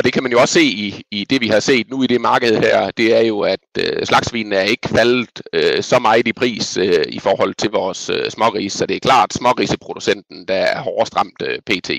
og 0.00 0.04
det 0.04 0.12
kan 0.12 0.22
man 0.22 0.32
jo 0.32 0.40
også 0.40 0.54
se 0.54 0.64
i, 0.64 1.02
i 1.10 1.24
det, 1.24 1.40
vi 1.40 1.48
har 1.48 1.60
set 1.60 1.90
nu 1.90 2.02
i 2.02 2.06
det 2.06 2.20
marked 2.20 2.56
her, 2.56 2.90
det 2.90 3.16
er 3.16 3.20
jo, 3.26 3.40
at 3.40 3.60
øh, 3.78 4.06
slagsvinene 4.06 4.56
er 4.56 4.62
ikke 4.62 4.88
faldet 4.88 5.42
øh, 5.52 5.82
så 5.82 5.98
meget 5.98 6.26
i 6.26 6.32
pris 6.32 6.76
øh, 6.76 7.04
i 7.08 7.18
forhold 7.18 7.54
til 7.54 7.70
vores 7.70 8.10
øh, 8.10 8.30
smågris, 8.30 8.72
så 8.72 8.86
det 8.86 8.96
er 8.96 9.00
klart 9.00 9.34
smågriseproducenten, 9.34 10.48
der 10.48 10.54
er 10.54 10.82
hårdest 10.82 11.16
ramt 11.16 11.42
øh, 11.42 11.58
pt. 11.66 11.90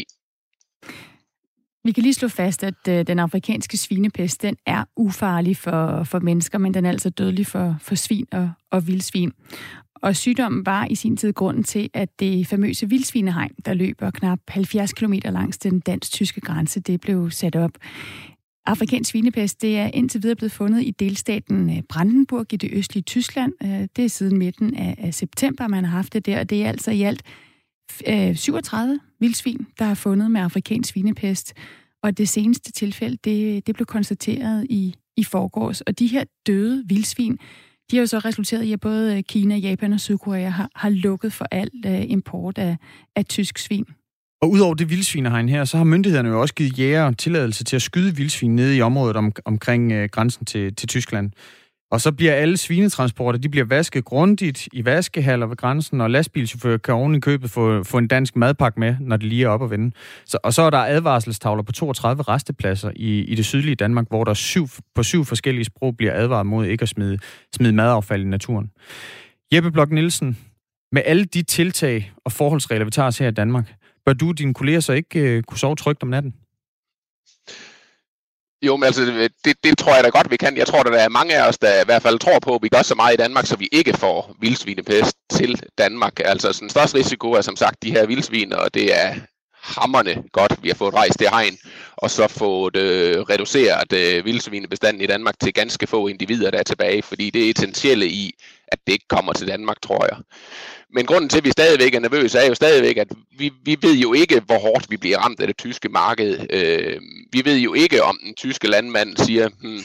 Vi 1.84 1.92
kan 1.92 2.04
lige 2.04 2.14
slå 2.14 2.28
fast, 2.28 2.64
at 2.64 2.88
øh, 2.90 3.08
den 3.08 3.20
afrikanske 3.20 3.78
svinepest, 3.78 4.42
den 4.42 4.56
er 4.66 4.84
ufarlig 4.98 5.58
for, 5.58 6.04
for 6.04 6.20
mennesker, 6.20 6.58
men 6.58 6.74
den 6.74 6.86
er 6.86 6.90
altså 6.90 7.10
dødelig 7.10 7.48
for, 7.48 7.76
for 7.82 7.96
svin 7.96 8.28
og, 8.32 8.52
og 8.72 8.88
vildsvin. 8.88 9.32
Og 10.02 10.16
sygdommen 10.16 10.66
var 10.66 10.86
i 10.86 10.96
sin 10.96 11.18
tid 11.18 11.34
grunden 11.34 11.64
til, 11.64 11.90
at 11.94 12.20
det 12.20 12.48
famøse 12.48 12.90
vildsvinehegn, 12.90 13.52
der 13.66 13.74
løber 13.74 14.12
knap 14.12 14.40
70 14.48 14.94
km 14.94 15.14
langs 15.26 15.58
den 15.58 15.80
dansk-tyske 15.80 16.42
grænse, 16.42 16.80
det 16.80 17.02
blev 17.02 17.32
sat 17.32 17.56
op. 17.56 17.72
Afrikansk 18.66 19.12
svinepest, 19.12 19.62
det 19.62 19.78
er 19.78 19.90
indtil 19.94 20.24
videre 20.24 20.36
blevet 20.36 20.52
fundet 20.52 20.84
i 20.84 20.92
delstaten 20.92 21.70
øh, 21.70 21.82
Brandenburg 21.90 22.54
i 22.54 22.58
det 22.58 22.70
østlige 22.74 23.04
Tyskland. 23.04 23.54
Øh, 23.64 23.88
det 23.96 24.06
er 24.06 24.10
siden 24.10 24.38
midten 24.38 24.76
af 24.76 25.14
september, 25.14 25.68
man 25.68 25.84
har 25.84 25.92
haft 25.92 26.14
det 26.14 26.26
der, 26.26 26.40
og 26.40 26.50
det 26.50 26.64
er 26.64 26.70
altså 26.70 26.92
i 26.92 27.02
alt 27.02 27.24
øh, 28.08 28.36
37 28.36 29.00
vildsvin, 29.20 29.68
der 29.80 29.86
er 29.86 29.94
fundet 29.94 30.32
med 30.32 30.42
afrikansk 30.42 30.90
svinepest. 30.90 31.54
Og 32.04 32.18
det 32.18 32.30
seneste 32.30 32.72
tilfælde, 32.72 33.18
det, 33.24 33.68
det 33.68 33.76
blev 33.76 33.86
konstateret 33.86 34.68
i, 34.70 34.96
i 35.18 35.24
forgårs. 35.24 35.82
Og 35.82 36.00
de 36.00 36.08
her 36.08 36.24
døde 36.48 36.84
vildsvin, 36.88 37.40
de 37.92 37.96
har 37.96 38.02
jo 38.02 38.08
så 38.08 38.20
resulteret 38.20 38.64
i, 38.64 38.74
at 38.74 38.80
både 38.80 39.18
øh, 39.18 39.24
Kina, 39.24 39.56
Japan 39.56 39.94
og 39.94 40.00
Sydkorea 40.00 40.50
har, 40.50 40.70
har 40.76 40.90
lukket 40.90 41.34
for 41.34 41.46
al 41.52 41.70
uh, 41.86 41.92
øh, 41.92 42.02
import 42.08 42.58
af, 42.58 42.78
af 43.16 43.26
tysk 43.26 43.58
svin. 43.58 43.86
Og 44.42 44.52
udover 44.52 44.74
det 44.74 44.90
vildsvinehegn 44.90 45.50
her, 45.50 45.66
så 45.66 45.78
har 45.78 45.84
myndighederne 45.84 46.30
jo 46.30 46.42
også 46.42 46.54
givet 46.54 46.80
jæger 46.80 47.12
tilladelse 47.12 47.64
til 47.64 47.76
at 47.76 47.82
skyde 47.82 48.16
vildsvin 48.16 48.56
nede 48.56 48.78
i 48.78 48.82
området 48.82 49.18
om, 49.18 49.32
omkring 49.46 49.92
øh, 49.92 50.10
grænsen 50.10 50.46
til, 50.46 50.76
til 50.76 50.88
Tyskland. 50.88 51.32
Og 51.92 52.02
så 52.02 52.12
bliver 52.12 52.34
alle 52.34 52.58
svinetransporter, 52.58 53.40
de 53.40 53.50
bliver 53.50 53.66
vasket 53.66 54.06
grundigt 54.06 54.68
i 54.74 54.86
vaskehaller 54.86 55.46
ved 55.46 55.58
grænsen, 55.58 56.02
og 56.02 56.10
lastbilchauffører 56.10 56.78
kan 56.78 56.94
oven 56.94 57.16
i 57.16 57.20
købet 57.20 57.52
få, 57.52 57.84
få 57.84 57.98
en 57.98 58.08
dansk 58.08 58.36
madpakke 58.36 58.80
med, 58.80 58.96
når 59.00 59.18
det 59.18 59.26
lige 59.26 59.46
er 59.46 59.50
op 59.50 59.64
at 59.64 59.70
vende. 59.70 59.92
Så, 60.26 60.38
og 60.44 60.54
så 60.54 60.62
er 60.62 60.70
der 60.70 60.78
advarselstavler 60.78 61.64
på 61.64 61.72
32 61.72 62.24
restepladser 62.24 62.92
i, 62.96 63.20
i 63.20 63.36
det 63.36 63.46
sydlige 63.46 63.76
Danmark, 63.76 64.06
hvor 64.10 64.24
der 64.24 64.34
syv, 64.34 64.68
på 64.96 65.04
syv 65.04 65.26
forskellige 65.26 65.66
sprog 65.66 65.98
bliver 65.98 66.14
advaret 66.14 66.46
mod 66.46 66.66
ikke 66.66 66.82
at 66.82 66.90
smide, 66.90 67.20
smide 67.56 67.74
madaffald 67.74 68.22
i 68.22 68.28
naturen. 68.28 68.72
Jeppe 69.54 69.72
Blok 69.72 69.92
Nielsen, 69.92 70.38
med 70.92 71.02
alle 71.06 71.26
de 71.26 71.44
tiltag 71.44 72.12
og 72.26 72.32
forholdsregler, 72.32 72.86
vi 72.86 72.92
tager 72.92 73.08
os 73.08 73.18
her 73.18 73.28
i 73.28 73.32
Danmark, 73.32 73.74
bør 74.06 74.14
du 74.14 74.30
og 74.30 74.38
dine 74.38 74.54
kolleger 74.54 74.80
så 74.80 74.94
ikke 74.94 75.20
øh, 75.20 75.44
kunne 75.44 75.58
sove 75.58 75.76
trygt 75.76 76.04
om 76.04 76.10
natten? 76.10 76.34
Jo, 78.62 78.76
men 78.78 78.84
altså, 78.84 79.04
øh, 79.04 79.30
det, 79.46 79.56
det 79.64 79.78
tror 79.78 79.96
jeg 79.96 80.04
da 80.04 80.10
godt, 80.10 80.32
vi 80.32 80.38
kan. 80.38 80.58
Jeg 80.58 80.68
tror, 80.68 80.84
der 80.84 80.98
er 80.98 81.10
mange 81.10 81.36
af 81.36 81.48
os, 81.48 81.58
der 81.58 81.82
i 81.82 81.86
hvert 81.86 82.02
fald 82.02 82.20
tror 82.20 82.40
på, 82.40 82.56
at 82.56 82.64
vi 82.64 82.70
gør 82.70 82.82
så 82.82 82.96
meget 82.96 83.14
i 83.14 83.18
Danmark, 83.18 83.46
så 83.46 83.56
vi 83.56 83.70
ikke 83.72 83.94
får 83.94 84.36
vildsvinepest 84.40 85.18
til 85.32 85.64
Danmark. 85.78 86.14
Altså, 86.26 86.58
den 86.60 86.70
største 86.70 86.98
risiko 86.98 87.32
er 87.32 87.42
som 87.42 87.56
sagt 87.56 87.84
de 87.84 87.92
her 87.92 88.06
vildsvin, 88.06 88.54
og 88.54 88.74
det 88.74 89.00
er 89.00 89.16
hammerne 89.62 90.24
godt, 90.32 90.64
vi 90.64 90.70
har 90.70 90.76
fået 90.76 90.94
rejst 90.94 91.20
det 91.20 91.30
hegn, 91.30 91.58
og 91.98 92.12
så 92.12 92.28
fået 92.28 92.76
øh, 92.76 93.22
reduceret 93.22 93.94
øh, 93.94 94.26
vildsvinebestanden 94.26 95.02
i 95.02 95.08
Danmark 95.08 95.36
til 95.40 95.54
ganske 95.54 95.88
få 95.88 96.08
individer, 96.08 96.52
der 96.52 96.60
er 96.60 96.64
tilbage, 96.64 97.02
fordi 97.02 97.30
det 97.30 97.46
er 97.46 97.52
essentielle 97.52 98.08
i, 98.08 98.32
at 98.68 98.80
det 98.88 98.94
ikke 98.94 99.08
kommer 99.08 99.34
til 99.34 99.48
Danmark, 99.48 99.82
tror 99.82 100.06
jeg. 100.06 100.18
Men 100.94 101.06
grunden 101.06 101.30
til, 101.30 101.38
at 101.38 101.46
vi 101.46 101.52
stadigvæk 101.52 101.96
er 101.96 102.00
nervøse, 102.00 102.38
er 102.38 102.48
jo 102.48 102.56
stadigvæk, 102.56 102.98
at 102.98 103.08
vi, 103.38 103.52
vi 103.64 103.78
ved 103.82 103.96
jo 103.96 104.14
ikke, 104.14 104.42
hvor 104.46 104.60
hårdt 104.60 104.86
vi 104.90 104.98
bliver 104.98 105.18
ramt 105.18 105.40
af 105.40 105.48
det 105.48 105.58
tyske 105.58 105.90
marked. 105.90 106.40
Øh, 106.50 107.02
vi 107.34 107.42
ved 107.46 107.58
jo 107.58 107.74
ikke, 107.74 108.04
om 108.04 108.20
den 108.26 108.36
tyske 108.36 108.68
landmand 108.68 109.18
siger, 109.18 109.50
hmm, 109.62 109.82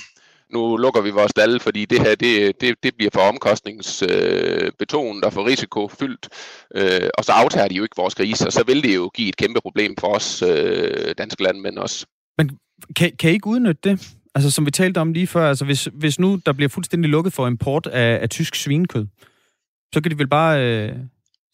nu 0.52 0.76
lukker 0.76 1.00
vi 1.00 1.10
vores 1.10 1.30
stalle, 1.30 1.60
fordi 1.60 1.84
det 1.84 2.00
her 2.00 2.14
det, 2.14 2.60
det, 2.60 2.74
det 2.82 2.94
bliver 2.96 3.10
for 3.14 3.20
omkostningsbetonet 3.20 5.24
øh, 5.24 5.26
og 5.26 5.32
for 5.32 5.46
risikofyldt, 5.46 6.28
øh, 6.74 7.08
og 7.18 7.24
så 7.24 7.32
aftager 7.32 7.68
de 7.68 7.74
jo 7.74 7.82
ikke 7.82 7.96
vores 7.96 8.14
grise, 8.14 8.46
og 8.46 8.52
så 8.52 8.64
vil 8.66 8.82
det 8.82 8.94
jo 8.94 9.10
give 9.14 9.28
et 9.28 9.36
kæmpe 9.36 9.60
problem 9.60 9.94
for 10.00 10.08
os 10.08 10.42
øh, 10.42 11.14
danske 11.18 11.42
landmænd 11.42 11.78
også. 11.78 12.06
Men 12.38 12.50
kan, 12.96 13.12
kan 13.18 13.30
I 13.30 13.32
ikke 13.32 13.46
udnytte 13.46 13.90
det? 13.90 14.08
Altså 14.34 14.50
som 14.50 14.66
vi 14.66 14.70
talte 14.70 14.98
om 14.98 15.12
lige 15.12 15.26
før, 15.26 15.48
altså 15.48 15.64
hvis, 15.64 15.88
hvis 15.92 16.18
nu 16.18 16.40
der 16.46 16.52
bliver 16.52 16.68
fuldstændig 16.68 17.10
lukket 17.10 17.32
for 17.32 17.46
import 17.46 17.86
af, 17.86 18.18
af 18.22 18.30
tysk 18.30 18.54
svinekød, 18.54 19.06
så 19.94 20.00
kan 20.00 20.10
de 20.10 20.18
vel 20.18 20.28
bare... 20.28 20.62
Øh, 20.62 20.92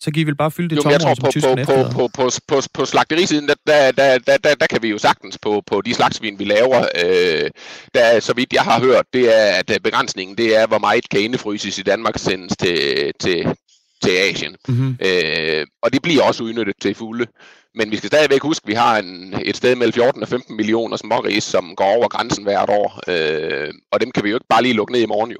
så 0.01 0.11
kan 0.11 0.21
I 0.21 0.25
vel 0.25 0.37
bare 0.37 0.51
fylde 0.51 0.69
det 0.69 0.83
tomrum, 0.83 1.01
som 1.01 1.17
på, 1.17 1.31
på, 1.65 2.09
på, 2.09 2.09
på, 2.15 2.31
på, 2.49 2.63
på 2.75 2.85
slagterisiden, 2.85 3.49
der, 3.49 3.55
der, 3.67 3.93
der, 3.93 4.19
der, 4.19 4.37
der, 4.37 4.55
der 4.55 4.67
kan 4.67 4.83
vi 4.83 4.89
jo 4.89 4.99
sagtens 4.99 5.39
på, 5.39 5.63
på 5.67 5.81
de 5.81 5.95
slagsvin, 5.95 6.39
vi 6.39 6.45
laver, 6.45 6.87
øh, 7.05 7.51
der, 7.95 8.21
så 8.21 8.35
vidt 8.35 8.53
jeg 8.53 8.63
har 8.63 8.81
hørt, 8.81 9.07
det 9.13 9.39
er, 9.39 9.53
at 9.59 9.83
begrænsningen, 9.85 10.37
det 10.39 10.57
er, 10.57 10.67
hvor 10.67 10.79
meget 10.79 11.09
kan 11.09 11.21
indefryses 11.21 11.79
i 11.79 11.83
Danmark 11.83 12.19
sendes 12.19 12.57
til, 12.57 13.13
til, 13.21 13.57
til 14.03 14.11
Asien. 14.11 14.57
Mm-hmm. 14.69 14.97
Øh, 15.05 15.67
og 15.83 15.93
det 15.93 16.03
bliver 16.03 16.23
også 16.23 16.45
udnyttet 16.45 16.75
til 16.81 16.95
fulde. 16.95 17.27
Men 17.75 17.91
vi 17.91 17.97
skal 17.97 18.09
stadigvæk 18.09 18.43
huske, 18.43 18.65
at 18.65 18.69
vi 18.69 18.75
har 18.75 18.99
en, 18.99 19.35
et 19.43 19.57
sted 19.57 19.77
mellem 19.77 19.93
14 19.93 20.23
og 20.23 20.29
15 20.29 20.57
millioner 20.57 20.97
småris, 20.97 21.45
som 21.45 21.77
går 21.77 21.85
over 21.85 22.09
grænsen 22.09 22.45
hvert 22.45 22.71
år. 22.71 23.01
Øh, 23.09 23.75
og 23.93 24.01
dem 24.01 24.11
kan 24.11 24.25
vi 24.25 24.31
jo 24.31 24.37
ikke 24.37 24.47
bare 24.49 24.63
lige 24.63 24.75
lukke 24.75 24.93
ned 24.93 25.01
i 25.01 25.07
morgen 25.07 25.31
jo. 25.31 25.39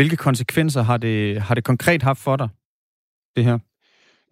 Hvilke 0.00 0.16
konsekvenser 0.16 0.82
har 0.82 0.96
det, 0.96 1.42
har 1.42 1.54
det 1.54 1.64
konkret 1.64 2.02
haft 2.02 2.20
for 2.20 2.36
dig, 2.36 2.48
det 3.36 3.44
her? 3.44 3.58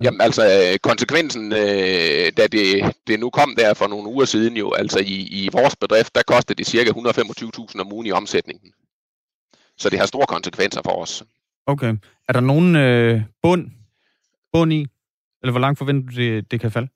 Jamen 0.05 0.21
altså, 0.21 0.43
øh, 0.43 0.79
konsekvensen, 0.79 1.53
øh, 1.53 2.33
da 2.37 2.47
det, 2.47 2.97
det 3.07 3.21
nu 3.21 3.31
kom 3.31 3.55
der 3.59 3.75
for 3.75 3.87
nogle 3.87 4.09
uger 4.09 4.25
siden 4.25 4.57
jo, 4.57 4.73
altså 4.73 4.99
i, 4.99 5.29
i 5.31 5.49
vores 5.53 5.77
bedrift, 5.77 6.15
der 6.15 6.23
kostede 6.27 6.59
det 6.59 6.67
cirka 6.67 6.91
125.000 6.91 7.81
om 7.81 7.93
ugen 7.93 8.07
i 8.07 8.13
omsætningen. 8.13 8.73
Så 9.79 9.91
det 9.91 9.99
har 9.99 10.07
store 10.07 10.27
konsekvenser 10.27 10.81
for 10.85 11.03
os. 11.03 11.25
Okay. 11.67 11.97
Er 12.29 12.33
der 12.33 12.41
nogen 12.41 12.77
øh, 12.77 13.23
bund, 13.43 13.71
bund 14.53 14.73
i, 14.73 14.87
eller 15.43 15.51
hvor 15.51 15.61
langt 15.61 15.79
forventer 15.79 16.11
du, 16.11 16.17
det, 16.17 16.51
det 16.51 16.61
kan 16.61 16.71
falde? 16.71 16.89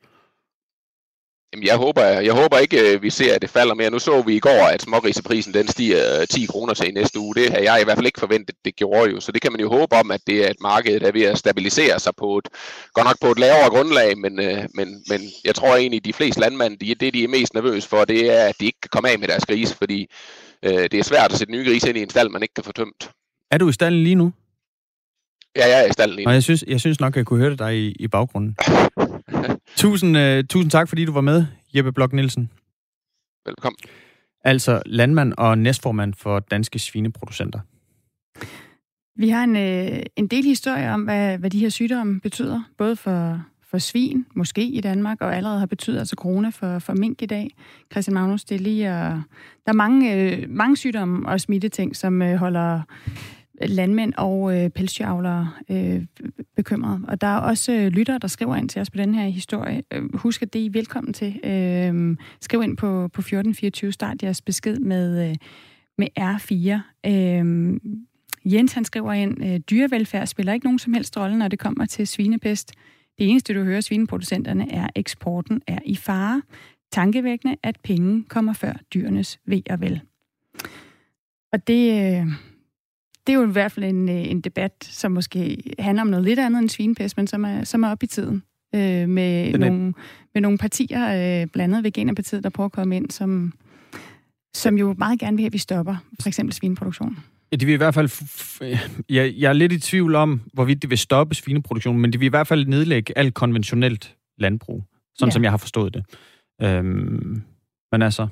Jamen, 1.52 1.66
jeg 1.66 1.76
håber, 1.76 2.02
jeg 2.02 2.32
håber 2.32 2.58
ikke, 2.58 2.94
øh, 2.94 3.02
vi 3.02 3.10
ser, 3.10 3.34
at 3.34 3.42
det 3.42 3.50
falder 3.50 3.74
mere. 3.74 3.90
Nu 3.90 3.98
så 3.98 4.22
vi 4.22 4.36
i 4.36 4.38
går, 4.38 4.68
at 4.74 4.82
smågriseprisen 4.82 5.54
den 5.54 5.68
stiger 5.68 6.26
10 6.30 6.42
øh, 6.42 6.48
kroner 6.48 6.74
til 6.74 6.88
i 6.88 6.92
næste 6.92 7.18
uge. 7.18 7.34
Det 7.34 7.50
har 7.50 7.58
jeg 7.58 7.78
i 7.80 7.84
hvert 7.84 7.96
fald 7.96 8.06
ikke 8.06 8.20
forventet, 8.20 8.56
det 8.64 8.76
gjorde 8.76 9.10
jo. 9.10 9.20
Så 9.20 9.32
det 9.32 9.42
kan 9.42 9.52
man 9.52 9.60
jo 9.60 9.68
håbe 9.68 9.96
om, 9.96 10.10
at 10.10 10.20
det 10.26 10.46
er 10.46 10.50
et 10.50 10.60
marked, 10.60 11.00
der 11.00 11.06
er 11.06 11.12
ved 11.12 11.22
at 11.22 11.38
stabilisere 11.38 12.00
sig 12.00 12.12
på 12.18 12.38
et, 12.38 12.48
godt 12.94 13.06
nok 13.06 13.16
på 13.20 13.30
et 13.30 13.38
lavere 13.38 13.70
grundlag, 13.70 14.18
men, 14.18 14.40
øh, 14.40 14.64
men, 14.74 15.04
men 15.08 15.20
jeg 15.44 15.54
tror 15.54 15.76
egentlig, 15.76 15.98
at 15.98 16.04
de 16.04 16.12
fleste 16.12 16.40
landmænd, 16.40 16.78
de, 16.78 16.94
det 16.94 17.14
de 17.14 17.24
er 17.24 17.28
mest 17.28 17.54
nervøse 17.54 17.88
for, 17.88 18.04
det 18.04 18.32
er, 18.38 18.44
at 18.44 18.54
de 18.60 18.66
ikke 18.66 18.80
kan 18.82 18.90
komme 18.92 19.10
af 19.10 19.18
med 19.18 19.28
deres 19.28 19.46
grise, 19.46 19.76
fordi 19.76 20.10
øh, 20.62 20.72
det 20.72 20.94
er 20.94 21.04
svært 21.04 21.32
at 21.32 21.38
sætte 21.38 21.52
nye 21.52 21.64
grise 21.64 21.88
ind 21.88 21.98
i 21.98 22.02
en 22.02 22.10
stald, 22.10 22.28
man 22.28 22.42
ikke 22.42 22.54
kan 22.54 22.64
få 22.64 22.72
tømt. 22.72 23.10
Er 23.50 23.58
du 23.58 23.68
i 23.68 23.72
stallen 23.72 24.02
lige 24.02 24.14
nu? 24.14 24.32
Ja, 25.56 25.68
jeg 25.68 25.84
er 25.84 25.88
i 25.88 25.92
stallen 25.92 26.16
lige 26.16 26.26
nu. 26.26 26.28
Og 26.30 26.34
jeg 26.34 26.42
synes, 26.42 26.64
jeg 26.66 26.80
synes 26.80 27.00
nok, 27.00 27.12
at 27.12 27.16
jeg 27.16 27.26
kunne 27.26 27.40
høre 27.40 27.56
dig 27.56 27.76
i, 27.76 27.96
i 28.00 28.08
baggrunden. 28.08 28.56
tusind, 29.76 30.16
uh, 30.16 30.44
tusind 30.50 30.70
tak, 30.70 30.88
fordi 30.88 31.04
du 31.04 31.12
var 31.12 31.20
med, 31.20 31.44
Jeppe 31.76 31.92
Blok 31.92 32.12
Nielsen. 32.12 32.50
Velkommen. 33.46 33.78
Altså 34.44 34.82
landmand 34.86 35.32
og 35.38 35.58
næstformand 35.58 36.14
for 36.14 36.38
Danske 36.38 36.78
Svineproducenter. 36.78 37.60
Vi 39.16 39.28
har 39.28 39.44
en, 39.44 39.56
øh, 39.56 40.02
en 40.16 40.26
del 40.26 40.44
historie 40.44 40.90
om, 40.90 41.02
hvad, 41.02 41.38
hvad 41.38 41.50
de 41.50 41.58
her 41.58 41.68
sygdomme 41.68 42.20
betyder, 42.20 42.62
både 42.78 42.96
for, 42.96 43.42
for 43.70 43.78
svin, 43.78 44.26
måske 44.34 44.64
i 44.64 44.80
Danmark, 44.80 45.20
og 45.20 45.36
allerede 45.36 45.58
har 45.58 45.66
betydet 45.66 45.98
altså 45.98 46.16
corona 46.18 46.48
for, 46.48 46.78
for 46.78 46.92
mink 46.92 47.22
i 47.22 47.26
dag. 47.26 47.50
Christian 47.92 48.14
Magnus, 48.14 48.44
det 48.44 48.54
er 48.54 48.58
lige, 48.58 48.90
og 48.90 49.22
der 49.66 49.72
er 49.72 49.72
mange, 49.72 50.14
øh, 50.14 50.50
mange 50.50 50.76
sygdomme 50.76 51.28
og 51.28 51.40
smitteting, 51.40 51.96
som 51.96 52.22
øh, 52.22 52.36
holder 52.36 52.80
landmænd 53.60 54.12
og 54.16 54.58
øh, 54.58 54.70
pelsdyravlere 54.70 55.50
øh, 55.70 56.02
bekymrede. 56.56 57.00
Og 57.08 57.20
der 57.20 57.26
er 57.26 57.38
også 57.38 57.72
øh, 57.72 57.86
lyttere, 57.86 58.18
der 58.18 58.28
skriver 58.28 58.56
ind 58.56 58.68
til 58.68 58.80
os 58.80 58.90
på 58.90 58.98
den 58.98 59.14
her 59.14 59.28
historie. 59.28 59.82
Øh, 59.90 60.14
husk, 60.14 60.42
at 60.42 60.52
det 60.52 60.60
er 60.60 60.64
I 60.64 60.72
velkommen 60.72 61.12
til. 61.12 61.40
Øh, 61.44 62.16
skriv 62.40 62.62
ind 62.62 62.76
på, 62.76 62.86
på 62.86 63.20
1424, 63.20 63.92
start 63.92 64.22
jeres 64.22 64.42
besked 64.42 64.78
med, 64.78 65.28
øh, 65.28 65.36
med 65.98 66.08
R4. 66.18 67.08
Øh, 67.10 67.80
Jens 68.44 68.72
han 68.72 68.84
skriver 68.84 69.12
ind, 69.12 69.44
øh, 69.44 69.58
dyrevelfærd 69.58 70.26
spiller 70.26 70.52
ikke 70.52 70.66
nogen 70.66 70.78
som 70.78 70.92
helst 70.92 71.16
rolle, 71.16 71.38
når 71.38 71.48
det 71.48 71.58
kommer 71.58 71.86
til 71.86 72.06
svinepest. 72.06 72.72
Det 73.18 73.30
eneste, 73.30 73.54
du 73.54 73.64
hører 73.64 73.80
svineproducenterne, 73.80 74.72
er, 74.72 74.84
at 74.84 74.90
eksporten 74.94 75.62
er 75.66 75.78
i 75.84 75.96
fare. 75.96 76.42
Tankevækkende, 76.92 77.56
at 77.62 77.78
penge 77.84 78.24
kommer 78.28 78.52
før 78.52 78.72
dyrenes 78.94 79.38
ved 79.46 79.62
og 79.70 79.80
vel. 79.80 80.00
Og 81.52 81.66
det, 81.66 82.14
øh, 82.20 82.26
det 83.26 83.32
er 83.32 83.36
jo 83.36 83.48
i 83.48 83.52
hvert 83.52 83.72
fald 83.72 83.84
en, 83.84 84.08
øh, 84.08 84.30
en 84.30 84.40
debat, 84.40 84.72
som 84.80 85.12
måske 85.12 85.62
handler 85.78 86.02
om 86.02 86.08
noget 86.08 86.24
lidt 86.24 86.38
andet 86.38 86.58
end 86.58 86.68
svinepest, 86.68 87.16
men 87.16 87.26
som 87.26 87.44
er, 87.44 87.64
som 87.64 87.82
er 87.82 87.88
op 87.90 88.02
i 88.02 88.06
tiden. 88.06 88.42
Øh, 88.74 89.08
med, 89.08 89.58
nogle, 89.58 89.94
med 90.34 90.42
nogle 90.42 90.58
partier, 90.58 91.04
øh, 91.04 91.46
blandt 91.46 91.74
andet 91.74 91.84
Veganerpartiet, 91.84 92.44
der 92.44 92.50
prøver 92.50 92.66
at 92.66 92.72
komme 92.72 92.96
ind, 92.96 93.10
som, 93.10 93.52
som 94.54 94.78
jo 94.78 94.94
meget 94.98 95.18
gerne 95.18 95.36
vil 95.36 95.42
have, 95.42 95.46
at 95.46 95.52
vi 95.52 95.58
stopper 95.58 95.96
for 96.20 96.28
eksempel 96.28 96.52
svineproduktion. 96.52 97.18
Ja, 97.52 97.56
de 97.56 97.66
vil 97.66 97.72
i 97.72 97.76
hvert 97.76 97.94
fald... 97.94 98.10
Jeg, 99.08 99.34
jeg 99.36 99.48
er 99.48 99.52
lidt 99.52 99.72
i 99.72 99.80
tvivl 99.80 100.14
om, 100.14 100.40
hvorvidt 100.52 100.82
det 100.82 100.90
vil 100.90 100.98
stoppe 100.98 101.34
svineproduktion, 101.34 101.98
men 101.98 102.12
det 102.12 102.20
vil 102.20 102.26
i 102.26 102.30
hvert 102.30 102.46
fald 102.46 102.66
nedlægge 102.66 103.18
alt 103.18 103.34
konventionelt 103.34 104.16
landbrug, 104.38 104.84
sådan 105.14 105.28
ja. 105.28 105.32
som 105.32 105.42
jeg 105.42 105.52
har 105.52 105.58
forstået 105.58 105.94
det. 105.94 106.04
Øhm, 106.62 107.42
men 107.92 108.02
altså, 108.02 108.28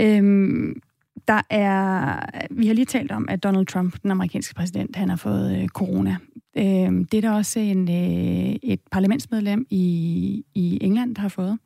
Øhm, 0.00 0.80
der 1.28 1.40
er, 1.50 2.20
vi 2.50 2.66
har 2.66 2.74
lige 2.74 2.84
talt 2.84 3.12
om, 3.12 3.26
at 3.28 3.42
Donald 3.42 3.66
Trump, 3.66 4.02
den 4.02 4.10
amerikanske 4.10 4.54
præsident, 4.54 4.96
han 4.96 5.08
har 5.08 5.16
fået 5.16 5.62
øh, 5.62 5.68
corona. 5.68 6.16
Øhm, 6.56 7.04
det 7.04 7.18
er 7.18 7.28
der 7.28 7.32
også 7.32 7.60
en, 7.60 7.90
øh, 7.90 8.56
et 8.62 8.80
parlamentsmedlem 8.90 9.66
i, 9.70 10.44
i 10.54 10.78
England, 10.80 11.14
der 11.14 11.20
har 11.20 11.28
fået. 11.28 11.58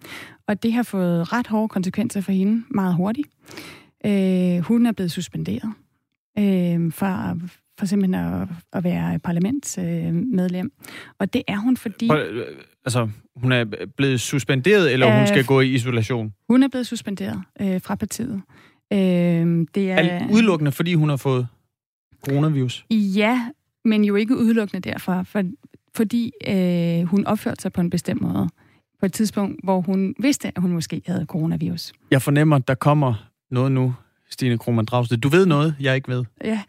Og 0.46 0.62
det 0.62 0.72
har 0.72 0.82
fået 0.82 1.32
ret 1.32 1.46
hårde 1.46 1.68
konsekvenser 1.68 2.20
for 2.20 2.32
hende 2.32 2.62
meget 2.70 2.94
hurtigt. 2.94 3.28
Øh, 4.06 4.58
hun 4.58 4.86
er 4.86 4.92
blevet 4.92 5.12
suspenderet 5.12 5.72
øh, 6.38 6.92
for, 6.92 7.38
for 7.78 7.86
simpelthen 7.86 8.14
at, 8.14 8.48
at 8.72 8.84
være 8.84 9.18
parlamentsmedlem. 9.18 10.66
Øh, 10.66 10.92
og 11.18 11.32
det 11.32 11.42
er 11.48 11.56
hun, 11.56 11.76
fordi... 11.76 12.06
For, 12.06 12.14
øh, 12.14 12.46
altså, 12.84 13.08
hun 13.36 13.52
er 13.52 13.64
blevet 13.96 14.20
suspenderet, 14.20 14.92
eller 14.92 15.08
øh, 15.08 15.16
hun 15.18 15.26
skal 15.26 15.44
gå 15.44 15.60
i 15.60 15.74
isolation? 15.74 16.34
Hun 16.48 16.62
er 16.62 16.68
blevet 16.68 16.86
suspenderet 16.86 17.42
øh, 17.60 17.80
fra 17.80 17.94
partiet. 17.94 18.42
Øh, 18.92 18.98
det 19.74 19.90
er, 19.90 19.96
er 19.96 20.28
udelukkende, 20.32 20.72
fordi 20.72 20.94
hun 20.94 21.08
har 21.08 21.16
fået 21.16 21.46
coronavirus? 22.28 22.84
Ja, 22.90 23.48
men 23.84 24.04
jo 24.04 24.14
ikke 24.14 24.36
udelukkende 24.36 24.90
derfor, 24.90 25.22
for, 25.22 25.42
fordi 25.94 26.32
øh, 26.48 27.02
hun 27.02 27.26
opførte 27.26 27.62
sig 27.62 27.72
på 27.72 27.80
en 27.80 27.90
bestemt 27.90 28.22
måde 28.22 28.48
på 29.00 29.06
et 29.06 29.12
tidspunkt, 29.12 29.60
hvor 29.64 29.80
hun 29.80 30.14
vidste, 30.18 30.48
at 30.48 30.62
hun 30.62 30.72
måske 30.72 31.02
havde 31.06 31.26
coronavirus. 31.28 31.92
Jeg 32.10 32.22
fornemmer, 32.22 32.56
at 32.56 32.68
der 32.68 32.74
kommer 32.74 33.30
noget 33.50 33.72
nu, 33.72 33.94
Stine 34.30 34.58
Krohmann 34.58 34.86
Dragsted. 34.86 35.18
Du 35.18 35.28
ved 35.28 35.46
noget, 35.46 35.74
jeg 35.80 35.94
ikke 35.94 36.08
ved. 36.08 36.24
Ja. 36.44 36.60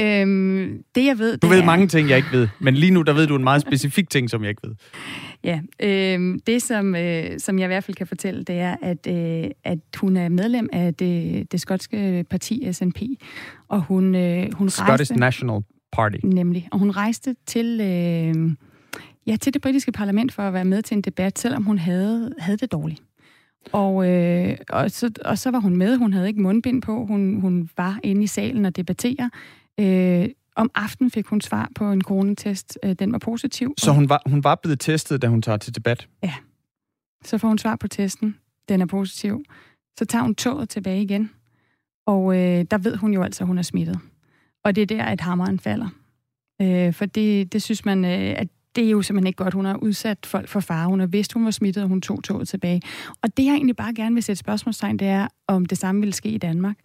Øhm, 0.00 0.82
det, 0.94 1.06
jeg 1.06 1.18
ved... 1.18 1.38
Du 1.38 1.46
ved 1.46 1.58
er... 1.58 1.64
mange 1.64 1.88
ting, 1.88 2.08
jeg 2.08 2.16
ikke 2.16 2.32
ved, 2.32 2.48
men 2.58 2.74
lige 2.74 2.90
nu, 2.90 3.02
der 3.02 3.12
ved 3.12 3.26
du 3.26 3.36
en 3.36 3.44
meget 3.44 3.62
specifik 3.62 4.10
ting, 4.10 4.30
som 4.30 4.42
jeg 4.42 4.50
ikke 4.50 4.62
ved. 4.68 4.74
Ja, 5.44 5.60
øhm, 5.82 6.40
det 6.46 6.62
som, 6.62 6.94
øh, 6.94 7.38
som 7.38 7.58
jeg 7.58 7.64
i 7.64 7.66
hvert 7.66 7.84
fald 7.84 7.94
kan 7.96 8.06
fortælle, 8.06 8.44
det 8.44 8.58
er, 8.58 8.76
at, 8.82 9.06
øh, 9.08 9.50
at 9.64 9.78
hun 9.96 10.16
er 10.16 10.28
medlem 10.28 10.68
af 10.72 10.94
det, 10.94 11.52
det 11.52 11.60
skotske 11.60 12.24
parti 12.30 12.68
SNP, 12.72 13.00
og 13.68 13.80
hun, 13.80 14.14
øh, 14.14 14.52
hun 14.52 14.70
Scottish 14.70 14.88
rejste... 14.88 15.16
National 15.16 15.60
Party. 15.92 16.16
Nemlig. 16.24 16.68
Og 16.72 16.78
hun 16.78 16.90
rejste 16.90 17.36
til, 17.46 17.80
øh, 17.80 18.50
ja, 19.26 19.36
til 19.36 19.54
det 19.54 19.62
britiske 19.62 19.92
parlament 19.92 20.32
for 20.32 20.42
at 20.42 20.52
være 20.52 20.64
med 20.64 20.82
til 20.82 20.96
en 20.96 21.02
debat, 21.02 21.38
selvom 21.38 21.62
hun 21.62 21.78
havde, 21.78 22.32
havde 22.38 22.58
det 22.58 22.72
dårligt. 22.72 23.02
Og, 23.72 24.08
øh, 24.10 24.56
og, 24.68 24.90
så, 24.90 25.10
og 25.24 25.38
så 25.38 25.50
var 25.50 25.58
hun 25.58 25.76
med. 25.76 25.96
Hun 25.96 26.12
havde 26.12 26.28
ikke 26.28 26.42
mundbind 26.42 26.82
på. 26.82 27.06
Hun, 27.06 27.40
hun 27.40 27.70
var 27.76 28.00
inde 28.02 28.22
i 28.22 28.26
salen 28.26 28.64
og 28.64 28.76
debattere. 28.76 29.30
Øh, 29.80 30.28
om 30.56 30.70
aftenen 30.74 31.10
fik 31.10 31.26
hun 31.26 31.40
svar 31.40 31.70
på 31.74 31.92
en 31.92 32.02
coronatest. 32.02 32.78
Øh, 32.82 32.92
den 32.92 33.12
var 33.12 33.18
positiv. 33.18 33.74
Så 33.78 33.92
hun 33.92 34.08
var, 34.08 34.22
hun 34.26 34.44
var 34.44 34.54
blevet 34.54 34.80
testet, 34.80 35.22
da 35.22 35.26
hun 35.26 35.42
tager 35.42 35.58
til 35.58 35.74
debat? 35.74 36.08
Ja. 36.22 36.34
Så 37.24 37.38
får 37.38 37.48
hun 37.48 37.58
svar 37.58 37.76
på 37.76 37.88
testen. 37.88 38.36
Den 38.68 38.80
er 38.80 38.86
positiv. 38.86 39.44
Så 39.98 40.04
tager 40.04 40.22
hun 40.22 40.34
toget 40.34 40.68
tilbage 40.68 41.02
igen. 41.02 41.30
Og 42.06 42.36
øh, 42.36 42.64
der 42.70 42.78
ved 42.78 42.96
hun 42.96 43.14
jo 43.14 43.22
altså, 43.22 43.44
at 43.44 43.48
hun 43.48 43.58
er 43.58 43.62
smittet. 43.62 43.98
Og 44.64 44.76
det 44.76 44.82
er 44.82 44.86
der, 44.86 45.04
at 45.04 45.20
hammeren 45.20 45.60
falder. 45.60 45.88
Øh, 46.62 46.92
for 46.92 47.06
det, 47.06 47.52
det 47.52 47.62
synes 47.62 47.84
man, 47.84 48.04
øh, 48.04 48.34
at 48.36 48.48
det 48.76 48.86
er 48.86 48.90
jo 48.90 49.02
simpelthen 49.02 49.26
ikke 49.26 49.36
godt. 49.36 49.54
Hun 49.54 49.64
har 49.64 49.76
udsat 49.76 50.18
folk 50.26 50.48
for 50.48 50.60
fare. 50.60 50.88
Hun 50.88 51.00
har 51.00 51.06
vidst, 51.06 51.32
hun 51.32 51.44
var 51.44 51.50
smittet, 51.50 51.82
og 51.82 51.88
hun 51.88 52.00
tog 52.00 52.24
toget 52.24 52.48
tilbage. 52.48 52.82
Og 53.22 53.36
det, 53.36 53.44
jeg 53.44 53.54
egentlig 53.54 53.76
bare 53.76 53.94
gerne 53.94 54.14
vil 54.14 54.22
sætte 54.22 54.40
spørgsmålstegn, 54.40 54.96
det 54.96 55.08
er, 55.08 55.28
om 55.46 55.66
det 55.66 55.78
samme 55.78 56.00
vil 56.00 56.12
ske 56.12 56.28
i 56.28 56.38
Danmark. 56.38 56.76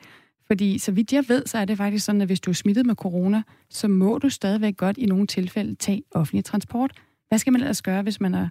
Fordi 0.48 0.78
så 0.78 0.92
vidt 0.92 1.14
jeg 1.14 1.24
ved, 1.28 1.44
så 1.46 1.58
er 1.58 1.66
det 1.66 1.78
faktisk 1.78 2.06
sådan, 2.06 2.22
at 2.22 2.28
hvis 2.28 2.40
du 2.40 2.50
er 2.50 2.56
smittet 2.56 2.86
med 2.86 2.96
corona, 2.96 3.44
så 3.70 3.88
må 3.88 4.18
du 4.18 4.30
stadigvæk 4.30 4.78
godt 4.78 4.98
i 4.98 5.06
nogle 5.06 5.28
tilfælde 5.28 5.76
tage 5.76 6.04
offentlig 6.12 6.46
transport. 6.46 6.92
Hvad 7.28 7.40
skal 7.40 7.54
man 7.54 7.62
ellers 7.62 7.82
gøre, 7.82 8.02
hvis 8.02 8.22
man 8.22 8.34
er, 8.34 8.50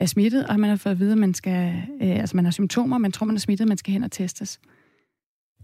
er 0.00 0.06
smittet, 0.06 0.46
og 0.46 0.60
man 0.60 0.70
har 0.70 0.76
fået 0.76 0.92
at 0.92 0.98
vide, 0.98 1.12
at 1.12 1.18
man, 1.18 1.34
skal, 1.34 1.82
øh, 2.02 2.10
altså 2.10 2.36
man 2.36 2.44
har 2.44 2.52
symptomer, 2.52 2.98
man 2.98 3.12
tror, 3.12 3.26
man 3.26 3.36
er 3.36 3.40
smittet, 3.40 3.68
man 3.68 3.76
skal 3.76 3.92
hen 3.92 4.04
og 4.04 4.10
testes? 4.10 4.60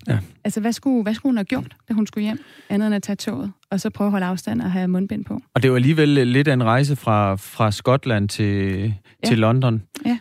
Ja. 0.07 0.19
Altså, 0.45 0.61
hvad 0.61 0.73
skulle, 0.73 1.03
hvad 1.03 1.15
skulle 1.15 1.31
hun 1.31 1.37
have 1.37 1.45
gjort, 1.45 1.77
da 1.89 1.95
hun 1.95 2.07
skulle 2.07 2.25
hjem, 2.25 2.39
andet 2.69 2.87
end 2.87 2.95
at 2.95 3.03
tage 3.03 3.17
toget, 3.17 3.53
og 3.71 3.81
så 3.81 3.91
prøve 3.91 4.07
at 4.07 4.11
holde 4.11 4.27
afstand 4.27 4.63
og 4.63 4.73
have 4.73 4.89
mundbind 4.89 5.25
på? 5.25 5.41
Og 5.55 5.63
det 5.63 5.71
var 5.71 5.77
alligevel 5.77 6.09
lidt 6.09 6.49
af 6.49 6.53
en 6.53 6.65
rejse 6.65 6.97
fra, 6.97 7.35
fra 7.35 7.71
Skotland 7.71 8.29
til, 8.29 8.83
ja. 8.85 9.29
til 9.29 9.39
London. 9.39 9.83
Ja. 10.07 10.19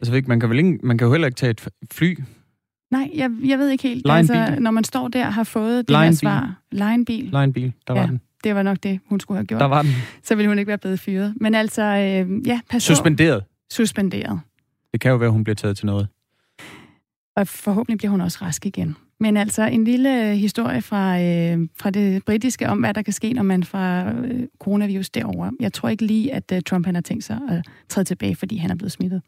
Altså, 0.00 0.22
man 0.26 0.40
kan, 0.40 0.50
vel 0.50 0.58
ikke, 0.58 0.78
man 0.82 0.98
kan 0.98 1.06
jo 1.06 1.12
heller 1.12 1.26
ikke 1.26 1.36
tage 1.36 1.50
et 1.50 1.68
fly. 1.92 2.18
Nej, 2.90 3.10
jeg, 3.14 3.30
jeg 3.44 3.58
ved 3.58 3.68
ikke 3.68 3.88
helt. 3.88 4.06
Altså, 4.10 4.56
når 4.58 4.70
man 4.70 4.84
står 4.84 5.08
der 5.08 5.26
og 5.26 5.34
har 5.34 5.44
fået 5.44 5.88
det 5.88 5.98
her 5.98 6.12
svar. 6.12 6.54
Lejebil. 6.72 7.24
Lejebil, 7.24 7.72
der 7.86 7.92
var 7.92 8.00
ja. 8.00 8.06
den. 8.06 8.20
Det 8.44 8.54
var 8.54 8.62
nok 8.62 8.78
det, 8.82 9.00
hun 9.06 9.20
skulle 9.20 9.38
have 9.38 9.46
gjort. 9.46 9.60
Der 9.60 9.66
var 9.66 9.82
den. 9.82 9.90
Så 10.22 10.34
ville 10.34 10.48
hun 10.48 10.58
ikke 10.58 10.68
være 10.68 10.78
blevet 10.78 11.00
fyret. 11.00 11.34
Men 11.36 11.54
altså, 11.54 11.82
øh, 11.82 12.46
ja, 12.46 12.60
pas 12.70 12.82
Suspenderet. 12.82 13.44
Suspenderet. 13.72 14.40
Det 14.92 15.00
kan 15.00 15.10
jo 15.10 15.16
være, 15.16 15.30
hun 15.30 15.44
bliver 15.44 15.54
taget 15.54 15.76
til 15.76 15.86
noget. 15.86 16.08
Og 17.36 17.48
forhåbentlig 17.48 17.98
bliver 17.98 18.10
hun 18.10 18.20
også 18.20 18.38
rask 18.42 18.66
igen. 18.66 18.96
Men 19.22 19.36
altså 19.36 19.62
en 19.62 19.84
lille 19.84 20.30
øh, 20.30 20.36
historie 20.36 20.82
fra, 20.82 21.20
øh, 21.20 21.68
fra 21.80 21.90
det 21.90 22.24
britiske 22.24 22.68
om, 22.68 22.78
hvad 22.78 22.94
der 22.94 23.02
kan 23.02 23.12
ske, 23.12 23.32
når 23.32 23.42
man 23.42 23.64
fra 23.64 24.12
øh, 24.12 24.46
coronavirus 24.58 25.10
derover. 25.10 25.50
Jeg 25.60 25.72
tror 25.72 25.88
ikke 25.88 26.06
lige, 26.06 26.34
at 26.34 26.52
øh, 26.52 26.62
Trump 26.66 26.86
han 26.86 26.94
har 26.94 27.02
tænkt 27.02 27.24
sig 27.24 27.38
at 27.50 27.66
træde 27.88 28.04
tilbage, 28.04 28.36
fordi 28.36 28.56
han 28.56 28.70
er 28.70 28.74
blevet 28.74 28.92
smittet. 28.92 29.22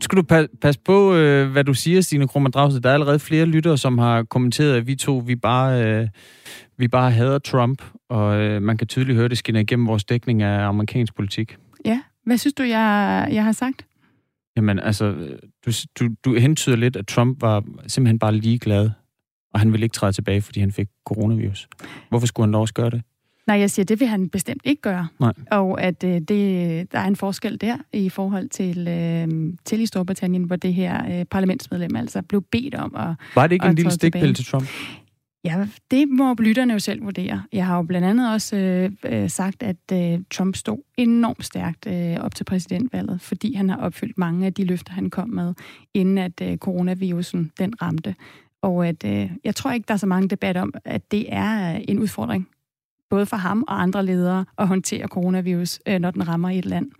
Skal 0.00 0.18
du 0.18 0.24
pa- 0.32 0.58
passe 0.60 0.80
på, 0.84 1.14
øh, 1.14 1.50
hvad 1.50 1.64
du 1.64 1.74
siger, 1.74 2.00
Stine 2.00 2.28
Krummer 2.28 2.50
Dragsted. 2.50 2.80
Der 2.80 2.90
er 2.90 2.94
allerede 2.94 3.18
flere 3.18 3.46
lyttere, 3.46 3.78
som 3.78 3.98
har 3.98 4.22
kommenteret, 4.22 4.76
at 4.76 4.86
vi 4.86 4.94
to, 4.94 5.22
vi 5.26 5.36
bare, 5.36 5.84
øh, 5.84 6.08
vi 6.76 6.88
bare 6.88 7.10
hader 7.10 7.38
Trump, 7.38 7.82
og 8.08 8.40
øh, 8.40 8.62
man 8.62 8.76
kan 8.76 8.86
tydeligt 8.86 9.16
høre, 9.16 9.28
det 9.28 9.38
skinner 9.38 9.60
igennem 9.60 9.86
vores 9.86 10.04
dækning 10.04 10.42
af 10.42 10.68
amerikansk 10.68 11.14
politik. 11.14 11.56
Hvad 12.28 12.38
synes 12.38 12.54
du, 12.54 12.62
jeg, 12.62 13.28
jeg 13.32 13.44
har 13.44 13.52
sagt? 13.52 13.86
Jamen, 14.56 14.78
altså, 14.78 15.14
du, 15.66 15.70
du, 15.98 16.14
du 16.24 16.38
hentyder 16.38 16.76
lidt, 16.76 16.96
at 16.96 17.06
Trump 17.06 17.42
var 17.42 17.64
simpelthen 17.86 18.18
bare 18.18 18.34
ligeglad, 18.34 18.90
og 19.54 19.60
han 19.60 19.72
ville 19.72 19.84
ikke 19.84 19.94
træde 19.94 20.12
tilbage, 20.12 20.42
fordi 20.42 20.60
han 20.60 20.72
fik 20.72 20.86
coronavirus. 21.06 21.68
Hvorfor 22.08 22.26
skulle 22.26 22.46
han 22.46 22.52
dog 22.52 22.60
også 22.60 22.74
gøre 22.74 22.90
det? 22.90 23.02
Nej, 23.46 23.58
jeg 23.58 23.70
siger, 23.70 23.84
det 23.84 24.00
vil 24.00 24.08
han 24.08 24.28
bestemt 24.28 24.62
ikke 24.64 24.82
gøre. 24.82 25.08
Nej. 25.20 25.32
Og 25.50 25.82
at 25.82 26.04
øh, 26.04 26.20
det, 26.20 26.92
der 26.92 26.98
er 26.98 27.06
en 27.06 27.16
forskel 27.16 27.60
der 27.60 27.76
i 27.92 28.08
forhold 28.08 28.48
til, 28.48 28.88
øh, 28.88 29.52
til 29.64 29.80
i 29.80 29.86
Storbritannien, 29.86 30.42
hvor 30.42 30.56
det 30.56 30.74
her 30.74 31.18
øh, 31.20 31.24
parlamentsmedlem 31.24 31.96
altså 31.96 32.22
blev 32.22 32.42
bedt 32.42 32.74
om 32.74 32.96
at 32.96 33.14
Var 33.34 33.46
det 33.46 33.52
ikke 33.52 33.66
en 33.66 33.74
lille 33.74 33.90
stikpille 33.90 34.34
til 34.34 34.44
Trump? 34.44 34.68
Ja, 35.44 35.68
det 35.90 36.08
må 36.08 36.34
lytterne 36.38 36.72
jo 36.72 36.78
selv 36.78 37.04
vurdere. 37.04 37.42
Jeg 37.52 37.66
har 37.66 37.76
jo 37.76 37.82
blandt 37.82 38.06
andet 38.06 38.32
også 38.32 38.56
øh, 38.56 38.90
øh, 39.04 39.30
sagt, 39.30 39.62
at 39.62 39.76
øh, 39.92 40.20
Trump 40.30 40.56
stod 40.56 40.78
enormt 40.96 41.44
stærkt 41.44 41.86
øh, 41.86 42.16
op 42.20 42.34
til 42.34 42.44
præsidentvalget, 42.44 43.20
fordi 43.20 43.54
han 43.54 43.70
har 43.70 43.76
opfyldt 43.76 44.18
mange 44.18 44.46
af 44.46 44.54
de 44.54 44.64
løfter, 44.64 44.92
han 44.92 45.10
kom 45.10 45.30
med, 45.30 45.54
inden 45.94 46.18
at 46.18 46.40
øh, 46.42 46.56
coronavirusen 46.56 47.52
den 47.58 47.82
ramte. 47.82 48.14
Og 48.62 48.88
at 48.88 49.04
øh, 49.04 49.30
jeg 49.44 49.54
tror 49.54 49.72
ikke, 49.72 49.84
der 49.88 49.94
er 49.94 49.98
så 49.98 50.06
mange 50.06 50.28
debat 50.28 50.56
om, 50.56 50.74
at 50.84 51.10
det 51.10 51.26
er 51.28 51.74
øh, 51.74 51.80
en 51.88 51.98
udfordring 51.98 52.48
både 53.10 53.26
for 53.26 53.36
ham 53.36 53.64
og 53.68 53.82
andre 53.82 54.06
ledere 54.06 54.44
at 54.58 54.68
håndtere 54.68 55.06
coronavirus, 55.06 55.80
øh, 55.88 55.98
når 55.98 56.10
den 56.10 56.28
rammer 56.28 56.50
et 56.50 56.66
land. 56.66 56.90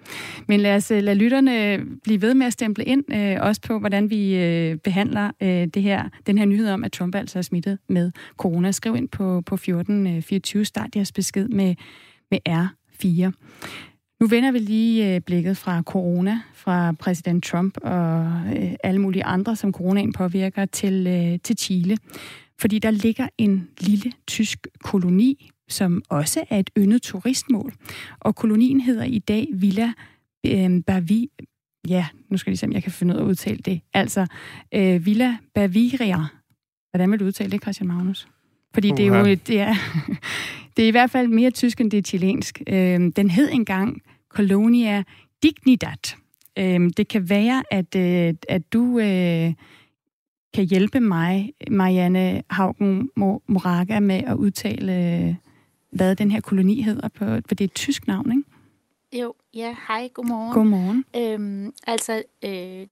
Men 0.48 0.60
lad 0.60 0.76
os 0.76 0.90
øh, 0.90 1.02
lade 1.02 1.16
lytterne 1.16 1.72
øh, 1.72 1.86
blive 2.04 2.22
ved 2.22 2.34
med 2.34 2.46
at 2.46 2.52
stemple 2.52 2.84
ind, 2.84 3.14
øh, 3.14 3.36
også 3.40 3.60
på, 3.60 3.78
hvordan 3.78 4.10
vi 4.10 4.36
øh, 4.36 4.76
behandler 4.76 5.30
øh, 5.42 5.66
det 5.66 5.82
her, 5.82 6.08
den 6.26 6.38
her 6.38 6.44
nyhed 6.44 6.70
om, 6.70 6.84
at 6.84 6.92
Trump 6.92 7.14
altså 7.14 7.38
er 7.38 7.42
smittet 7.42 7.78
med 7.88 8.12
corona. 8.36 8.72
Skriv 8.72 8.96
ind 8.96 9.08
på, 9.08 9.42
på 9.46 9.54
1424, 9.54 10.60
øh, 10.60 10.66
start 10.66 10.96
jeres 10.96 11.12
besked 11.12 11.48
med, 11.48 11.74
med 12.30 12.38
R4. 12.48 13.30
Nu 14.20 14.26
vender 14.26 14.52
vi 14.52 14.58
lige 14.58 15.20
blikket 15.20 15.56
fra 15.56 15.82
corona, 15.82 16.40
fra 16.54 16.92
præsident 16.92 17.44
Trump 17.44 17.78
og 17.82 18.26
alle 18.84 19.00
mulige 19.00 19.24
andre, 19.24 19.56
som 19.56 19.72
coronaen 19.72 20.12
påvirker, 20.12 20.64
til, 20.66 21.40
til 21.44 21.58
Chile. 21.58 21.96
Fordi 22.60 22.78
der 22.78 22.90
ligger 22.90 23.28
en 23.38 23.68
lille 23.80 24.12
tysk 24.26 24.66
koloni 24.84 25.50
som 25.68 26.02
også 26.08 26.44
er 26.50 26.58
et 26.58 26.70
yndet 26.78 27.02
turistmål. 27.02 27.72
Og 28.20 28.36
kolonien 28.36 28.80
hedder 28.80 29.04
i 29.04 29.18
dag 29.18 29.48
Villa 29.52 29.92
øh, 30.46 30.82
Bavi... 30.86 31.30
Ja, 31.88 32.06
nu 32.30 32.36
skal 32.36 32.50
jeg 32.50 32.58
se, 32.58 32.66
om 32.66 32.72
jeg 32.72 32.82
kan 32.82 32.92
finde 32.92 33.14
ud 33.14 33.18
af 33.18 33.22
at 33.22 33.28
udtale 33.28 33.58
det. 33.58 33.80
Altså, 33.94 34.26
øh, 34.74 35.06
Villa 35.06 35.36
Baviria. 35.54 36.26
Hvordan 36.90 37.10
vil 37.10 37.20
du 37.20 37.24
udtale 37.24 37.50
det, 37.50 37.62
Christian 37.62 37.88
Magnus? 37.88 38.28
Fordi 38.74 38.90
det 38.90 39.06
er 39.06 39.18
jo 39.18 39.24
det 39.24 39.60
er, 39.60 39.74
det 40.76 40.84
er 40.84 40.88
i 40.88 40.90
hvert 40.90 41.10
fald 41.10 41.28
mere 41.28 41.50
tysk, 41.50 41.80
end 41.80 41.90
det 41.90 41.98
er 41.98 42.02
chilensk. 42.02 42.62
Øh, 42.66 43.00
den 43.16 43.30
hed 43.30 43.48
engang 43.52 44.02
Colonia 44.28 45.02
Dignidad. 45.42 46.16
Øh, 46.58 46.90
det 46.96 47.08
kan 47.08 47.30
være, 47.30 47.62
at, 47.70 47.96
øh, 47.96 48.34
at 48.48 48.72
du 48.72 48.98
øh, 48.98 49.52
kan 50.54 50.64
hjælpe 50.70 51.00
mig, 51.00 51.52
Marianne 51.70 52.42
Haugen 52.50 53.10
Moraga, 53.48 54.00
med 54.00 54.22
at 54.26 54.34
udtale 54.34 55.36
hvad 55.92 56.16
den 56.16 56.30
her 56.30 56.40
koloni 56.40 56.82
hedder, 56.82 57.08
på, 57.08 57.24
for 57.24 57.54
det 57.54 57.60
er 57.60 57.64
et 57.64 57.74
tysk 57.74 58.06
navn, 58.06 58.32
ikke? 58.32 59.22
Jo, 59.22 59.34
ja, 59.54 59.76
hej, 59.88 60.08
godmorgen. 60.14 60.52
Godmorgen. 60.52 61.04
Øhm, 61.16 61.72
altså, 61.86 62.22
øh, 62.44 62.86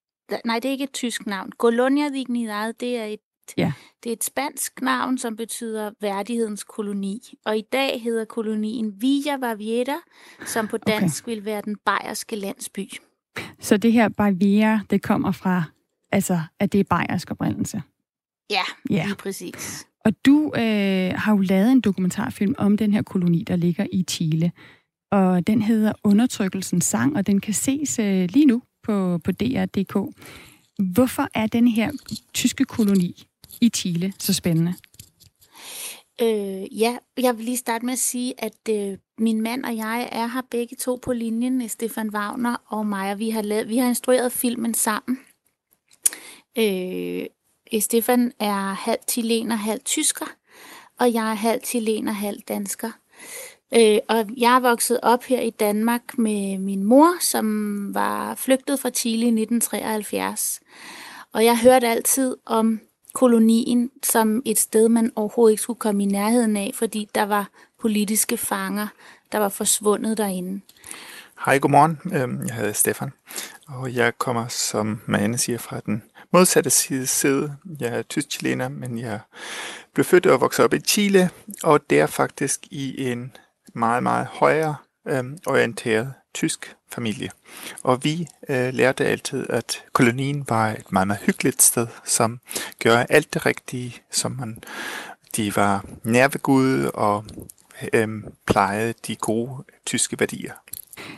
nej, 0.44 0.59
det 0.59 0.64
er 0.64 0.70
ikke 0.72 0.84
et 0.84 0.92
tysk 0.92 1.26
navn. 1.26 1.53
Colonia 1.59 2.09
Dignidad, 2.09 2.72
det 2.72 2.99
er 2.99 3.05
et 3.05 3.20
Ja. 3.57 3.72
Det 4.05 4.11
er 4.11 4.12
et 4.12 4.24
spansk 4.24 4.82
navn, 4.82 5.18
som 5.18 5.36
betyder 5.36 5.90
værdighedens 6.01 6.64
koloni. 6.64 7.34
Og 7.44 7.59
i 7.59 7.62
dag 7.72 8.03
hedder 8.03 8.24
kolonien 8.24 8.94
Villa 9.01 9.36
Baviera, 9.36 9.99
som 10.47 10.68
på 10.68 10.76
dansk 10.76 11.24
okay. 11.24 11.34
vil 11.34 11.44
være 11.44 11.62
den 11.64 11.76
bayerske 11.84 12.36
landsby. 12.36 12.88
Så 13.61 13.76
det 13.76 13.92
her 13.92 14.09
Baviera, 14.09 14.80
det 14.90 15.03
kommer 15.03 15.32
fra, 15.32 15.64
altså, 16.12 16.40
at 16.61 16.72
det 16.72 16.80
er 16.80 16.84
bayersk 16.84 17.30
oprindelse? 17.30 17.82
Ja, 18.51 18.62
Ja. 18.90 19.05
lige 19.07 19.16
præcis. 19.16 19.86
Og 20.07 20.13
du 20.27 20.53
øh, 20.57 21.13
har 21.15 21.33
jo 21.33 21.39
lavet 21.39 21.73
en 21.73 21.81
dokumentarfilm 21.81 22.55
om 22.59 22.77
den 22.77 22.93
her 22.93 23.03
koloni, 23.03 23.45
der 23.45 23.57
ligger 23.57 23.87
i 23.93 24.05
Chile. 24.11 24.53
Og 25.11 25.47
den 25.47 25.63
hedder 25.63 25.93
Undertrykkelsens 26.05 26.85
sang, 26.85 27.17
og 27.17 27.27
den 27.27 27.41
kan 27.41 27.55
ses 27.55 27.99
øh, 27.99 28.29
lige 28.31 28.47
nu 28.47 28.63
på, 28.83 29.19
på 29.25 29.33
DR.dk. 29.33 29.95
Hvorfor 30.95 31.29
er 31.35 31.47
den 31.47 31.69
her 31.69 31.91
tyske 32.35 32.65
koloni 32.65 33.25
i 33.61 33.69
Chile 33.69 34.13
så 34.19 34.33
spændende? 34.33 34.75
Øh, 36.23 36.81
ja, 36.81 36.97
jeg 37.19 37.37
vil 37.37 37.45
lige 37.45 37.57
starte 37.57 37.85
med 37.85 37.93
at 37.93 37.99
sige, 37.99 38.35
at 38.39 38.69
øh, 38.71 38.99
min 39.19 39.41
mand 39.41 39.65
og 39.65 39.77
jeg 39.77 40.09
er 40.13 40.27
her 40.27 40.43
begge 40.51 40.77
to 40.77 40.99
på 41.03 41.13
linjen, 41.13 41.69
Stefan 41.69 42.11
Wagner 42.11 42.57
og 42.67 42.87
mig, 42.87 43.13
og 43.13 43.19
vi 43.19 43.31
har, 43.31 43.43
lavet, 43.43 43.69
vi 43.69 43.77
har 43.77 43.89
instrueret 43.89 44.33
filmen 44.33 44.75
sammen. 44.75 45.19
Øh, 46.59 47.27
Øh, 47.73 47.83
Stefan 47.83 48.33
er 48.41 48.73
halv 48.73 48.99
chilener, 49.09 49.57
halv 49.57 49.81
tysker, 49.85 50.27
og 50.99 51.12
jeg 51.12 51.31
er 51.31 51.35
halv 51.35 51.61
chilener, 51.64 52.12
halv 52.12 52.41
dansker. 52.49 52.91
Øh, 53.75 53.99
og 54.09 54.27
jeg 54.37 54.57
er 54.57 54.61
vokset 54.61 55.01
op 55.03 55.25
her 55.25 55.41
i 55.41 55.51
Danmark 55.51 56.19
med 56.19 56.59
min 56.59 56.85
mor, 56.85 57.09
som 57.21 57.95
var 57.95 58.35
flygtet 58.35 58.81
fra 58.81 58.91
Chile 58.91 59.23
i 59.23 59.41
1973. 59.41 60.61
Og 61.33 61.45
jeg 61.45 61.59
hørte 61.59 61.89
altid 61.89 62.37
om 62.47 62.81
kolonien 63.14 63.91
som 64.03 64.43
et 64.45 64.59
sted, 64.59 64.89
man 64.89 65.12
overhovedet 65.17 65.53
ikke 65.53 65.62
skulle 65.62 65.79
komme 65.79 66.03
i 66.03 66.07
nærheden 66.07 66.57
af, 66.57 66.71
fordi 66.75 67.09
der 67.14 67.23
var 67.23 67.49
politiske 67.81 68.37
fanger, 68.37 68.87
der 69.33 69.39
var 69.39 69.49
forsvundet 69.49 70.19
derinde. 70.19 70.61
Hej, 71.45 71.59
godmorgen. 71.59 71.99
Øhm, 72.12 72.47
jeg 72.47 72.55
hedder 72.55 72.73
Stefan, 72.73 73.12
og 73.69 73.95
jeg 73.95 74.19
kommer, 74.19 74.49
som 74.49 75.01
Marianne 75.07 75.39
siger, 75.39 75.59
fra 75.59 75.81
den 75.81 76.03
modsatte 76.31 76.71
side. 76.71 77.07
side. 77.07 77.57
Jeg 77.81 77.99
er 77.99 78.03
tysk-chilener, 78.03 78.69
men 78.69 78.99
jeg 78.99 79.21
blev 79.95 80.05
født 80.05 80.27
og 80.27 80.41
vokset 80.41 80.64
op 80.64 80.75
i 80.75 80.81
Chile, 80.81 81.31
og 81.62 81.91
det 81.91 82.01
er 82.01 82.07
faktisk 82.07 82.61
i 82.71 83.11
en 83.11 83.33
meget, 83.75 84.03
meget 84.03 84.27
højere 84.27 84.77
øhm, 85.09 85.39
orienteret 85.47 86.14
tysk 86.35 86.77
familie. 86.93 87.31
Og 87.83 88.05
vi 88.05 88.27
øh, 88.49 88.75
lærte 88.75 89.07
altid, 89.07 89.47
at 89.51 89.85
kolonien 89.93 90.45
var 90.49 90.69
et 90.69 90.93
meget, 90.93 91.07
meget 91.07 91.23
hyggeligt 91.23 91.62
sted, 91.62 91.87
som 92.05 92.41
gør 92.83 92.97
alt 92.99 93.35
det 93.35 93.47
rigtige, 93.47 94.03
som 94.11 94.33
man, 94.33 94.59
de 95.37 95.57
var 95.57 95.85
nær 96.03 96.29
ved 96.29 96.41
Gud 96.43 96.91
og 96.95 97.25
øhm, 97.93 98.25
plejede 98.47 98.95
de 99.07 99.17
gode 99.17 99.64
tyske 99.87 100.21
værdier. 100.21 100.53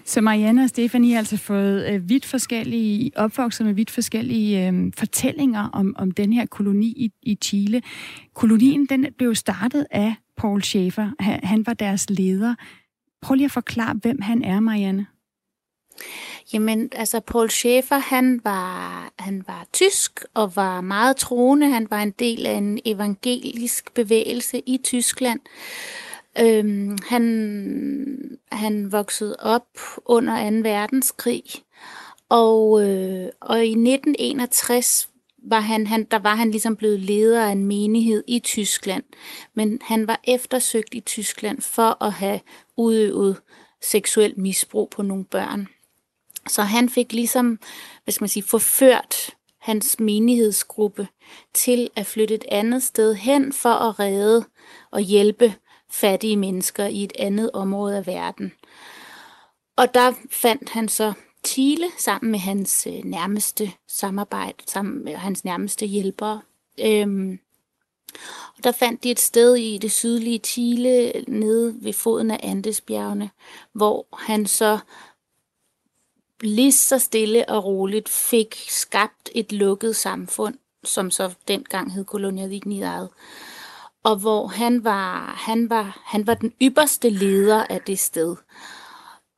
Så 0.05 0.21
Marianne 0.21 0.63
og 0.63 0.69
Stefanie 0.69 1.13
har 1.13 1.19
altså 1.19 1.37
fået 1.37 1.89
øh, 1.91 2.09
vidt 2.09 2.25
forskellige, 2.25 3.11
opvokset 3.17 3.67
med 3.67 3.75
vidt 3.75 3.91
forskellige 3.91 4.69
øh, 4.69 4.93
fortællinger 4.97 5.69
om, 5.73 5.95
om 5.99 6.11
den 6.11 6.33
her 6.33 6.47
koloni 6.47 6.87
i, 6.87 7.13
i 7.23 7.39
Chile. 7.45 7.83
Kolonien, 8.35 8.87
den 8.87 9.07
blev 9.19 9.35
startet 9.35 9.87
af 9.91 10.15
Paul 10.37 10.63
Schaefer. 10.63 11.11
Han, 11.21 11.41
han 11.43 11.67
var 11.67 11.75
deres 11.75 12.11
leder. 12.11 12.55
Prøv 13.23 13.35
lige 13.35 13.45
at 13.45 13.51
forklare, 13.51 13.95
hvem 14.03 14.23
han 14.23 14.45
er, 14.45 14.61
Marianne. 14.61 15.07
Jamen, 16.53 16.89
altså 16.93 17.21
Paul 17.21 17.47
Schäfer, 17.47 17.99
han 17.99 18.41
var, 18.45 19.13
han 19.19 19.45
var 19.47 19.67
tysk 19.73 20.25
og 20.35 20.57
var 20.57 20.81
meget 20.81 21.17
troende. 21.17 21.69
Han 21.69 21.87
var 21.91 22.03
en 22.03 22.11
del 22.11 22.47
af 22.47 22.53
en 22.53 22.79
evangelisk 22.85 23.95
bevægelse 23.95 24.63
i 24.67 24.81
Tyskland. 24.85 25.41
Øhm, 26.41 26.99
han, 27.09 28.39
han 28.53 28.93
voksede 28.93 29.37
op 29.39 29.67
under 30.05 30.51
2. 30.51 30.57
verdenskrig, 30.57 31.43
og, 32.29 32.89
øh, 32.89 33.29
og 33.41 33.67
i 33.67 33.71
1961 33.71 35.09
var 35.43 35.61
han, 35.61 35.87
han, 35.87 36.05
der 36.05 36.19
var 36.19 36.35
han 36.35 36.51
ligesom 36.51 36.77
blevet 36.77 37.01
leder 37.01 37.47
af 37.47 37.53
en 37.53 37.65
menighed 37.65 38.25
i 38.27 38.39
Tyskland, 38.39 39.05
men 39.55 39.79
han 39.83 40.07
var 40.07 40.21
eftersøgt 40.25 40.95
i 40.95 41.01
Tyskland 41.01 41.61
for 41.61 42.05
at 42.05 42.13
have 42.13 42.41
udøvet 42.77 43.37
seksuel 43.83 44.35
misbrug 44.37 44.91
på 44.91 45.03
nogle 45.03 45.25
børn. 45.25 45.69
Så 46.49 46.63
han 46.63 46.89
fik 46.89 47.13
ligesom, 47.13 47.59
hvad 48.05 48.13
skal 48.13 48.23
man 48.23 48.29
sige, 48.29 48.43
forført 48.43 49.31
hans 49.59 50.01
menighedsgruppe 50.01 51.09
til 51.55 51.91
at 51.97 52.07
flytte 52.07 52.35
et 52.35 52.45
andet 52.49 52.83
sted 52.83 53.15
hen 53.15 53.53
for 53.53 53.69
at 53.69 53.99
redde 53.99 54.45
og 54.91 55.01
hjælpe 55.01 55.55
fattige 55.91 56.37
mennesker 56.37 56.87
i 56.87 57.05
et 57.05 57.13
andet 57.19 57.51
område 57.53 57.97
af 57.97 58.07
verden. 58.07 58.53
Og 59.77 59.95
der 59.95 60.13
fandt 60.31 60.69
han 60.69 60.89
så 60.89 61.13
Chile 61.47 61.87
sammen 61.99 62.31
med 62.31 62.39
hans 62.39 62.87
øh, 62.87 63.05
nærmeste 63.05 63.73
samarbejde, 63.87 64.57
sammen 64.67 65.05
med 65.05 65.17
hans 65.17 65.45
nærmeste 65.45 65.87
hjælpere. 65.87 66.41
Øhm, 66.81 67.39
og 68.57 68.65
der 68.65 68.73
fandt 68.73 69.05
de 69.05 69.11
et 69.11 69.21
sted 69.21 69.57
i 69.57 69.79
det 69.79 69.93
sydlige 69.93 70.39
Chile, 70.39 71.13
nede 71.29 71.75
ved 71.81 71.93
foden 71.93 72.31
af 72.31 72.41
Andesbjergene, 72.43 73.31
hvor 73.73 74.07
han 74.13 74.47
så 74.47 74.79
lige 76.41 76.73
så 76.73 76.99
stille 76.99 77.49
og 77.49 77.65
roligt 77.65 78.09
fik 78.09 78.65
skabt 78.69 79.31
et 79.35 79.53
lukket 79.53 79.97
samfund, 79.97 80.55
som 80.85 81.11
så 81.11 81.35
dengang 81.49 81.93
hed 81.93 82.05
Colonia 82.05 82.49
Dignidad. 82.49 83.07
Og 84.05 84.17
hvor 84.17 84.47
han 84.47 84.85
var, 84.85 85.35
han 85.37 85.71
var, 85.71 86.03
han 86.05 86.27
var 86.27 86.35
den 86.35 86.53
ypperste 86.63 87.11
leder 87.11 87.65
af 87.65 87.81
det 87.81 87.99
sted. 87.99 88.37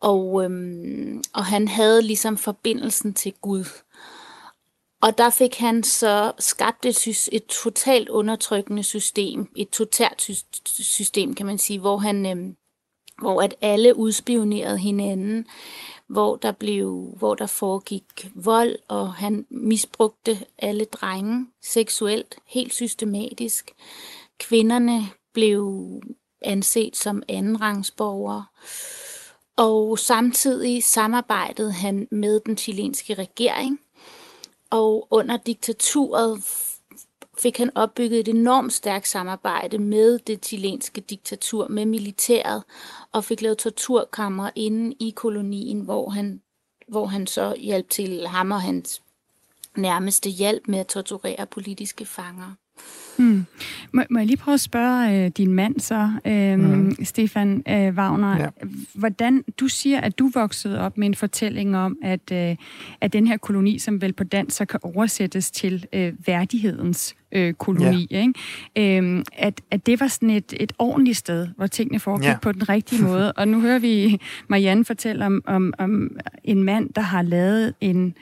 Og, 0.01 0.45
øhm, 0.45 1.23
og 1.35 1.45
han 1.45 1.69
havde 1.69 2.03
ligesom 2.03 2.37
forbindelsen 2.37 3.15
til 3.15 3.33
Gud. 3.41 3.65
Og 5.03 5.19
der 5.19 5.31
fik 5.31 5.59
han 5.59 5.83
så 5.83 6.33
skabt 6.39 6.87
et, 6.87 7.29
et 7.33 7.47
totalt 7.47 8.09
undertrykkende 8.09 8.83
system, 8.83 9.51
et 9.57 9.71
totalt 9.71 10.31
system, 10.67 11.35
kan 11.35 11.47
man 11.47 11.59
sige, 11.59 11.79
hvor 11.79 11.97
han, 11.97 12.27
øhm, 12.27 12.57
hvor 13.21 13.43
at 13.43 13.55
alle 13.61 13.97
udspionerede 13.97 14.79
hinanden, 14.79 15.47
hvor 16.07 16.37
der 16.37 16.53
blev, 16.53 17.15
hvor 17.17 17.35
der 17.35 17.47
foregik 17.47 18.31
vold, 18.35 18.77
og 18.89 19.15
han 19.15 19.47
misbrugte 19.51 20.39
alle 20.59 20.85
drenge 20.85 21.47
seksuelt, 21.63 22.37
helt 22.47 22.75
systematisk. 22.75 23.71
Kvinderne 24.41 25.09
blev 25.33 25.83
anset 26.43 26.97
som 26.97 27.23
andenrangsborgere. 27.29 28.45
Og 29.57 29.99
samtidig 29.99 30.85
samarbejdede 30.85 31.73
han 31.73 32.09
med 32.11 32.41
den 32.41 32.57
chilenske 32.57 33.15
regering. 33.15 33.81
Og 34.71 35.07
under 35.11 35.37
diktaturet 35.37 36.45
fik 37.39 37.59
han 37.59 37.71
opbygget 37.75 38.21
et 38.21 38.29
enormt 38.29 38.73
stærkt 38.73 39.09
samarbejde 39.09 39.79
med 39.79 40.19
det 40.19 40.47
chilenske 40.47 41.01
diktatur, 41.01 41.69
med 41.69 41.87
militæret, 41.87 42.63
og 43.13 43.25
fik 43.25 43.43
lavet 43.43 43.59
torturkammer 43.59 44.51
inde 44.55 44.97
i 45.01 45.11
kolonien, 45.17 45.81
hvor 45.81 46.11
han, 46.11 46.43
hvor 46.89 47.07
han 47.07 47.27
så 47.27 47.55
hjalp 47.59 47.91
til 47.91 48.27
ham 48.27 48.51
og 48.51 48.63
hans 48.63 49.03
nærmeste 49.77 50.31
hjælp 50.31 50.69
med 50.69 50.79
at 50.79 50.87
torturere 50.87 51.47
politiske 51.47 52.07
fanger. 52.07 52.55
Hmm. 53.21 53.47
Må, 53.93 54.03
må 54.11 54.19
jeg 54.19 54.27
lige 54.27 54.37
prøve 54.37 54.55
at 54.55 54.61
spørge 54.61 55.25
øh, 55.25 55.31
din 55.37 55.53
mand 55.53 55.81
så, 55.81 56.11
øh, 56.25 56.59
mm. 56.59 57.05
Stefan 57.05 57.63
øh, 57.69 57.95
Wagner, 57.95 58.39
ja. 58.39 58.49
hvordan 58.95 59.45
du 59.61 59.69
siger, 59.69 60.01
at 60.01 60.19
du 60.19 60.31
voksede 60.35 60.81
op 60.81 60.99
med 60.99 61.07
en 61.07 61.15
fortælling 61.15 61.77
om, 61.77 61.99
at, 62.03 62.33
øh, 62.33 62.57
at 63.01 63.13
den 63.13 63.27
her 63.27 63.37
koloni, 63.37 63.79
som 63.79 64.03
vel 64.03 64.13
på 64.13 64.25
dansk 64.25 64.57
så 64.57 64.65
kan 64.65 64.81
oversættes 64.83 65.51
til 65.51 65.87
øh, 65.93 66.13
værdighedens 66.27 67.15
øh, 67.33 67.55
koloni, 67.55 68.07
ja. 68.11 68.21
ikke? 68.77 68.99
Øh, 68.99 69.25
at, 69.33 69.61
at 69.71 69.87
det 69.87 70.01
var 70.01 70.09
sådan 70.09 70.31
et, 70.31 70.55
et 70.61 70.73
ordentligt 70.79 71.17
sted, 71.17 71.49
hvor 71.57 71.67
tingene 71.67 72.01
foregik 72.01 72.29
ja. 72.29 72.39
på 72.43 72.53
den 72.53 72.69
rigtige 72.69 73.03
måde. 73.09 73.33
Og 73.33 73.49
nu 73.49 73.61
hører 73.61 73.79
vi 73.79 74.21
Marianne 74.49 74.85
fortælle 74.85 75.27
om, 75.27 75.43
om, 75.47 75.75
om 75.79 76.11
en 76.45 76.63
mand, 76.63 76.91
der 76.95 77.03
har 77.03 77.23
lavet 77.23 77.75
en 77.81 78.15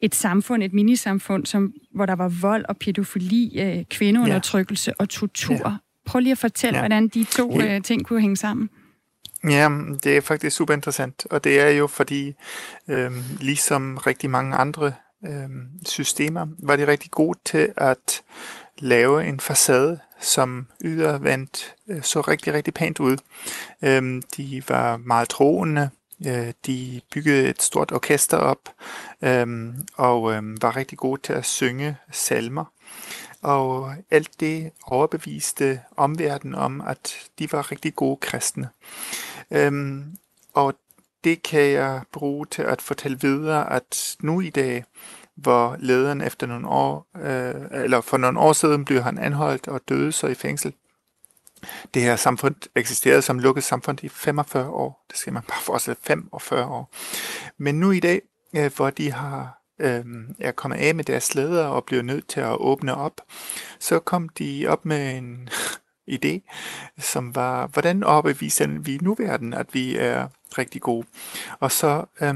et 0.00 0.14
samfund, 0.14 0.62
et 0.62 0.72
minisamfund, 0.72 1.46
som, 1.46 1.72
hvor 1.94 2.06
der 2.06 2.14
var 2.14 2.28
vold 2.28 2.64
og 2.68 2.76
pædofili, 2.76 3.60
øh, 3.60 3.84
kvindeundertrykkelse 3.84 4.90
ja. 4.90 4.94
og 4.98 5.08
tortur. 5.08 5.54
Ja. 5.54 5.76
Prøv 6.06 6.20
lige 6.20 6.32
at 6.32 6.38
fortælle, 6.38 6.76
ja. 6.76 6.82
hvordan 6.82 7.08
de 7.08 7.24
to 7.24 7.60
øh, 7.60 7.82
ting 7.82 8.06
kunne 8.06 8.20
hænge 8.20 8.36
sammen. 8.36 8.70
Ja, 9.44 9.68
det 10.04 10.16
er 10.16 10.20
faktisk 10.20 10.56
super 10.56 10.74
interessant, 10.74 11.26
og 11.30 11.44
det 11.44 11.60
er 11.60 11.70
jo 11.70 11.86
fordi, 11.86 12.34
øh, 12.88 13.10
ligesom 13.40 13.96
rigtig 13.96 14.30
mange 14.30 14.56
andre 14.56 14.92
øh, 15.26 15.48
systemer, 15.86 16.46
var 16.58 16.76
de 16.76 16.86
rigtig 16.86 17.10
gode 17.10 17.38
til 17.44 17.72
at 17.76 18.22
lave 18.78 19.26
en 19.26 19.40
facade, 19.40 19.98
som 20.20 20.66
ydervendt 20.84 21.74
øh, 21.88 22.02
så 22.02 22.20
rigtig, 22.20 22.52
rigtig 22.52 22.74
pænt 22.74 23.00
ud. 23.00 23.16
Øh, 23.82 24.22
de 24.36 24.62
var 24.68 24.96
meget 24.96 25.28
troende, 25.28 25.90
Øh, 26.26 26.52
de 26.66 27.00
byggede 27.12 27.48
et 27.48 27.62
stort 27.62 27.92
orkester 27.92 28.36
op 28.36 28.68
øhm, 29.22 29.74
og 29.94 30.32
øhm, 30.32 30.62
var 30.62 30.76
rigtig 30.76 30.98
gode 30.98 31.20
til 31.22 31.32
at 31.32 31.44
synge 31.44 31.96
salmer. 32.12 32.64
Og 33.42 33.94
alt 34.10 34.40
det 34.40 34.70
overbeviste 34.86 35.80
omverdenen 35.96 36.54
om, 36.54 36.80
at 36.80 37.30
de 37.38 37.52
var 37.52 37.70
rigtig 37.70 37.94
gode 37.94 38.16
kristne. 38.16 38.68
Øhm, 39.50 40.16
og 40.54 40.74
det 41.24 41.42
kan 41.42 41.70
jeg 41.70 42.02
bruge 42.12 42.46
til 42.46 42.62
at 42.62 42.82
fortælle 42.82 43.20
videre, 43.20 43.72
at 43.72 44.16
nu 44.20 44.40
i 44.40 44.50
dag, 44.50 44.84
hvor 45.34 45.76
lederen 45.78 46.20
efter 46.20 46.46
nogle 46.46 46.68
år, 46.68 47.06
øh, 47.16 47.84
eller 47.84 48.00
for 48.00 48.16
nogle 48.16 48.40
år 48.40 48.52
siden 48.52 48.84
blev 48.84 49.02
han 49.02 49.18
anholdt 49.18 49.68
og 49.68 49.80
døde 49.88 50.12
så 50.12 50.26
i 50.26 50.34
fængsel. 50.34 50.72
Det 51.94 52.02
her 52.02 52.16
samfund 52.16 52.54
eksisterede 52.76 53.22
som 53.22 53.38
lukket 53.38 53.64
samfund 53.64 54.04
i 54.04 54.08
45 54.08 54.68
år. 54.70 55.04
Det 55.10 55.18
skal 55.18 55.32
man 55.32 55.42
bare 55.42 55.62
forestille 55.62 55.96
45 56.02 56.66
år. 56.66 56.94
Men 57.58 57.80
nu 57.80 57.90
i 57.90 58.00
dag, 58.00 58.22
øh, 58.56 58.70
hvor 58.76 58.90
de 58.90 59.12
har 59.12 59.62
øh, 59.80 60.04
er 60.38 60.52
kommet 60.52 60.78
af 60.78 60.94
med 60.94 61.04
deres 61.04 61.24
slæder 61.24 61.66
og 61.66 61.84
bliver 61.84 62.02
nødt 62.02 62.28
til 62.28 62.40
at 62.40 62.56
åbne 62.56 62.94
op, 62.94 63.20
så 63.78 63.98
kom 63.98 64.28
de 64.28 64.66
op 64.68 64.84
med 64.84 65.18
en 65.18 65.48
idé, 66.16 66.50
som 66.98 67.34
var, 67.34 67.66
hvordan 67.66 68.04
overbeviser 68.04 68.66
vi 68.66 68.98
nu 69.02 69.14
verden, 69.18 69.54
at 69.54 69.66
vi 69.74 69.96
er 69.96 70.28
rigtig 70.58 70.82
gode. 70.82 71.06
Og 71.60 71.72
så 71.72 72.04
øh, 72.20 72.34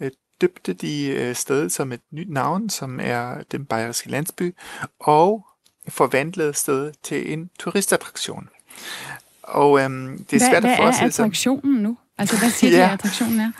øh 0.00 0.10
døbte 0.40 0.72
de 0.72 1.06
øh, 1.06 1.34
stedet 1.34 1.72
som 1.72 1.92
et 1.92 2.00
nyt 2.10 2.30
navn, 2.30 2.70
som 2.70 3.00
er 3.02 3.42
den 3.42 3.66
bayerske 3.66 4.10
landsby, 4.10 4.56
og 5.00 5.46
forvandlede 5.90 6.54
stedet 6.54 6.94
til 7.02 7.32
en 7.32 7.50
turistattraktion. 7.58 8.48
Og 9.42 9.80
øhm, 9.80 10.24
det 10.24 10.32
er 10.32 10.38
hvad, 10.38 10.40
svært 10.40 10.62
hvad 10.62 10.70
at 10.70 10.76
forestille 10.76 11.12
sig. 11.12 11.22
Hvad 11.22 11.24
er 11.24 11.28
attraktionen 11.28 11.82
nu? 11.82 11.98
Altså, 12.18 12.38
hvad 12.38 12.50
siger 12.50 12.72
ja. 12.78 12.84
de, 12.84 12.90
attraktionen 12.90 13.40
er? 13.40 13.52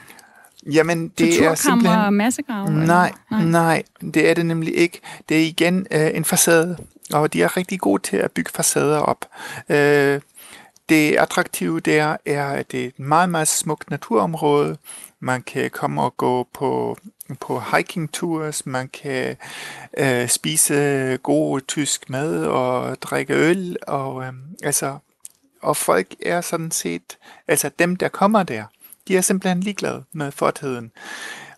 Jamen, 0.72 1.08
det 1.08 1.44
er 1.44 1.54
simpelthen... 1.54 1.98
og 1.98 2.12
massegrave? 2.12 2.70
Nej, 2.70 3.12
nej, 3.30 3.44
nej, 3.44 3.82
det 4.00 4.30
er 4.30 4.34
det 4.34 4.46
nemlig 4.46 4.76
ikke. 4.76 5.00
Det 5.28 5.36
er 5.36 5.46
igen 5.46 5.86
øh, 5.90 6.10
en 6.14 6.24
facade, 6.24 6.76
og 7.12 7.32
de 7.32 7.42
er 7.42 7.56
rigtig 7.56 7.80
gode 7.80 8.02
til 8.02 8.16
at 8.16 8.32
bygge 8.32 8.50
facader 8.54 8.98
op. 8.98 9.24
Øh, 9.68 10.20
det 10.88 11.16
attraktive 11.16 11.80
der 11.80 12.16
er, 12.26 12.46
at 12.46 12.72
det 12.72 12.82
er 12.82 12.86
et 12.86 12.98
meget, 12.98 13.30
meget 13.30 13.48
smukt 13.48 13.90
naturområde. 13.90 14.76
Man 15.20 15.42
kan 15.42 15.70
komme 15.70 16.02
og 16.02 16.16
gå 16.16 16.48
på, 16.54 16.98
på 17.36 17.60
hiking 17.60 18.12
tours, 18.12 18.66
man 18.66 18.88
kan 18.88 19.36
øh, 19.98 20.28
spise 20.28 21.18
god 21.22 21.60
tysk 21.60 22.10
mad 22.10 22.44
og 22.44 23.02
drikke 23.02 23.34
øl, 23.34 23.76
og 23.86 24.24
øh, 24.24 24.32
altså, 24.62 24.98
og 25.62 25.76
folk 25.76 26.14
er 26.26 26.40
sådan 26.40 26.70
set, 26.70 27.18
altså 27.48 27.70
dem 27.78 27.96
der 27.96 28.08
kommer 28.08 28.42
der, 28.42 28.64
de 29.08 29.16
er 29.16 29.20
simpelthen 29.20 29.60
ligeglade 29.60 30.04
med 30.12 30.32
fortiden. 30.32 30.92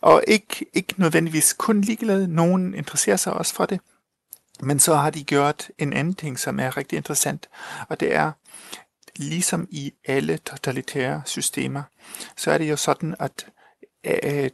Og 0.01 0.23
ikke, 0.29 0.66
ikke 0.73 0.95
nødvendigvis 0.97 1.53
kun 1.53 1.81
ligeglade, 1.81 2.29
nogen 2.29 2.75
interesserer 2.75 3.16
sig 3.16 3.33
også 3.33 3.55
for 3.55 3.66
det. 3.66 3.81
Men 4.62 4.81
så 4.81 4.95
har 4.95 5.11
de 5.11 5.25
gjort 5.25 5.68
en 5.79 5.93
anden 5.93 6.14
ting, 6.14 6.39
som 6.39 6.61
er 6.61 6.77
rigtig 6.77 6.97
interessant, 6.97 7.49
og 7.89 8.01
det 8.01 8.14
er, 8.14 8.33
ligesom 9.16 9.68
i 9.71 9.93
alle 10.05 10.37
totalitære 10.37 11.23
systemer, 11.27 11.83
så 12.37 12.51
er 12.51 12.59
det 12.59 12.71
jo 12.71 12.77
sådan, 12.77 13.14
at 13.18 13.47
øh, 14.05 14.51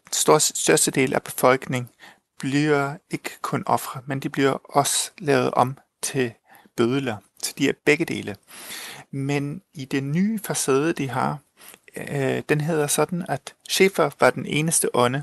største 0.54 0.90
del 0.90 1.14
af 1.14 1.22
befolkningen 1.22 1.90
bliver 2.38 2.96
ikke 3.10 3.30
kun 3.42 3.62
ofre, 3.66 4.00
men 4.06 4.20
de 4.20 4.28
bliver 4.28 4.52
også 4.64 5.10
lavet 5.18 5.50
om 5.50 5.78
til 6.02 6.32
bødler. 6.76 7.16
Så 7.42 7.54
de 7.58 7.68
er 7.68 7.72
begge 7.84 8.04
dele. 8.04 8.36
Men 9.10 9.62
i 9.74 9.84
den 9.84 10.12
nye 10.12 10.38
facade, 10.44 10.92
de 10.92 11.08
har, 11.08 11.38
øh, 11.96 12.42
den 12.48 12.60
hedder 12.60 12.86
sådan, 12.86 13.26
at 13.28 13.54
Schäfer 13.70 14.10
var 14.20 14.30
den 14.30 14.46
eneste 14.46 14.96
ånde, 14.96 15.22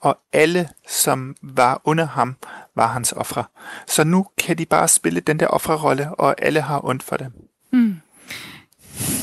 og 0.00 0.18
alle, 0.32 0.68
som 0.88 1.36
var 1.42 1.80
under 1.84 2.04
ham, 2.04 2.36
var 2.74 2.86
hans 2.86 3.12
ofre. 3.12 3.44
Så 3.86 4.04
nu 4.04 4.26
kan 4.38 4.58
de 4.58 4.66
bare 4.66 4.88
spille 4.88 5.20
den 5.20 5.40
der 5.40 5.46
offerrolle, 5.46 6.14
og 6.14 6.34
alle 6.38 6.60
har 6.60 6.84
ondt 6.84 7.02
for 7.02 7.16
det. 7.16 7.32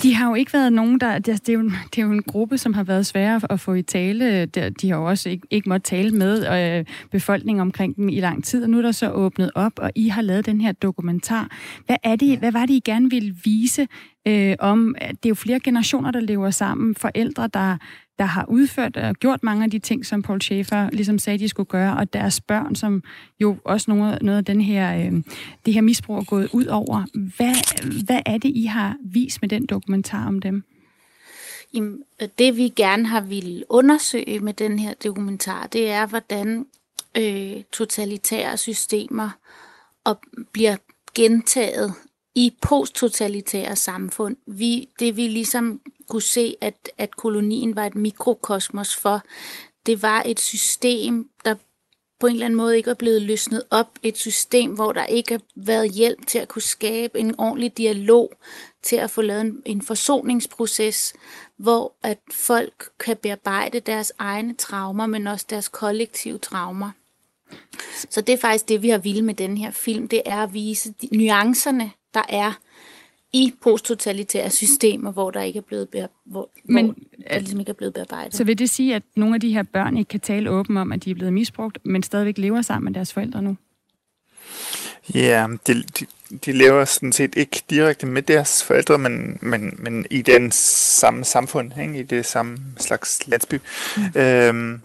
De 0.03 0.13
har 0.13 0.27
jo 0.29 0.35
ikke 0.35 0.53
været 0.53 0.73
nogen, 0.73 0.99
der... 0.99 1.19
Det 1.19 1.49
er, 1.49 1.53
jo, 1.53 1.63
det 1.63 1.97
er 1.97 2.01
jo 2.01 2.11
en 2.11 2.23
gruppe, 2.23 2.57
som 2.57 2.73
har 2.73 2.83
været 2.83 3.05
svære 3.05 3.41
at 3.49 3.59
få 3.59 3.73
i 3.73 3.81
tale. 3.81 4.45
De 4.45 4.89
har 4.89 4.97
jo 4.97 5.05
også 5.05 5.29
ikke, 5.29 5.47
ikke 5.51 5.69
måttet 5.69 5.83
tale 5.83 6.11
med 6.11 6.47
øh, 6.79 6.85
befolkningen 7.11 7.61
omkring 7.61 7.95
dem 7.95 8.09
i 8.09 8.19
lang 8.19 8.43
tid, 8.43 8.63
og 8.63 8.69
nu 8.69 8.77
er 8.77 8.81
der 8.81 8.91
så 8.91 9.11
åbnet 9.11 9.51
op, 9.55 9.73
og 9.77 9.91
I 9.95 10.07
har 10.07 10.21
lavet 10.21 10.45
den 10.45 10.61
her 10.61 10.71
dokumentar. 10.71 11.57
Hvad, 11.85 11.95
er 12.03 12.15
det, 12.15 12.39
hvad 12.39 12.51
var 12.51 12.65
det, 12.65 12.73
I 12.73 12.81
gerne 12.85 13.09
ville 13.09 13.35
vise 13.43 13.87
øh, 14.27 14.55
om... 14.59 14.95
Det 14.99 15.25
er 15.25 15.29
jo 15.29 15.35
flere 15.35 15.59
generationer, 15.59 16.11
der 16.11 16.19
lever 16.19 16.49
sammen. 16.49 16.95
Forældre, 16.95 17.47
der, 17.53 17.77
der 18.21 18.27
har 18.27 18.45
udført 18.47 18.97
og 18.97 19.15
gjort 19.15 19.43
mange 19.43 19.63
af 19.63 19.71
de 19.71 19.79
ting, 19.79 20.05
som 20.05 20.21
Paul 20.21 20.41
Schaefer 20.41 20.89
ligesom 20.89 21.19
sagde, 21.19 21.39
de 21.39 21.49
skulle 21.49 21.69
gøre, 21.69 21.97
og 21.97 22.13
deres 22.13 22.41
børn, 22.41 22.75
som 22.75 23.03
jo 23.39 23.57
også 23.63 23.91
noget, 23.91 24.21
noget 24.21 24.37
af 24.37 24.45
den 24.45 24.61
her, 24.61 24.95
øh, 24.95 25.23
det 25.65 25.73
her 25.73 25.81
misbrug 25.81 26.17
er 26.17 26.23
gået 26.23 26.49
ud 26.53 26.65
over. 26.65 27.05
Hvad, 27.37 27.55
hvad 28.05 28.21
er 28.25 28.37
det, 28.37 28.51
I 28.55 28.65
har 28.65 28.95
vist 29.03 29.41
med 29.41 29.49
den 29.49 29.65
dokumentar 29.65 30.27
om 30.27 30.39
dem? 30.39 30.63
Jamen, 31.73 32.03
det 32.37 32.57
vi 32.57 32.69
gerne 32.69 33.07
har 33.07 33.21
ville 33.21 33.63
undersøge 33.69 34.39
med 34.39 34.53
den 34.53 34.79
her 34.79 34.93
dokumentar, 35.03 35.67
det 35.67 35.89
er, 35.89 36.05
hvordan 36.05 36.65
øh, 37.17 37.63
totalitære 37.71 38.57
systemer 38.57 39.29
og 40.03 40.19
bliver 40.51 40.75
gentaget 41.15 41.93
i 42.35 42.53
posttotalitære 42.61 43.75
samfund. 43.75 44.35
Vi, 44.47 44.89
det 44.99 45.17
vi 45.17 45.27
ligesom 45.27 45.81
kunne 46.11 46.21
se, 46.21 46.55
at, 46.61 46.91
at 46.97 47.15
kolonien 47.15 47.75
var 47.75 47.85
et 47.85 47.95
mikrokosmos 47.95 48.95
for, 48.95 49.21
det 49.85 50.01
var 50.01 50.23
et 50.25 50.39
system, 50.39 51.29
der 51.45 51.55
på 52.19 52.27
en 52.27 52.33
eller 52.33 52.45
anden 52.45 52.57
måde 52.57 52.77
ikke 52.77 52.89
er 52.89 52.93
blevet 52.95 53.21
løsnet 53.21 53.63
op. 53.69 53.89
Et 54.03 54.17
system, 54.17 54.71
hvor 54.71 54.91
der 54.91 55.05
ikke 55.05 55.33
har 55.33 55.41
været 55.55 55.91
hjælp 55.91 56.27
til 56.27 56.39
at 56.39 56.47
kunne 56.47 56.61
skabe 56.61 57.19
en 57.19 57.39
ordentlig 57.39 57.77
dialog, 57.77 58.33
til 58.83 58.95
at 58.95 59.11
få 59.11 59.21
lavet 59.21 59.41
en, 59.41 59.61
en 59.65 59.81
forsoningsproces, 59.81 61.13
hvor 61.57 61.93
at 62.03 62.19
folk 62.31 62.89
kan 62.99 63.17
bearbejde 63.17 63.79
deres 63.79 64.13
egne 64.17 64.53
traumer, 64.53 65.05
men 65.05 65.27
også 65.27 65.45
deres 65.49 65.69
kollektive 65.69 66.37
traumer. 66.37 66.91
Så 68.09 68.21
det 68.21 68.33
er 68.33 68.37
faktisk 68.37 68.69
det, 68.69 68.81
vi 68.81 68.89
har 68.89 68.97
ville 68.97 69.21
med 69.21 69.33
den 69.33 69.57
her 69.57 69.71
film, 69.71 70.07
det 70.07 70.21
er 70.25 70.43
at 70.43 70.53
vise 70.53 70.93
de 71.01 71.17
nuancerne, 71.17 71.91
der 72.13 72.23
er 72.29 72.53
i 73.33 73.53
posttotalitære 73.61 74.49
systemer, 74.49 75.11
hvor 75.11 75.31
der 75.31 75.41
ikke 75.41 75.57
er 75.57 75.63
blevet 75.63 75.89
bear, 75.89 76.09
hvor, 76.25 76.49
Men, 76.63 76.85
hvor 76.85 76.95
der 77.29 77.39
ligesom 77.39 77.59
ikke 77.59 77.69
er 77.69 77.73
blevet 77.73 77.93
bearbejdet. 77.93 78.35
Så 78.35 78.43
vil 78.43 78.59
det 78.59 78.69
sige, 78.69 78.95
at 78.95 79.03
nogle 79.15 79.35
af 79.35 79.41
de 79.41 79.53
her 79.53 79.63
børn 79.63 79.97
ikke 79.97 80.09
kan 80.09 80.19
tale 80.19 80.51
åbent 80.51 80.77
om, 80.77 80.91
at 80.91 81.03
de 81.03 81.11
er 81.11 81.15
blevet 81.15 81.33
misbrugt, 81.33 81.77
men 81.85 82.03
stadigvæk 82.03 82.37
lever 82.37 82.61
sammen 82.61 82.85
med 82.85 82.93
deres 82.93 83.13
forældre 83.13 83.41
nu? 83.41 83.57
Ja, 85.13 85.47
de, 85.67 85.83
de, 85.83 86.05
de 86.45 86.51
lever 86.51 86.85
sådan 86.85 87.11
set 87.11 87.35
ikke 87.35 87.63
direkte 87.69 88.07
med 88.07 88.21
deres 88.21 88.63
forældre, 88.63 88.97
men, 88.97 89.39
men, 89.41 89.75
men 89.79 90.05
i 90.09 90.21
den 90.21 90.51
samme 90.51 91.25
samfund, 91.25 91.71
ikke? 91.81 91.99
i 91.99 92.03
det 92.03 92.25
samme 92.25 92.57
slags 92.77 93.27
landsby. 93.27 93.59
Mm. 93.97 94.21
Øhm, 94.21 94.81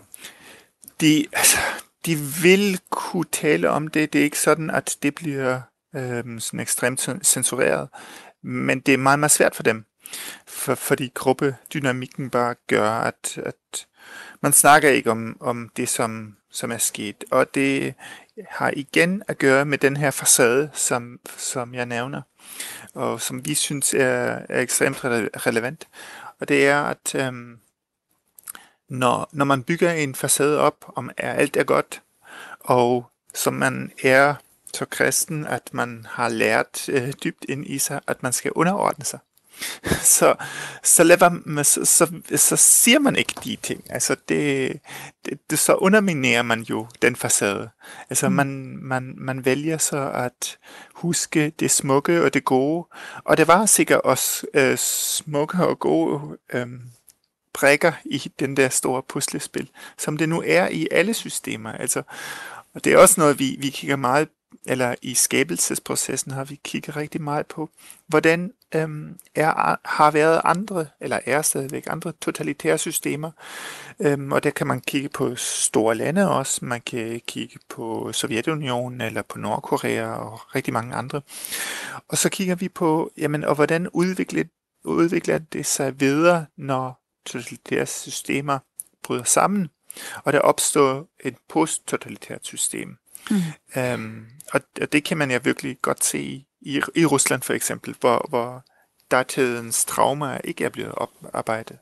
de, 1.01 1.27
altså, 1.33 1.59
de 2.07 2.17
vil 2.43 2.81
kunne 2.91 3.27
tale 3.33 3.71
om 3.71 3.89
det. 3.89 4.13
Det 4.13 4.19
er 4.19 4.25
ikke 4.25 4.39
sådan, 4.39 4.71
at 4.71 4.97
det 5.03 5.15
bliver 5.15 5.61
øhm, 5.97 6.41
sådan 6.41 6.61
ekstremt 6.61 7.09
censureret. 7.23 7.89
Men 8.47 8.81
det 8.81 8.95
er 8.95 8.99
meget, 8.99 9.19
meget 9.19 9.31
svært 9.31 9.55
for 9.55 9.63
dem, 9.63 9.85
for, 10.47 10.75
fordi 10.75 11.11
gruppedynamikken 11.15 12.31
bare 12.31 12.55
gør, 12.67 12.91
at, 12.91 13.39
at 13.39 13.87
man 14.41 14.53
snakker 14.53 14.89
ikke 14.89 15.11
om, 15.11 15.37
om 15.41 15.71
det, 15.77 15.89
som, 15.89 16.37
som 16.51 16.73
er 16.73 16.79
sket. 16.79 17.25
Og 17.31 17.55
det 17.55 17.95
har 18.49 18.73
igen 18.77 19.23
at 19.29 19.39
gøre 19.39 19.65
med 19.65 19.79
den 19.79 19.97
her 19.97 20.11
facade, 20.11 20.71
som, 20.75 21.21
som 21.37 21.75
jeg 21.75 21.87
nævner, 21.87 22.23
og 22.95 23.21
som 23.21 23.45
vi 23.45 23.55
synes 23.55 23.95
er, 23.95 24.39
er 24.49 24.61
ekstremt 24.61 25.05
relevant. 25.47 25.89
Og 26.41 26.49
det 26.49 26.67
er, 26.67 26.83
at 26.83 27.15
øhm, 27.15 27.59
når, 28.89 29.29
når 29.33 29.45
man 29.45 29.63
bygger 29.63 29.93
en 29.93 30.15
facade 30.15 30.61
op, 30.61 30.85
om 30.97 31.11
er 31.17 31.33
alt 31.33 31.57
er 31.57 31.65
godt, 31.65 32.03
og 32.61 33.11
som 33.35 33.55
man 33.55 33.93
er 34.03 34.35
så 34.77 34.85
kristen, 34.85 35.47
at 35.47 35.71
man 35.73 36.07
har 36.11 36.29
lært 36.29 36.89
øh, 36.89 37.13
dybt 37.25 37.45
ind 37.49 37.67
i 37.67 37.79
sig, 37.79 38.01
at 38.07 38.23
man 38.23 38.33
skal 38.33 38.53
underordne 38.55 39.05
sig. 39.05 39.19
så, 40.19 40.35
så, 40.83 41.05
lader 41.05 41.63
så, 41.63 41.85
så, 41.85 42.21
så 42.37 42.57
siger 42.57 42.99
man 42.99 43.17
ikke 43.17 43.35
de 43.45 43.57
ting. 43.63 43.85
Altså 43.91 44.17
det, 44.29 44.81
det, 45.25 45.51
det, 45.51 45.59
så 45.59 45.75
underminerer 45.75 46.43
man 46.43 46.63
jo 46.63 46.87
den 47.03 47.17
facade. 47.17 47.69
Altså 48.11 48.29
mm. 48.29 48.35
man, 48.35 48.79
man, 48.83 49.15
man 49.17 49.45
vælger 49.45 49.79
så 49.79 50.11
at 50.15 50.59
huske 50.95 51.53
det 51.61 51.71
smukke 51.71 52.25
og 52.25 52.35
det 52.35 52.45
gode. 52.45 52.87
Og 53.25 53.37
det 53.37 53.49
var 53.49 53.67
sikkert 53.67 54.01
også 54.01 54.47
øh, 54.55 54.79
smukke 54.79 55.67
og 55.67 55.79
gode 55.79 56.39
øh, 56.53 56.67
brækker 57.53 57.93
i 58.05 58.33
den 58.41 58.57
der 58.57 58.69
store 58.69 59.03
puslespil, 59.03 59.71
som 59.99 60.17
det 60.17 60.29
nu 60.29 60.43
er 60.47 60.69
i 60.69 60.89
alle 60.91 61.15
systemer. 61.15 61.73
Altså, 61.73 62.03
og 62.75 62.85
det 62.85 62.93
er 62.93 62.99
også 62.99 63.21
noget, 63.21 63.39
vi, 63.39 63.57
vi 63.59 63.71
kigger 63.71 63.97
meget 63.97 64.29
eller 64.67 64.95
i 65.03 65.15
skabelsesprocessen 65.15 66.33
har 66.33 66.45
vi 66.45 66.61
kigget 66.65 66.97
rigtig 66.97 67.23
meget 67.23 67.47
på, 67.47 67.71
hvordan 68.07 68.53
øhm, 68.75 69.19
er, 69.35 69.77
har 69.89 70.11
været 70.11 70.41
andre, 70.45 70.87
eller 71.01 71.19
er 71.27 71.43
stadigvæk 71.43 71.85
andre 71.87 72.13
totalitære 72.21 72.79
systemer. 72.79 73.31
Øhm, 74.01 74.33
og 74.33 74.45
der 74.45 74.51
kan 74.51 74.67
man 74.67 74.81
kigge 74.81 75.09
på 75.09 75.37
store 75.37 75.95
lande 75.95 76.31
også. 76.31 76.65
Man 76.65 76.81
kan 76.81 77.21
kigge 77.27 77.59
på 77.69 78.13
Sovjetunionen 78.13 79.01
eller 79.01 79.23
på 79.23 79.39
Nordkorea 79.39 80.07
og 80.07 80.55
rigtig 80.55 80.73
mange 80.73 80.95
andre. 80.95 81.21
Og 82.09 82.19
så 82.19 82.29
kigger 82.29 82.55
vi 82.55 82.69
på, 82.69 83.11
jamen, 83.17 83.45
og 83.45 83.55
hvordan 83.55 83.89
udvikler, 83.89 84.45
udvikler 84.85 85.39
det 85.39 85.67
sig 85.67 86.01
videre, 86.01 86.47
når 86.57 87.01
totalitære 87.27 87.87
systemer 87.87 88.59
bryder 89.03 89.25
sammen. 89.25 89.69
og 90.25 90.33
der 90.33 90.41
opstår 90.41 91.07
et 91.25 91.37
posttotalitært 91.49 92.47
system. 92.47 92.97
Mm. 93.31 93.37
Øhm, 93.77 94.25
og, 94.53 94.61
og 94.81 94.93
det 94.93 95.05
kan 95.05 95.17
man 95.17 95.31
ja 95.31 95.39
virkelig 95.45 95.77
godt 95.83 96.05
se 96.05 96.21
i, 96.21 96.47
i, 96.61 96.81
i 96.95 97.05
Rusland 97.05 97.43
for 97.43 97.53
eksempel, 97.53 97.95
hvor, 98.01 98.27
hvor 98.29 98.65
datidens 99.11 99.85
traumer 99.85 100.39
ikke 100.39 100.65
er 100.65 100.69
blevet 100.69 100.93
oparbejdet. 100.93 101.77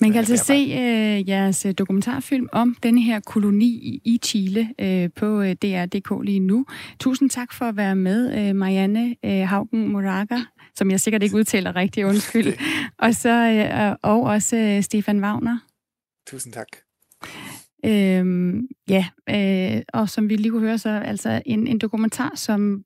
Man 0.00 0.12
kan 0.12 0.18
altså 0.18 0.36
se 0.36 0.52
øh, 0.52 1.28
jeres 1.28 1.66
øh, 1.66 1.72
dokumentarfilm 1.72 2.48
om 2.52 2.76
denne 2.82 3.02
her 3.02 3.20
koloni 3.20 4.00
i 4.04 4.20
Chile 4.24 4.74
øh, 4.78 5.10
på 5.16 5.40
øh, 5.40 5.56
DR.dk 5.62 6.24
lige 6.24 6.40
nu. 6.40 6.66
Tusind 7.00 7.30
tak 7.30 7.52
for 7.52 7.64
at 7.64 7.76
være 7.76 7.96
med, 7.96 8.38
øh, 8.38 8.56
Marianne 8.56 9.16
øh, 9.24 9.48
Haugen 9.48 9.88
Moraga, 9.88 10.38
som 10.76 10.90
jeg 10.90 11.00
sikkert 11.00 11.22
ikke 11.22 11.36
udtaler 11.36 11.76
rigtigt, 11.76 12.06
undskyld. 12.06 12.52
og, 13.04 13.14
så, 13.14 13.30
øh, 13.30 13.96
og 14.02 14.22
også 14.22 14.56
øh, 14.56 14.82
Stefan 14.82 15.24
Wagner. 15.24 15.58
Tusind 16.26 16.52
tak. 16.52 16.68
Øhm, 17.84 18.68
ja, 18.88 19.06
øh, 19.30 19.82
og 19.92 20.08
som 20.08 20.28
vi 20.28 20.36
lige 20.36 20.50
kunne 20.50 20.66
høre, 20.66 20.78
så 20.78 20.90
altså 20.90 21.42
en, 21.46 21.66
en 21.66 21.78
dokumentar, 21.78 22.32
som, 22.34 22.84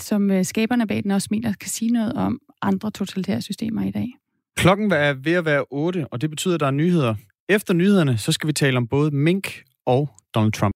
som 0.00 0.30
øh, 0.30 0.44
skaberne 0.44 0.86
bag 0.86 1.02
den 1.02 1.10
også 1.10 1.28
mener 1.30 1.52
kan 1.52 1.70
sige 1.70 1.90
noget 1.90 2.12
om 2.12 2.40
andre 2.62 2.90
totalitære 2.90 3.42
systemer 3.42 3.82
i 3.82 3.90
dag. 3.90 4.08
Klokken 4.56 4.92
er 4.92 5.12
ved 5.12 5.32
at 5.32 5.44
være 5.44 5.64
8, 5.70 6.06
og 6.10 6.20
det 6.20 6.30
betyder, 6.30 6.54
at 6.54 6.60
der 6.60 6.66
er 6.66 6.70
nyheder. 6.70 7.14
Efter 7.48 7.74
nyhederne, 7.74 8.18
så 8.18 8.32
skal 8.32 8.46
vi 8.46 8.52
tale 8.52 8.76
om 8.76 8.86
både 8.86 9.10
Mink 9.10 9.62
og 9.86 10.10
Donald 10.34 10.52
Trump. 10.52 10.74